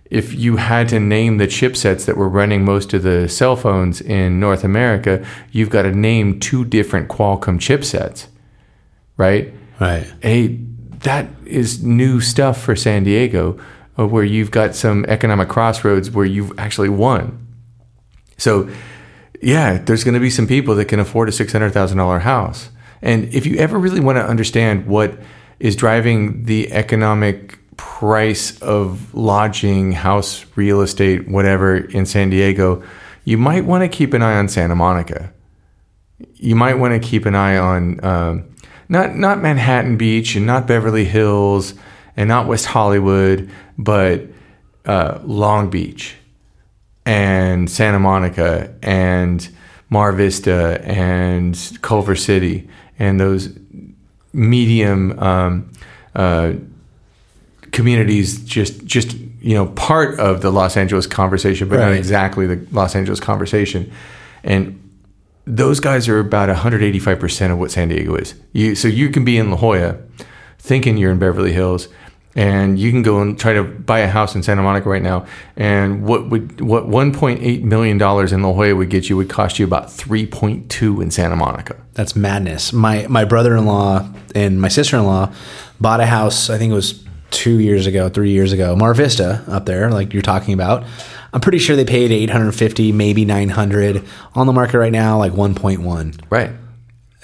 if 0.09 0.34
you 0.34 0.57
had 0.57 0.89
to 0.89 0.99
name 0.99 1.38
the 1.38 1.47
chipsets 1.47 2.05
that 2.05 2.16
were 2.16 2.30
running 2.30 2.64
most 2.64 2.93
of 2.93 3.03
the 3.03 3.28
cell 3.28 3.55
phones 3.55 3.99
in 3.99 4.39
North 4.39 4.64
America, 4.64 5.26
you've 5.51 5.70
got 5.70 5.84
to 5.84 5.91
name 5.91 6.39
two 6.39 6.64
different 6.64 7.09
Qualcomm 7.09 7.57
chipsets 7.57 8.28
right? 9.18 9.53
Right. 9.80 10.11
Hey, 10.22 10.59
that 11.03 11.28
is 11.45 11.84
new 11.84 12.22
stuff 12.22 12.61
for 12.61 12.76
San 12.76 13.03
Diego, 13.03 13.59
uh, 13.97 14.07
where 14.07 14.24
you've 14.24 14.51
got 14.51 14.76
some 14.76 15.05
economic 15.05 15.49
crossroads 15.49 16.11
where 16.11 16.26
you've 16.26 16.57
actually 16.57 16.89
won. 16.89 17.39
So, 18.38 18.70
yeah, 19.44 19.78
there's 19.78 20.04
going 20.04 20.14
to 20.14 20.20
be 20.20 20.30
some 20.30 20.48
people 20.48 20.76
that 20.76 20.86
can 20.86 21.00
afford 21.00 21.30
a 21.30 21.32
six 21.32 21.52
hundred 21.52 21.74
thousand 21.74 21.98
dollar 21.98 22.20
house, 22.20 22.70
and 23.02 23.26
if 23.34 23.46
you 23.46 23.58
ever 23.58 23.78
really 23.78 24.00
want 24.00 24.18
to 24.18 24.26
understand 24.26 24.88
what 24.88 25.20
is 25.60 25.76
driving 25.76 26.46
the 26.46 26.72
economic 26.72 27.60
price 27.78 28.62
of 28.62 29.14
lodging, 29.14 29.91
house, 29.91 30.46
real 30.56 30.82
estate, 30.82 31.28
whatever 31.28 31.78
in 31.78 32.06
San 32.06 32.30
Diego, 32.30 32.84
you 33.26 33.38
might 33.38 33.66
want 33.66 33.84
to 33.84 33.89
keep 33.89 34.14
an 34.14 34.22
eye 34.22 34.38
on 34.38 34.48
Santa 34.48 34.76
Monica. 34.76 35.34
You 36.36 36.56
might 36.56 36.76
want 36.76 37.02
to 37.02 37.06
keep 37.06 37.26
an 37.26 37.36
eye 37.36 37.58
on 37.58 38.04
um, 38.04 38.56
not 38.89 39.16
not 39.16 39.41
Manhattan 39.41 39.98
Beach 39.98 40.36
and 40.36 40.46
not 40.46 40.68
Beverly 40.68 41.06
Hills 41.06 41.74
and 42.16 42.28
not 42.28 42.48
West 42.48 42.66
Hollywood, 42.66 43.50
but 43.78 44.22
uh, 44.86 45.20
Long 45.24 45.70
Beach 45.70 46.16
and 47.06 47.70
Santa 47.70 47.99
Monica 47.99 48.74
and 48.82 49.47
Mar 49.89 50.12
Vista 50.12 50.82
and 50.84 51.78
Culver 51.82 52.16
City 52.16 52.68
and 52.99 53.20
those 53.20 53.49
medium 54.34 55.18
um, 55.20 55.72
uh, 56.16 56.54
communities 57.72 58.43
just 58.43 58.86
just 58.86 59.14
you 59.41 59.54
know 59.56 59.68
part 59.68 60.20
of 60.20 60.41
the 60.41 60.51
Los 60.51 60.78
Angeles 60.78 61.06
conversation, 61.06 61.68
but 61.68 61.80
right. 61.80 61.89
not 61.89 61.93
exactly 61.93 62.47
the 62.47 62.66
Los 62.72 62.95
Angeles 62.95 63.20
conversation. 63.20 63.91
And 64.43 64.80
those 65.45 65.80
guys 65.80 66.08
are 66.08 66.20
about 66.20 66.49
185% 66.49 67.51
of 67.51 67.60
what 67.60 67.70
San 67.70 67.89
Diego 67.89 68.16
is. 68.16 68.34
You, 68.54 68.76
so 68.76 68.88
you 68.88 69.10
can 69.10 69.26
be 69.26 69.38
in 69.38 69.51
La 69.51 69.58
Jolla 69.58 69.97
thinking 70.58 70.97
you're 70.97 71.12
in 71.12 71.20
Beverly 71.20 71.51
Hills 71.51 71.89
and 72.36 72.80
you 72.80 72.92
can 72.92 73.02
go 73.02 73.22
and 73.22 73.40
try 73.40 73.54
to 73.54 73.64
buy 73.64 74.00
a 74.00 74.08
house 74.08 74.36
in 74.36 74.44
Santa 74.44 74.62
Monica 74.62 74.90
right 74.90 75.02
now 75.02 75.26
and 75.56 76.04
what 76.04 76.30
would 76.30 76.62
what 76.62 76.86
1.8 76.86 77.64
million 77.64 77.98
dollars 77.98 78.34
in 78.34 78.42
La 78.42 78.52
Jolla 78.54 78.76
would 78.76 78.90
get 78.90 79.10
you 79.10 79.18
would 79.18 79.30
cost 79.30 79.60
you 79.60 79.66
about 79.66 79.88
3.2 79.88 81.02
in 81.02 81.12
Santa 81.12 81.36
Monica. 81.36 81.76
That's 81.94 82.16
madness. 82.16 82.74
My 82.74 83.06
my 83.08 83.26
brother-in-law 83.26 84.10
and 84.34 84.60
my 84.60 84.70
sister-in-law 84.70 85.32
bought 85.80 86.00
a 86.00 86.06
house, 86.06 86.50
I 86.50 86.58
think 86.58 86.72
it 86.72 86.76
was 86.76 87.04
2 87.32 87.60
years 87.60 87.88
ago, 87.88 88.10
3 88.10 88.30
years 88.30 88.52
ago, 88.52 88.76
Mar 88.76 88.94
Vista 88.94 89.44
up 89.48 89.66
there 89.66 89.92
like 89.92 90.14
you're 90.14 90.22
talking 90.22 90.54
about 90.54 90.84
I'm 91.34 91.42
pretty 91.42 91.58
sure 91.58 91.76
they 91.76 91.86
paid 91.86 92.12
850, 92.12 92.92
maybe 92.92 93.26
900 93.26 94.04
on 94.36 94.46
the 94.46 94.54
market 94.54 94.78
right 94.78 94.92
now, 94.92 95.18
like 95.18 95.32
1.1. 95.32 96.22
Right. 96.30 96.52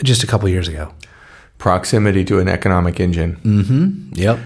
Just 0.04 0.24
a 0.24 0.28
couple 0.28 0.50
years 0.50 0.68
ago. 0.68 0.92
Proximity 1.60 2.26
to 2.26 2.40
an 2.40 2.48
economic 2.48 3.00
engine. 3.00 3.36
Mm-hmm. 3.36 4.14
Yep. 4.16 4.40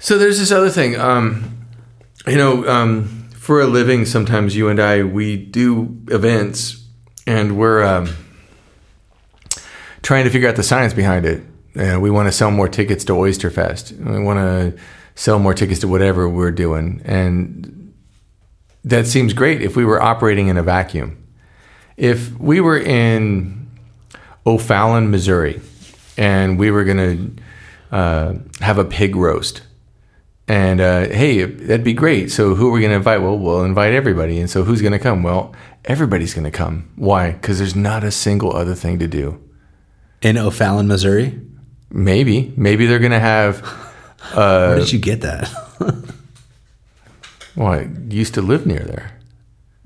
So 0.00 0.16
there's 0.16 0.38
this 0.38 0.52
other 0.52 0.70
thing. 0.70 0.96
Um, 0.96 1.66
you 2.26 2.36
know, 2.36 2.66
um, 2.68 3.28
for 3.32 3.60
a 3.60 3.66
living, 3.66 4.04
sometimes 4.04 4.54
you 4.54 4.68
and 4.68 4.78
I 4.78 5.02
we 5.02 5.36
do 5.36 6.00
events, 6.08 6.84
and 7.26 7.58
we're 7.58 7.82
um, 7.82 8.14
trying 10.02 10.24
to 10.24 10.30
figure 10.30 10.48
out 10.48 10.56
the 10.56 10.62
science 10.62 10.94
behind 10.94 11.26
it. 11.26 11.42
Uh, 11.76 11.98
we 12.00 12.10
want 12.10 12.28
to 12.28 12.32
sell 12.32 12.50
more 12.50 12.68
tickets 12.68 13.04
to 13.04 13.12
Oyster 13.14 13.50
Fest. 13.50 13.92
We 13.92 14.20
want 14.20 14.38
to 14.38 14.80
sell 15.14 15.38
more 15.38 15.54
tickets 15.54 15.80
to 15.80 15.88
whatever 15.88 16.28
we're 16.28 16.52
doing, 16.52 17.02
and 17.04 17.92
that 18.84 19.06
seems 19.06 19.32
great 19.32 19.62
if 19.62 19.74
we 19.76 19.84
were 19.84 20.00
operating 20.00 20.46
in 20.48 20.56
a 20.56 20.62
vacuum. 20.62 21.16
If 21.96 22.38
we 22.38 22.60
were 22.60 22.78
in 22.78 23.68
O'Fallon, 24.46 25.10
Missouri, 25.10 25.60
and 26.16 26.56
we 26.56 26.70
were 26.70 26.84
going 26.84 26.96
to 27.90 27.96
uh, 27.96 28.34
have 28.60 28.78
a 28.78 28.84
pig 28.84 29.16
roast, 29.16 29.62
and 30.48 30.80
uh, 30.80 31.08
hey, 31.08 31.44
that'd 31.44 31.84
be 31.84 31.92
great. 31.92 32.30
So 32.30 32.54
who 32.54 32.68
are 32.68 32.70
we 32.70 32.80
going 32.80 32.90
to 32.90 32.96
invite? 32.96 33.20
Well, 33.22 33.38
we'll 33.38 33.64
invite 33.64 33.92
everybody. 33.92 34.40
And 34.40 34.48
so 34.50 34.64
who's 34.64 34.80
going 34.82 34.92
to 34.92 34.98
come? 34.98 35.22
Well, 35.22 35.54
everybody's 35.84 36.34
going 36.34 36.44
to 36.44 36.50
come. 36.50 36.90
Why? 36.96 37.32
Because 37.32 37.58
there's 37.58 37.76
not 37.76 38.02
a 38.04 38.10
single 38.10 38.54
other 38.56 38.74
thing 38.74 38.98
to 38.98 39.06
do. 39.06 39.40
In 40.22 40.36
O'Fallon, 40.38 40.88
Missouri? 40.88 41.38
Maybe. 41.90 42.52
Maybe 42.56 42.86
they're 42.86 42.98
going 42.98 43.12
to 43.12 43.20
have. 43.20 43.62
Uh, 44.34 44.66
Where 44.74 44.78
did 44.80 44.92
you 44.92 44.98
get 44.98 45.20
that? 45.20 45.48
Well, 47.56 47.68
I 47.72 47.88
used 48.08 48.34
to 48.34 48.42
live 48.42 48.66
near 48.66 48.80
there. 48.80 49.12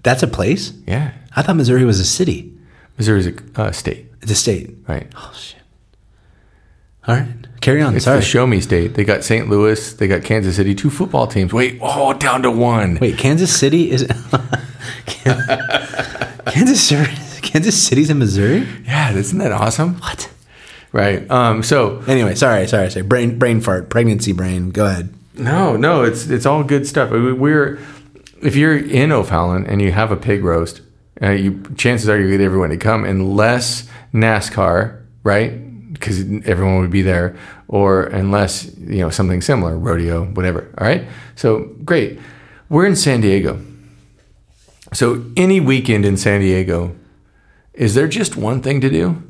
That's 0.03 0.23
a 0.23 0.27
place. 0.27 0.73
Yeah. 0.87 1.13
I 1.37 1.43
thought 1.43 1.57
Missouri 1.57 1.85
was 1.85 2.01
a 2.01 2.05
city. 2.05 2.53
Missouri's 2.99 3.27
a 3.27 3.35
uh, 3.57 3.73
state, 3.73 4.11
It's 4.23 4.31
a 4.33 4.35
state. 4.35 4.75
right? 4.89 5.07
Oh 5.17 5.33
shit. 5.35 5.61
All 7.07 7.15
right, 7.17 7.29
carry 7.63 7.81
on. 7.81 7.95
It's 7.97 8.05
Sorry. 8.05 8.19
the 8.19 8.25
show 8.25 8.47
me 8.47 8.61
state. 8.61 8.95
They 8.95 9.05
got 9.05 9.25
St. 9.25 9.49
Louis, 9.49 9.95
they 9.95 10.07
got 10.09 10.23
Kansas 10.25 10.57
City, 10.57 10.75
two 10.75 10.91
football 10.91 11.27
teams. 11.27 11.53
Wait, 11.53 11.79
oh, 11.81 12.13
down 12.13 12.43
to 12.43 12.51
one. 12.51 12.99
Wait, 13.01 13.17
Kansas 13.17 13.55
City 13.57 13.91
is 13.91 14.07
Kansas 16.47 16.81
City. 16.83 17.13
Kansas 17.43 17.81
City's 17.87 18.11
in 18.11 18.19
Missouri. 18.19 18.67
Yeah, 18.85 19.13
isn't 19.13 19.39
that 19.39 19.53
awesome? 19.53 19.95
What? 20.01 20.31
Right. 20.93 21.29
Um, 21.31 21.63
so 21.63 22.03
Anyway, 22.07 22.35
sorry, 22.35 22.67
sorry, 22.67 22.91
sorry. 22.91 23.05
Brain, 23.07 23.39
brain 23.39 23.61
fart, 23.61 23.89
pregnancy 23.91 24.33
brain. 24.33 24.71
Go 24.71 24.87
ahead. 24.87 25.13
no, 25.35 25.77
no, 25.77 26.03
it's 26.05 26.29
it's 26.29 26.45
all 26.47 26.63
good 26.65 26.87
stuff. 26.87 27.11
We- 27.11 27.33
We're 27.33 27.79
if 28.43 28.57
you're 28.57 28.77
in 28.77 29.13
O'Fallon 29.13 29.67
and 29.67 29.81
you 29.81 29.93
have 29.93 30.11
a 30.13 30.17
pig 30.17 30.45
roast, 30.45 30.81
uh, 31.23 31.31
you 31.31 31.63
chances 31.77 32.09
are 32.09 32.19
you 32.21 32.29
get 32.31 32.41
everyone 32.41 32.71
to 32.71 32.77
come 32.77 33.05
unless 33.05 33.89
NASCAR, 34.13 35.01
right? 35.25 35.53
Because 35.93 36.21
everyone 36.47 36.81
would 36.81 36.91
be 36.91 37.03
there, 37.03 37.37
or 37.69 38.05
unless 38.05 38.75
you 38.79 39.01
know 39.01 39.11
something 39.11 39.43
similar, 39.43 39.77
rodeo, 39.77 40.25
whatever. 40.25 40.73
All 40.79 40.87
right. 40.87 41.07
So 41.37 41.71
great. 41.85 42.19
We're 42.69 42.87
in 42.87 42.97
San 42.97 43.21
Diego. 43.21 43.61
So 44.93 45.25
any 45.37 45.61
weekend 45.61 46.05
in 46.05 46.17
San 46.17 46.41
Diego, 46.41 46.97
is 47.75 47.95
there 47.95 48.09
just 48.09 48.37
one 48.37 48.63
thing 48.63 48.81
to 48.81 48.91
do? 48.91 49.23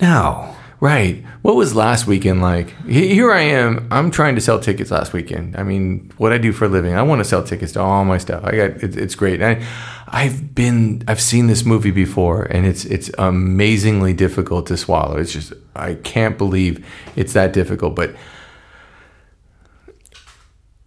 No. 0.00 0.54
Right. 0.80 1.24
What 1.42 1.56
was 1.56 1.74
last 1.74 2.06
weekend 2.06 2.40
like? 2.40 2.70
Here 2.86 3.32
I 3.32 3.40
am. 3.40 3.88
I'm 3.90 4.12
trying 4.12 4.36
to 4.36 4.40
sell 4.40 4.60
tickets 4.60 4.92
last 4.92 5.12
weekend. 5.12 5.56
I 5.56 5.64
mean, 5.64 6.12
what 6.18 6.32
I 6.32 6.38
do 6.38 6.52
for 6.52 6.66
a 6.66 6.68
living, 6.68 6.94
I 6.94 7.02
want 7.02 7.18
to 7.18 7.24
sell 7.24 7.42
tickets 7.42 7.72
to 7.72 7.80
all 7.80 8.04
my 8.04 8.18
stuff. 8.18 8.44
I 8.44 8.50
got 8.52 8.70
it, 8.82 8.96
it's 8.96 9.16
great. 9.16 9.42
I, 9.42 9.64
I've 10.06 10.54
been, 10.54 11.02
I've 11.08 11.20
seen 11.20 11.48
this 11.48 11.64
movie 11.64 11.90
before, 11.90 12.44
and 12.44 12.64
it's 12.64 12.84
it's 12.84 13.10
amazingly 13.18 14.12
difficult 14.12 14.66
to 14.68 14.76
swallow. 14.76 15.16
It's 15.16 15.32
just 15.32 15.52
I 15.74 15.94
can't 15.94 16.38
believe 16.38 16.86
it's 17.16 17.32
that 17.32 17.52
difficult. 17.52 17.96
But 17.96 18.14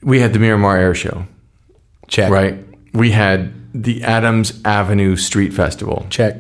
we 0.02 0.22
had 0.22 0.32
the 0.32 0.40
Miramar 0.40 0.78
Air 0.78 0.96
Show, 0.96 1.26
Check. 2.08 2.32
right? 2.32 2.64
We 2.94 3.12
had 3.12 3.54
the 3.74 4.04
Adams 4.04 4.62
Avenue 4.64 5.16
Street 5.18 5.54
Festival 5.54 6.08
Check. 6.10 6.38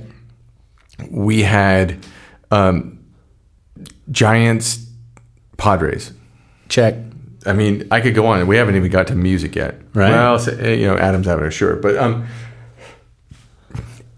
we 1.10 1.42
had 1.44 1.98
um, 2.50 2.98
Giants 4.12 4.86
Padres. 5.58 6.12
Check. 6.70 6.96
I 7.46 7.54
mean, 7.54 7.88
I 7.90 8.02
could 8.02 8.14
go 8.14 8.28
on. 8.28 8.46
We 8.48 8.58
haven't 8.58 8.76
even 8.76 8.92
got 8.92 9.08
to 9.08 9.16
music 9.16 9.56
yet. 9.56 9.76
Right. 9.94 10.12
Well, 10.12 10.38
so, 10.38 10.52
eh, 10.58 10.74
you 10.74 10.86
know, 10.86 10.98
Adam's 10.98 11.28
Avenue, 11.28 11.50
sure, 11.50 11.76
but 11.76 11.98
um, 11.98 12.28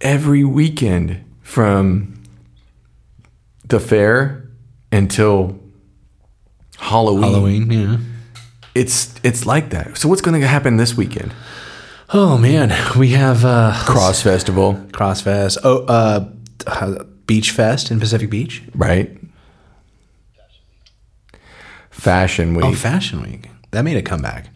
every 0.02 0.44
weekend 0.44 1.24
from 1.41 2.22
the 3.68 3.80
fair 3.80 4.50
until 4.91 5.60
Halloween, 6.78 7.24
Halloween. 7.24 7.72
Yeah. 7.72 7.98
it's 8.76 9.14
it's 9.24 9.46
like 9.46 9.70
that. 9.70 9.98
So 9.98 10.10
what's 10.10 10.22
going 10.22 10.39
to 10.39 10.48
happen 10.48 10.78
this 10.78 10.96
weekend? 10.98 11.34
Oh 12.14 12.38
man, 12.38 12.74
we 12.98 13.10
have 13.10 13.46
uh, 13.46 13.74
Cross 13.86 14.22
Festival, 14.22 14.74
Crossfest. 14.91 15.58
Oh, 15.64 15.86
uh, 15.86 16.30
uh, 16.68 17.04
Beach 17.26 17.52
Fest 17.52 17.89
in 17.89 18.00
Pacific 18.00 18.30
Beach. 18.30 18.62
right? 18.76 19.18
Fashion 21.94 22.56
Week, 22.56 22.66
Oh, 22.66 22.74
Fashion 22.74 23.22
Week. 23.22 23.50
That 23.72 23.84
made 23.84 23.98
a 23.98 24.02
comeback. 24.02 24.48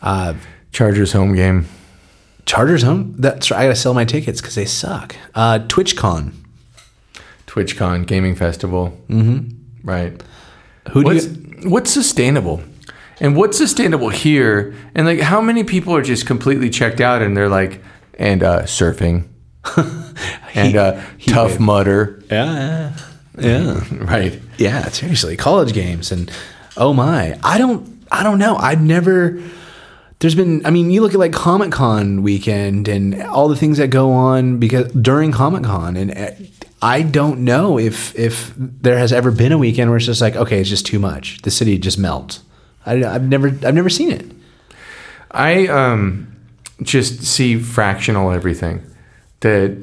Uh, 0.00 0.34
Chargers 0.72 1.12
home 1.12 1.34
game. 1.34 1.66
Chargers 2.46 2.82
home. 2.82 3.14
That's 3.18 3.50
right. 3.50 3.60
I 3.60 3.64
gotta 3.64 3.76
sell 3.76 3.94
my 3.94 4.04
tickets 4.04 4.40
because 4.40 4.54
they 4.54 4.64
suck. 4.64 5.14
Uh, 5.34 5.58
TwitchCon. 5.60 6.32
TwitchCon 7.46 8.06
gaming 8.06 8.34
festival. 8.34 8.98
Mm-hmm. 9.08 9.86
Right. 9.88 10.22
Who 10.92 11.02
do 11.02 11.08
What's 11.08 11.26
you? 11.26 11.70
what's 11.70 11.90
sustainable, 11.90 12.62
and 13.20 13.36
what's 13.36 13.58
sustainable 13.58 14.08
here? 14.08 14.74
And 14.94 15.06
like, 15.06 15.20
how 15.20 15.40
many 15.40 15.64
people 15.64 15.94
are 15.94 16.02
just 16.02 16.26
completely 16.26 16.70
checked 16.70 17.00
out 17.00 17.20
and 17.20 17.36
they're 17.36 17.48
like, 17.48 17.82
and 18.18 18.42
uh, 18.42 18.62
surfing, 18.62 19.28
and 20.54 20.76
uh, 20.76 21.02
tough 21.26 21.52
wave. 21.52 21.60
mudder. 21.60 22.22
Yeah, 22.30 22.44
yeah, 22.54 22.96
Right. 23.92 24.40
yeah. 24.58 24.88
Seriously, 24.88 25.36
college 25.36 25.72
games 25.72 26.12
and 26.12 26.30
oh 26.76 26.92
my, 26.92 27.38
I 27.42 27.58
don't, 27.58 28.04
I 28.10 28.22
don't 28.22 28.38
know. 28.38 28.56
I've 28.56 28.80
never. 28.82 29.42
There's 30.20 30.34
been, 30.34 30.66
I 30.66 30.70
mean, 30.70 30.90
you 30.90 31.00
look 31.00 31.14
at 31.14 31.20
like 31.20 31.32
Comic 31.32 31.70
Con 31.70 32.22
weekend 32.24 32.88
and 32.88 33.22
all 33.22 33.46
the 33.48 33.54
things 33.54 33.78
that 33.78 33.88
go 33.88 34.10
on 34.10 34.58
because 34.58 34.90
during 34.92 35.30
Comic 35.30 35.62
Con, 35.62 35.96
and 35.96 36.10
uh, 36.10 36.30
I 36.82 37.02
don't 37.02 37.44
know 37.44 37.78
if 37.78 38.18
if 38.18 38.52
there 38.56 38.98
has 38.98 39.12
ever 39.12 39.30
been 39.30 39.52
a 39.52 39.58
weekend 39.58 39.90
where 39.90 39.96
it's 39.96 40.06
just 40.06 40.20
like, 40.20 40.34
okay, 40.34 40.60
it's 40.60 40.68
just 40.68 40.86
too 40.86 40.98
much. 40.98 41.40
The 41.42 41.52
city 41.52 41.78
just 41.78 41.98
melts. 41.98 42.40
I, 42.84 43.04
I've 43.04 43.28
never, 43.28 43.48
I've 43.48 43.74
never 43.74 43.88
seen 43.90 44.10
it. 44.10 44.26
I 45.30 45.66
um 45.68 46.34
just 46.82 47.22
see 47.22 47.58
fractional 47.58 48.30
everything 48.32 48.82
that 49.40 49.76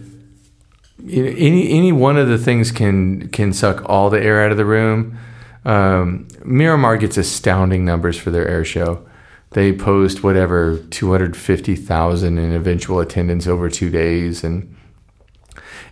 any 1.04 1.70
any 1.70 1.92
one 1.92 2.18
of 2.18 2.28
the 2.28 2.38
things 2.38 2.72
can 2.72 3.30
can 3.30 3.54
suck 3.54 3.88
all 3.90 4.10
the 4.10 4.22
air 4.22 4.44
out 4.44 4.52
of 4.52 4.58
the 4.58 4.66
room. 4.66 5.18
Um, 5.66 6.28
Miramar 6.44 6.98
gets 6.98 7.18
astounding 7.18 7.86
numbers 7.86 8.18
for 8.18 8.32
their 8.32 8.48
air 8.48 8.64
show. 8.64 9.06
They 9.52 9.74
post 9.74 10.24
whatever 10.24 10.78
two 10.78 11.12
hundred 11.12 11.36
fifty 11.36 11.76
thousand 11.76 12.38
in 12.38 12.54
eventual 12.54 13.00
attendance 13.00 13.48
over 13.48 13.70
two 13.70 13.90
days, 13.90 14.44
and 14.44 14.76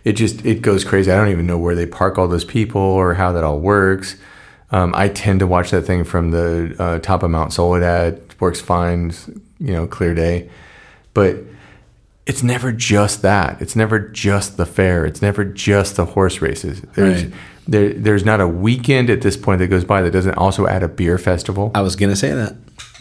it 0.04 0.12
just 0.12 0.44
it 0.44 0.62
goes 0.62 0.84
crazy. 0.84 1.10
I 1.10 1.16
don't 1.16 1.30
even 1.30 1.46
know 1.46 1.58
where 1.58 1.74
they 1.74 1.86
park 1.86 2.18
all 2.18 2.28
those 2.28 2.44
people 2.44 2.80
or 2.80 3.14
how 3.14 3.32
that 3.32 3.44
all 3.44 3.60
works. 3.60 4.16
Um, 4.70 4.92
I 4.96 5.08
tend 5.08 5.40
to 5.40 5.46
watch 5.46 5.70
that 5.70 5.82
thing 5.82 6.04
from 6.04 6.30
the 6.30 6.74
uh, 6.78 6.98
top 6.98 7.22
of 7.22 7.30
Mount 7.30 7.52
Soledad. 7.52 8.20
Works 8.40 8.60
fine, 8.60 9.12
you 9.58 9.72
know, 9.72 9.86
clear 9.86 10.14
day. 10.14 10.50
But 11.14 11.36
it's 12.26 12.42
never 12.42 12.72
just 12.72 13.22
that. 13.22 13.60
It's 13.60 13.76
never 13.76 13.98
just 13.98 14.56
the 14.56 14.66
fair. 14.66 15.04
It's 15.04 15.20
never 15.22 15.44
just 15.44 15.96
the 15.96 16.04
horse 16.06 16.40
races. 16.40 16.80
There's 16.94 17.24
Right. 17.24 17.32
there, 17.68 17.92
there's 17.92 18.24
not 18.24 18.40
a 18.40 18.48
weekend 18.48 19.10
at 19.10 19.20
this 19.22 19.36
point 19.36 19.58
that 19.58 19.68
goes 19.68 19.84
by 19.84 20.02
that 20.02 20.10
doesn't 20.12 20.34
also 20.36 20.66
add 20.66 20.82
a 20.82 20.88
beer 20.88 21.18
festival, 21.18 21.70
I 21.74 21.80
was 21.82 21.96
gonna 21.96 22.16
say 22.16 22.32
that. 22.32 22.54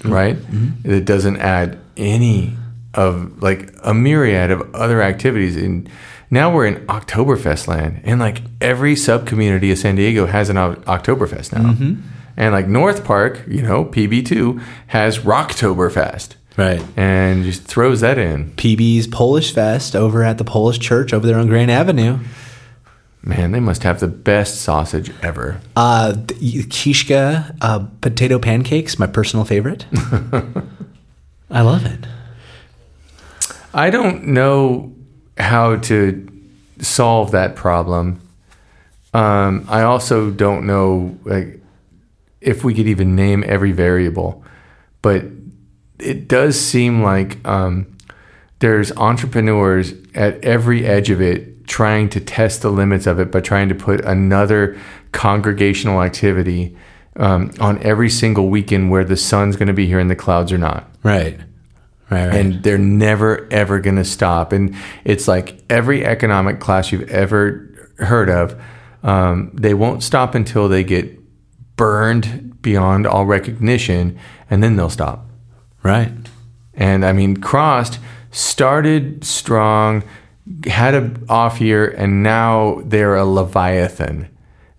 right? 0.05 0.35
Mm-hmm. 0.37 0.91
It 0.91 1.05
doesn't 1.05 1.37
add 1.37 1.77
any 1.97 2.55
of 2.93 3.41
like 3.41 3.73
a 3.83 3.93
myriad 3.93 4.51
of 4.51 4.73
other 4.75 5.01
activities. 5.01 5.55
And 5.57 5.89
now 6.29 6.53
we're 6.53 6.65
in 6.65 6.85
Oktoberfest 6.87 7.67
land, 7.67 8.01
and 8.03 8.19
like 8.19 8.41
every 8.61 8.95
sub 8.95 9.25
community 9.27 9.71
of 9.71 9.77
San 9.77 9.95
Diego 9.95 10.25
has 10.25 10.49
an 10.49 10.57
O- 10.57 10.75
Oktoberfest 10.87 11.53
now. 11.53 11.71
Mm-hmm. 11.71 12.01
And 12.35 12.53
like 12.53 12.67
North 12.67 13.03
Park, 13.05 13.43
you 13.47 13.61
know, 13.61 13.85
PB2 13.85 14.59
has 14.87 15.19
Rocktoberfest 15.19 16.29
Right. 16.55 16.83
and 16.95 17.43
just 17.43 17.63
throws 17.63 18.01
that 18.01 18.17
in. 18.17 18.51
PB's 18.51 19.07
Polish 19.07 19.53
Fest 19.53 19.95
over 19.95 20.23
at 20.23 20.37
the 20.37 20.43
Polish 20.43 20.77
Church 20.79 21.13
over 21.13 21.25
there 21.25 21.37
on 21.39 21.47
Grand 21.47 21.71
Avenue. 21.71 22.19
Man, 23.25 23.51
they 23.53 23.59
must 23.61 23.83
have 23.83 23.99
the 24.01 24.07
best 24.07 24.61
sausage 24.61 25.11
ever. 25.21 25.61
Uh, 25.75 26.11
the 26.11 26.63
Kishka 26.65 27.55
uh, 27.61 27.87
potato 28.01 28.37
pancakes, 28.37 28.99
my 28.99 29.07
personal 29.07 29.45
favorite. 29.45 29.85
I 31.49 31.61
love 31.61 31.85
it. 31.85 32.05
I 33.73 33.89
don't 33.89 34.27
know 34.27 34.93
how 35.37 35.77
to 35.77 36.29
solve 36.79 37.31
that 37.31 37.55
problem. 37.55 38.19
Um, 39.13 39.65
I 39.69 39.83
also 39.83 40.29
don't 40.29 40.65
know 40.65 41.17
like 41.23 41.61
if 42.41 42.63
we 42.63 42.73
could 42.73 42.87
even 42.87 43.15
name 43.15 43.43
every 43.47 43.71
variable, 43.71 44.43
but 45.01 45.23
it 45.99 46.27
does 46.27 46.59
seem 46.59 47.01
like 47.03 47.45
um, 47.47 47.95
there's 48.59 48.91
entrepreneurs 48.93 49.93
at 50.15 50.43
every 50.43 50.85
edge 50.85 51.09
of 51.09 51.21
it 51.21 51.67
trying 51.67 52.09
to 52.09 52.19
test 52.19 52.61
the 52.61 52.69
limits 52.69 53.07
of 53.07 53.19
it 53.19 53.31
by 53.31 53.39
trying 53.39 53.69
to 53.69 53.75
put 53.75 54.01
another 54.05 54.77
congregational 55.11 56.01
activity 56.01 56.75
um, 57.15 57.51
on 57.59 57.81
every 57.83 58.09
single 58.09 58.49
weekend 58.49 58.89
where 58.89 59.05
the 59.05 59.15
sun's 59.15 59.55
going 59.55 59.67
to 59.67 59.73
be 59.73 59.85
here 59.85 59.99
and 59.99 60.09
the 60.09 60.15
clouds 60.15 60.51
are 60.51 60.57
not 60.57 60.89
Right. 61.03 61.39
Right. 62.09 62.27
right. 62.27 62.35
and 62.35 62.63
they're 62.63 62.77
never 62.77 63.47
ever 63.51 63.79
going 63.79 63.95
to 63.95 64.03
stop 64.05 64.51
and 64.51 64.75
it's 65.05 65.27
like 65.27 65.61
every 65.69 66.05
economic 66.05 66.59
class 66.59 66.91
you've 66.91 67.09
ever 67.09 67.69
heard 67.97 68.29
of 68.29 68.59
um, 69.03 69.51
they 69.53 69.73
won't 69.73 70.03
stop 70.03 70.33
until 70.35 70.67
they 70.67 70.83
get 70.83 71.19
burned 71.75 72.61
beyond 72.61 73.05
all 73.07 73.25
recognition 73.25 74.17
and 74.49 74.61
then 74.63 74.75
they'll 74.75 74.89
stop 74.89 75.25
right. 75.83 76.11
and 76.73 77.05
i 77.05 77.11
mean 77.11 77.37
CRSSD 77.37 77.99
started 78.31 79.23
strong 79.23 80.03
had 80.65 80.93
a 80.93 81.13
off 81.29 81.61
year 81.61 81.87
and 81.87 82.23
now 82.23 82.81
they're 82.85 83.15
a 83.15 83.25
leviathan 83.25 84.27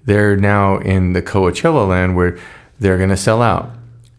they're 0.04 0.36
now 0.36 0.78
in 0.78 1.12
the 1.12 1.22
coachella 1.22 1.88
land 1.88 2.16
where 2.16 2.38
they're 2.78 2.98
going 2.98 3.10
to 3.10 3.16
sell 3.16 3.42
out 3.42 3.70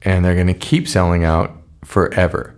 and 0.02 0.24
they're 0.24 0.36
going 0.36 0.48
to 0.48 0.54
keep 0.54 0.88
selling 0.88 1.24
out 1.24 1.62
forever. 1.84 2.56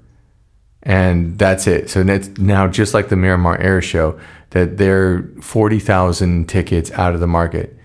And 0.83 1.37
that's 1.37 1.67
it. 1.67 1.89
So 1.89 2.01
it's 2.01 2.29
now 2.37 2.67
just 2.67 2.93
like 2.93 3.09
the 3.09 3.15
Miramar 3.15 3.57
Air 3.59 3.81
Show, 3.81 4.19
that 4.51 4.77
they're 4.77 5.29
40,000 5.41 6.47
tickets 6.47 6.91
out 6.91 7.13
of 7.13 7.19
the 7.19 7.27
market. 7.27 7.77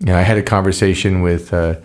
You 0.00 0.06
know, 0.06 0.16
I 0.16 0.22
had 0.22 0.38
a 0.38 0.42
conversation 0.42 1.22
with 1.22 1.52
a 1.52 1.80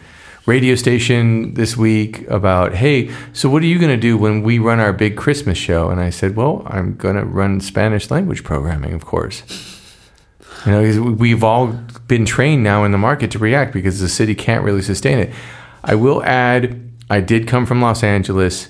radio 0.50 0.74
station 0.74 1.54
this 1.54 1.78
week 1.78 2.28
about, 2.28 2.74
hey, 2.74 3.12
so 3.34 3.48
what 3.48 3.62
are 3.62 3.68
you 3.68 3.78
going 3.78 3.92
to 3.92 4.02
do 4.02 4.18
when 4.18 4.42
we 4.42 4.58
run 4.58 4.80
our 4.80 4.92
big 4.92 5.16
Christmas 5.16 5.60
show? 5.60 5.92
And 5.92 6.02
I 6.02 6.10
said, 6.10 6.36
well, 6.36 6.64
I'm 6.66 6.96
going 6.96 7.16
to 7.18 7.24
run 7.24 7.62
Spanish 7.62 8.10
language 8.10 8.44
programming, 8.44 8.94
of 8.94 9.06
course. 9.06 9.44
You 10.66 10.72
know, 10.72 11.12
we've 11.12 11.44
all 11.44 11.68
been 12.08 12.26
trained 12.26 12.64
now 12.64 12.84
in 12.84 12.92
the 12.92 12.98
market 12.98 13.30
to 13.32 13.40
react 13.40 13.74
because 13.74 14.00
the 14.00 14.10
city 14.10 14.34
can't 14.34 14.64
really 14.64 14.82
sustain 14.82 15.20
it. 15.20 15.32
I 15.84 15.94
will 15.94 16.24
add, 16.24 16.82
I 17.12 17.22
did 17.22 17.48
come 17.48 17.68
from 17.68 17.80
Los 17.80 18.04
Angeles, 18.04 18.70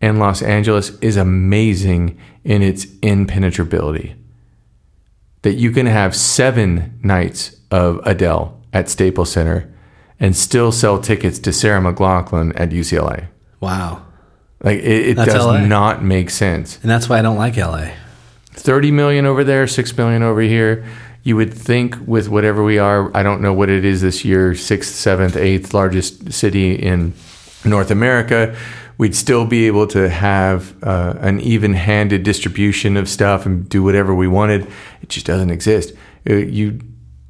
and 0.00 0.18
Los 0.18 0.40
Angeles 0.40 0.98
is 1.00 1.18
amazing 1.18 2.18
in 2.42 2.62
its 2.62 2.86
impenetrability. 3.02 4.16
That 5.42 5.54
you 5.54 5.72
can 5.72 5.84
have 5.84 6.16
seven 6.16 6.98
nights 7.02 7.54
of 7.70 8.00
Adele 8.06 8.58
at 8.72 8.88
Staples 8.88 9.30
Center 9.30 9.70
and 10.20 10.36
still 10.36 10.72
sell 10.72 11.00
tickets 11.00 11.38
to 11.40 11.52
Sarah 11.52 11.80
McLachlan 11.80 12.52
at 12.58 12.70
UCLA. 12.70 13.26
Wow. 13.60 14.02
Like 14.62 14.78
it, 14.78 15.08
it 15.10 15.14
does 15.14 15.46
LA. 15.46 15.60
not 15.60 16.02
make 16.02 16.30
sense. 16.30 16.78
And 16.82 16.90
that's 16.90 17.08
why 17.08 17.18
I 17.18 17.22
don't 17.22 17.36
like 17.36 17.56
LA. 17.56 17.90
30 18.52 18.90
million 18.90 19.24
over 19.26 19.44
there, 19.44 19.66
6 19.66 19.96
million 19.96 20.22
over 20.22 20.40
here. 20.40 20.84
You 21.22 21.36
would 21.36 21.54
think 21.54 21.96
with 22.06 22.28
whatever 22.28 22.64
we 22.64 22.78
are, 22.78 23.16
I 23.16 23.22
don't 23.22 23.40
know 23.40 23.52
what 23.52 23.68
it 23.68 23.84
is 23.84 24.00
this 24.00 24.24
year, 24.24 24.54
sixth, 24.54 24.94
seventh, 24.94 25.36
eighth 25.36 25.74
largest 25.74 26.32
city 26.32 26.74
in 26.74 27.12
North 27.64 27.90
America, 27.90 28.56
we'd 28.96 29.14
still 29.14 29.44
be 29.44 29.66
able 29.66 29.86
to 29.88 30.08
have 30.08 30.74
uh, 30.82 31.14
an 31.20 31.40
even 31.40 31.74
handed 31.74 32.22
distribution 32.22 32.96
of 32.96 33.08
stuff 33.08 33.46
and 33.46 33.68
do 33.68 33.82
whatever 33.82 34.14
we 34.14 34.26
wanted. 34.26 34.66
It 35.02 35.08
just 35.08 35.26
doesn't 35.26 35.50
exist. 35.50 35.92
Uh, 36.28 36.34
You 36.34 36.80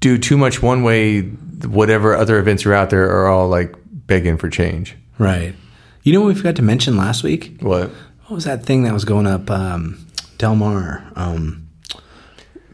do 0.00 0.18
too 0.18 0.36
much 0.36 0.62
one 0.62 0.82
way, 0.82 1.22
whatever 1.22 2.14
other 2.14 2.38
events 2.38 2.64
are 2.66 2.74
out 2.74 2.90
there 2.90 3.08
are 3.10 3.28
all 3.28 3.48
like 3.48 3.74
begging 4.06 4.36
for 4.36 4.48
change. 4.48 4.96
Right. 5.18 5.54
You 6.02 6.12
know 6.12 6.20
what 6.20 6.28
we 6.28 6.34
forgot 6.34 6.56
to 6.56 6.62
mention 6.62 6.96
last 6.96 7.22
week? 7.22 7.58
What? 7.60 7.90
What 8.26 8.34
was 8.34 8.44
that 8.44 8.64
thing 8.64 8.84
that 8.84 8.92
was 8.92 9.04
going 9.04 9.26
up 9.26 9.50
um, 9.50 10.06
Del 10.38 10.54
Mar? 10.54 11.04
Um, 11.16 11.68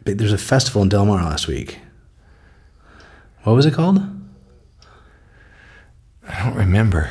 there's 0.05 0.33
a 0.33 0.39
festival 0.39 0.83
in 0.83 0.89
Del 0.89 1.07
Mar 1.07 1.22
last 1.22 1.49
week. 1.49 1.79
What 3.45 3.55
was 3.55 3.66
it 3.66 3.75
called? 3.75 4.01
I 6.27 6.45
don't 6.45 6.57
remember. 6.57 7.11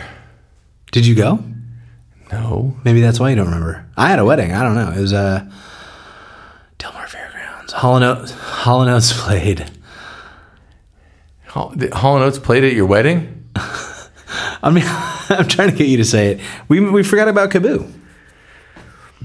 Did 0.91 1.05
you 1.05 1.15
go? 1.15 1.43
No. 2.31 2.77
Maybe 2.83 3.01
that's 3.01 3.19
why 3.19 3.29
you 3.29 3.35
don't 3.35 3.45
remember. 3.45 3.85
I 3.95 4.09
had 4.09 4.19
a 4.19 4.25
wedding. 4.25 4.53
I 4.53 4.63
don't 4.63 4.75
know. 4.75 4.91
It 4.91 4.99
was 4.99 5.13
uh, 5.13 5.47
Del 6.77 6.93
Mar 6.93 7.07
Fairgrounds. 7.07 7.73
And 7.73 8.03
Oates, 8.03 8.31
Hall 8.31 8.85
played. 9.25 9.69
Hall 11.53 11.73
Hall 11.93 12.15
and 12.15 12.23
Oates 12.25 12.39
played 12.39 12.63
at 12.63 12.73
your 12.73 12.87
wedding? 12.87 13.47
I 13.55 14.71
mean, 14.71 14.83
I'm 15.29 15.47
trying 15.47 15.69
to 15.69 15.75
get 15.75 15.87
you 15.87 15.97
to 15.97 16.05
say 16.05 16.31
it. 16.31 16.39
We 16.67 16.79
we 16.79 17.03
forgot 17.03 17.27
about 17.27 17.51
KAABOO. 17.51 17.91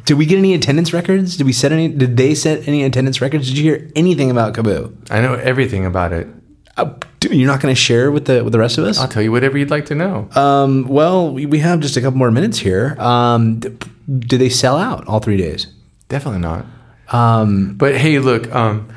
Did 0.05 0.19
we 0.19 0.27
get 0.27 0.37
any 0.39 0.53
attendance 0.55 0.93
records? 0.93 1.37
Did 1.39 1.47
we 1.47 1.53
set 1.53 1.73
any? 1.73 1.89
Did 1.89 2.17
they 2.19 2.35
set 2.35 2.69
any 2.69 2.83
attendance 2.85 3.21
records? 3.23 3.49
Did 3.49 3.57
you 3.57 3.65
hear 3.65 3.91
anything 3.97 4.31
about 4.31 4.55
KAABOO? 4.55 5.11
I 5.11 5.23
know 5.23 5.35
everything 5.35 5.87
about 5.87 6.13
it. 6.13 6.29
Uh, 6.77 6.95
dude, 7.19 7.33
you're 7.33 7.47
not 7.49 7.61
going 7.63 7.75
to 7.75 7.81
share 7.81 8.11
with 8.11 8.27
the 8.27 8.45
with 8.45 8.53
the 8.53 8.59
rest 8.59 8.77
of 8.77 8.85
us? 8.85 8.99
I'll 8.99 9.09
tell 9.09 9.23
you 9.23 9.33
whatever 9.33 9.57
you'd 9.57 9.71
like 9.71 9.87
to 9.87 9.95
know. 9.95 10.29
Um, 10.35 10.87
well, 10.87 11.33
we, 11.33 11.47
we 11.47 11.59
have 11.61 11.81
just 11.81 11.97
a 11.97 12.01
couple 12.03 12.19
more 12.19 12.31
minutes 12.31 12.59
here. 12.59 12.95
Um, 13.01 13.59
d- 13.61 13.71
did 14.19 14.39
they 14.41 14.51
sell 14.51 14.77
out 14.77 15.07
all 15.09 15.19
three 15.21 15.39
days? 15.39 15.67
Definitely 16.11 16.41
not. 16.41 16.67
Um, 17.11 17.75
But 17.77 17.97
hey, 17.97 18.19
look, 18.19 18.55
um, 18.55 18.89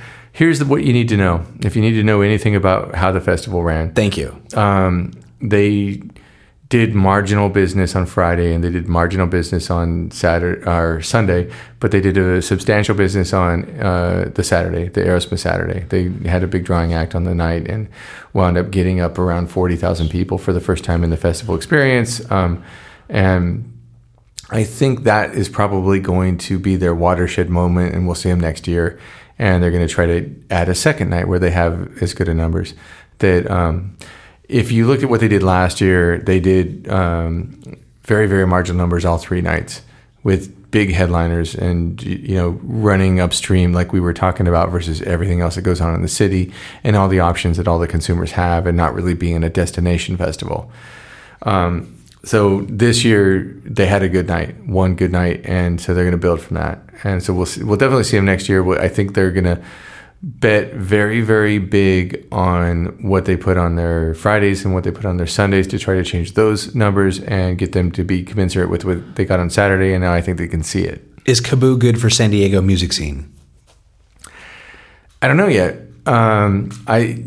here's 0.42 0.58
the, 0.58 0.66
what 0.66 0.84
you 0.84 0.92
need 0.92 1.08
to 1.08 1.16
know. 1.16 1.46
If 1.60 1.76
you 1.76 1.84
need 1.84 1.94
to 1.94 2.04
know 2.04 2.22
anything 2.22 2.56
about 2.56 2.96
how 2.96 3.12
the 3.12 3.22
festival 3.22 3.62
ran, 3.62 3.94
thank 3.94 4.18
you. 4.18 4.30
um, 4.56 5.12
they 5.40 6.02
did 6.70 6.96
marginal 6.96 7.48
business 7.48 7.96
on 7.96 8.08
Friday 8.08 8.52
and 8.52 8.64
they 8.64 8.72
did 8.72 8.88
marginal 8.88 9.28
business 9.28 9.70
on 9.70 10.10
Saturday 10.10 10.66
or 10.66 11.00
Sunday, 11.02 11.52
but 11.80 11.92
they 11.92 12.02
did 12.02 12.18
a 12.18 12.42
substantial 12.42 12.96
business 12.96 13.34
on 13.34 13.66
uh, 13.80 14.32
the 14.34 14.44
Saturday, 14.44 14.88
the 14.88 15.02
Aerosmith 15.02 15.38
Saturday. 15.40 15.82
They 15.90 16.10
had 16.28 16.42
a 16.42 16.48
big 16.48 16.64
drawing 16.66 16.92
act 16.92 17.14
on 17.14 17.26
the 17.26 17.36
night 17.36 17.68
and 17.68 17.88
wound 18.34 18.58
up 18.58 18.72
getting 18.72 19.00
up 19.00 19.20
around 19.20 19.52
forty 19.52 19.76
thousand 19.76 20.10
people 20.10 20.40
for 20.40 20.54
the 20.54 20.62
first 20.62 20.84
time 20.84 21.04
in 21.04 21.12
the 21.12 21.18
festival 21.18 21.54
experience. 21.56 22.12
Um, 22.32 22.64
and 23.10 23.68
I 24.50 24.64
think 24.64 25.04
that 25.04 25.36
is 25.36 25.50
probably 25.50 26.00
going 26.00 26.38
to 26.40 26.58
be 26.58 26.78
their 26.78 26.96
watershed 26.96 27.50
moment, 27.50 27.94
and 27.94 28.06
we'll 28.08 28.16
see 28.16 28.30
them 28.30 28.40
next 28.40 28.68
year. 28.68 28.98
And 29.42 29.62
they're 29.62 29.72
going 29.72 29.86
to 29.86 29.94
try 29.94 30.06
to 30.06 30.44
add 30.52 30.70
a 30.70 30.76
second 30.76 31.10
night 31.10 31.28
where 31.28 31.40
they 31.40 31.50
have 31.50 32.02
as 32.02 32.14
good 32.14 32.30
a 32.30 32.34
numbers. 32.34 32.76
That 33.18 33.50
um, 33.50 33.98
if 34.48 34.72
you 34.72 34.86
look 34.86 35.02
at 35.02 35.10
what 35.10 35.20
they 35.20 35.28
did 35.28 35.42
last 35.42 35.82
year, 35.82 36.20
they 36.20 36.40
did 36.40 36.88
um, 36.90 37.60
very 38.04 38.28
very 38.28 38.46
marginal 38.46 38.78
numbers 38.78 39.04
all 39.04 39.18
three 39.18 39.42
nights 39.42 39.82
with 40.24 40.72
big 40.72 40.92
headliners 40.92 41.54
and 41.54 42.02
you 42.04 42.36
know 42.36 42.60
running 42.64 43.20
upstream 43.20 43.74
like 43.74 43.92
we 43.92 44.00
were 44.00 44.14
talking 44.14 44.48
about 44.48 44.70
versus 44.70 45.02
everything 45.02 45.42
else 45.42 45.56
that 45.56 45.62
goes 45.64 45.82
on 45.82 45.94
in 45.94 46.02
the 46.02 46.08
city 46.08 46.52
and 46.84 46.96
all 46.96 47.08
the 47.10 47.20
options 47.20 47.58
that 47.58 47.68
all 47.68 47.80
the 47.80 47.88
consumers 47.88 48.32
have 48.32 48.66
and 48.66 48.78
not 48.78 48.94
really 48.94 49.14
being 49.14 49.44
a 49.44 49.50
destination 49.50 50.16
festival. 50.18 50.72
Um, 51.44 52.01
so 52.24 52.62
this 52.62 53.04
year 53.04 53.60
they 53.64 53.86
had 53.86 54.04
a 54.04 54.10
good 54.10 54.28
night, 54.28 54.56
one 54.66 54.96
good 54.96 55.12
night, 55.12 55.42
and 55.46 55.82
so 55.82 55.94
they're 55.94 56.04
going 56.04 56.12
to 56.12 56.18
build 56.18 56.42
from 56.42 56.56
that. 56.56 56.84
And 57.04 57.24
so 57.24 57.34
we'll 57.34 57.46
see, 57.46 57.64
we'll 57.64 57.78
definitely 57.78 58.04
see 58.04 58.18
them 58.18 58.26
next 58.26 58.48
year. 58.48 58.68
I 58.80 58.88
think 58.88 59.16
they're 59.16 59.32
going 59.32 59.46
to 59.46 59.62
bet 60.24 60.74
very 60.74 61.22
very 61.22 61.58
big 61.58 62.28
on 62.32 62.86
what 63.02 63.26
they 63.26 63.36
put 63.36 63.58
on 63.58 63.76
their 63.76 64.14
Fridays 64.14 64.64
and 64.64 64.72
what 64.72 64.84
they 64.84 64.92
put 64.92 65.06
on 65.06 65.18
their 65.18 65.26
Sundays 65.26 65.66
to 65.66 65.80
try 65.80 65.96
to 65.96 66.04
change 66.04 66.36
those 66.36 66.76
numbers 66.76 67.20
and 67.22 67.58
get 67.58 67.72
them 67.72 67.92
to 67.94 68.04
be 68.04 68.24
commensurate 68.24 68.70
with 68.70 68.86
what 68.86 69.16
they 69.16 69.26
got 69.26 69.40
on 69.40 69.50
Saturday. 69.50 69.94
And 69.94 70.04
now 70.04 70.14
I 70.14 70.22
think 70.22 70.38
they 70.38 70.48
can 70.48 70.62
see 70.62 70.84
it. 70.84 71.04
Is 71.26 71.42
KAABOO 71.42 71.80
good 71.80 72.00
for 72.00 72.10
San 72.10 72.30
Diego 72.32 72.62
music 72.62 72.94
scene? 72.94 73.34
I 75.22 75.28
don't 75.28 75.38
know 75.38 75.48
yet. 75.48 75.78
Um, 76.06 76.70
I, 76.88 77.24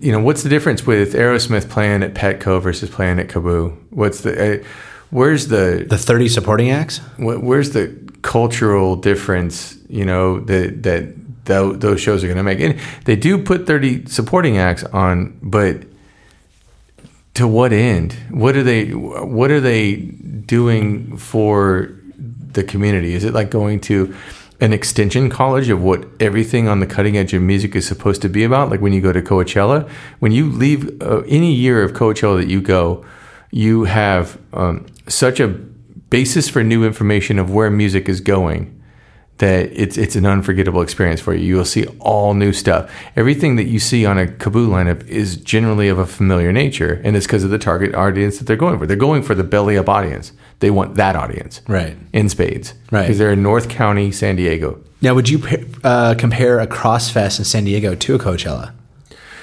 you 0.00 0.12
know, 0.12 0.20
what's 0.20 0.42
the 0.42 0.48
difference 0.48 0.86
with 0.86 1.14
Aerosmith 1.14 1.68
playing 1.70 2.02
at 2.02 2.14
Petco 2.14 2.60
versus 2.60 2.90
playing 2.90 3.18
at 3.18 3.28
KAABOO? 3.28 3.76
What's 3.90 4.20
the, 4.20 4.60
uh, 4.60 4.64
where's 5.10 5.48
the, 5.48 5.86
The 5.88 5.98
30 5.98 6.28
supporting 6.28 6.70
acts? 6.70 6.98
Wh- 7.16 7.42
where's 7.42 7.70
the 7.70 7.96
cultural 8.22 8.96
difference 8.96 9.76
you 9.88 10.04
know 10.04 10.40
that 10.40 10.82
that 10.82 11.14
tho- 11.44 11.74
those 11.74 12.00
shows 12.00 12.24
are 12.24 12.26
going 12.26 12.36
to 12.36 12.42
make 12.42 12.58
and 12.58 12.76
they 13.04 13.14
do 13.14 13.38
put 13.38 13.68
30 13.68 14.06
supporting 14.06 14.58
acts 14.58 14.82
on 14.84 15.38
but 15.42 15.84
to 17.34 17.46
what 17.46 17.72
end 17.72 18.14
what 18.30 18.56
are 18.56 18.64
they 18.64 18.90
what 18.90 19.52
are 19.52 19.60
they 19.60 19.96
doing 19.96 21.16
for 21.16 21.90
the 22.52 22.64
community 22.64 23.14
is 23.14 23.22
it 23.22 23.32
like 23.32 23.48
going 23.48 23.78
to 23.78 24.12
an 24.60 24.72
extension 24.72 25.28
college 25.28 25.68
of 25.68 25.82
what 25.82 26.06
everything 26.20 26.68
on 26.68 26.80
the 26.80 26.86
cutting 26.86 27.16
edge 27.16 27.34
of 27.34 27.42
music 27.42 27.76
is 27.76 27.86
supposed 27.86 28.22
to 28.22 28.28
be 28.28 28.42
about 28.42 28.70
like 28.70 28.80
when 28.80 28.92
you 28.92 29.00
go 29.00 29.12
to 29.12 29.20
Coachella 29.20 29.88
when 30.18 30.32
you 30.32 30.50
leave 30.50 31.02
uh, 31.02 31.20
any 31.26 31.52
year 31.52 31.82
of 31.82 31.92
Coachella 31.92 32.38
that 32.40 32.48
you 32.48 32.60
go 32.60 33.04
you 33.50 33.84
have 33.84 34.38
um, 34.52 34.86
such 35.08 35.40
a 35.40 35.48
basis 35.48 36.48
for 36.48 36.62
new 36.64 36.84
information 36.84 37.38
of 37.38 37.50
where 37.50 37.70
music 37.70 38.08
is 38.08 38.20
going 38.20 38.72
that 39.38 39.70
it's 39.72 39.98
it's 39.98 40.16
an 40.16 40.24
unforgettable 40.24 40.80
experience 40.80 41.20
for 41.20 41.34
you. 41.34 41.44
You 41.44 41.56
will 41.56 41.64
see 41.64 41.86
all 42.00 42.34
new 42.34 42.52
stuff. 42.52 42.90
Everything 43.16 43.56
that 43.56 43.64
you 43.64 43.78
see 43.78 44.06
on 44.06 44.18
a 44.18 44.26
KAABOO 44.26 44.68
lineup 44.68 45.06
is 45.06 45.36
generally 45.36 45.88
of 45.88 45.98
a 45.98 46.06
familiar 46.06 46.52
nature, 46.52 47.00
and 47.04 47.16
it's 47.16 47.26
because 47.26 47.44
of 47.44 47.50
the 47.50 47.58
target 47.58 47.94
audience 47.94 48.38
that 48.38 48.46
they're 48.46 48.56
going 48.56 48.78
for. 48.78 48.86
They're 48.86 48.96
going 48.96 49.22
for 49.22 49.34
the 49.34 49.44
belly 49.44 49.76
up 49.76 49.88
audience. 49.88 50.32
They 50.60 50.70
want 50.70 50.94
that 50.94 51.16
audience, 51.16 51.60
Right. 51.68 51.96
In 52.12 52.28
spades, 52.28 52.74
Right. 52.90 53.02
Because 53.02 53.18
they're 53.18 53.32
in 53.32 53.42
North 53.42 53.68
County, 53.68 54.10
San 54.10 54.36
Diego. 54.36 54.80
Now, 55.02 55.14
would 55.14 55.28
you 55.28 55.42
uh, 55.84 56.14
compare 56.16 56.58
a 56.58 56.66
Crossfest 56.66 57.38
in 57.38 57.44
San 57.44 57.64
Diego 57.64 57.94
to 57.94 58.14
a 58.14 58.18
Coachella 58.18 58.72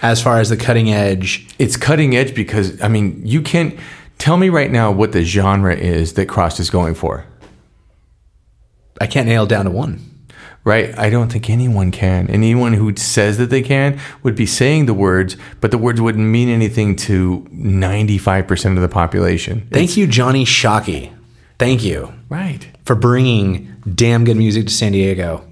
as 0.01 0.21
far 0.21 0.39
as 0.39 0.49
the 0.49 0.57
cutting 0.57 0.91
edge? 0.91 1.47
It's 1.59 1.77
cutting 1.77 2.15
edge 2.15 2.33
because 2.33 2.81
I 2.81 2.87
mean, 2.87 3.21
you 3.23 3.41
can't 3.41 3.77
tell 4.17 4.37
me 4.37 4.49
right 4.49 4.71
now 4.71 4.91
what 4.91 5.11
the 5.11 5.23
genre 5.23 5.75
is 5.75 6.13
that 6.13 6.27
Cross 6.27 6.59
is 6.59 6.69
going 6.71 6.95
for. 6.95 7.25
I 8.99 9.07
can't 9.07 9.27
nail 9.27 9.45
down 9.45 9.65
to 9.65 9.71
one. 9.71 9.99
Right? 10.65 10.97
I 10.97 11.09
don't 11.09 11.29
think 11.29 11.49
anyone 11.49 11.91
can. 11.91 12.29
Anyone 12.29 12.73
who 12.73 12.95
says 12.95 13.37
that 13.37 13.49
they 13.49 13.61
can 13.61 13.99
would 14.23 14.33
be 14.35 14.45
saying 14.45 14.85
the 14.85 14.93
words, 14.93 15.35
but 15.59 15.71
the 15.71 15.77
words 15.77 15.99
wouldn't 15.99 16.23
mean 16.25 16.47
anything 16.47 16.95
to 16.97 17.45
95% 17.51 18.75
of 18.77 18.81
the 18.81 18.87
population. 18.87 19.67
Thank 19.73 19.97
you, 19.97 20.07
Johnny 20.07 20.45
Shockey. 20.45 21.11
Thank 21.59 21.83
you 21.83 22.13
Right. 22.29 22.67
for 22.85 22.95
bringing 22.95 23.75
damn 23.93 24.23
good 24.23 24.37
music 24.37 24.67
to 24.67 24.73
San 24.73 24.93
Diego. 24.93 25.43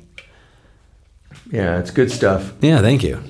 Yeah, 1.51 1.79
it's 1.79 1.91
good 1.91 2.09
stuff. 2.09 2.53
Yeah, 2.61 2.79
thank 2.79 3.03
you. 3.03 3.21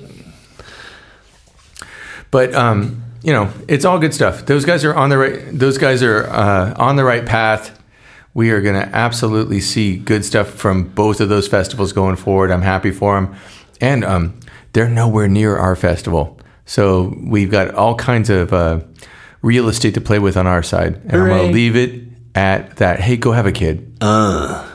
But 2.30 2.54
um, 2.54 3.02
you 3.22 3.32
know, 3.32 3.50
it's 3.68 3.84
all 3.84 3.98
good 3.98 4.14
stuff. 4.14 4.46
Those 4.46 4.64
guys 4.64 4.84
are 4.84 4.94
on 4.94 5.10
the 5.10 5.18
right 5.18 5.40
those 5.58 5.78
guys 5.78 6.02
are 6.02 6.26
uh, 6.28 6.74
on 6.76 6.96
the 6.96 7.04
right 7.04 7.26
path. 7.26 7.78
We 8.34 8.50
are 8.50 8.60
going 8.60 8.80
to 8.80 8.94
absolutely 8.94 9.60
see 9.60 9.96
good 9.96 10.24
stuff 10.24 10.48
from 10.48 10.84
both 10.88 11.20
of 11.20 11.28
those 11.28 11.48
festivals 11.48 11.92
going 11.92 12.16
forward. 12.16 12.50
I'm 12.50 12.62
happy 12.62 12.90
for 12.90 13.14
them. 13.14 13.34
And 13.80 14.04
um, 14.04 14.40
they're 14.72 14.88
nowhere 14.88 15.28
near 15.28 15.56
our 15.56 15.76
festival. 15.76 16.38
So 16.64 17.14
we've 17.20 17.50
got 17.50 17.74
all 17.74 17.94
kinds 17.94 18.30
of 18.30 18.52
uh, 18.52 18.80
real 19.42 19.68
estate 19.68 19.94
to 19.94 20.00
play 20.00 20.18
with 20.18 20.36
on 20.36 20.46
our 20.46 20.62
side. 20.62 20.94
And 21.04 21.12
I'm 21.12 21.28
going 21.28 21.46
to 21.48 21.52
leave 21.52 21.76
it 21.76 22.08
at 22.34 22.76
that. 22.76 23.00
Hey, 23.00 23.16
go 23.16 23.32
have 23.32 23.46
a 23.46 23.52
kid. 23.52 23.96
Uh. 24.00 24.68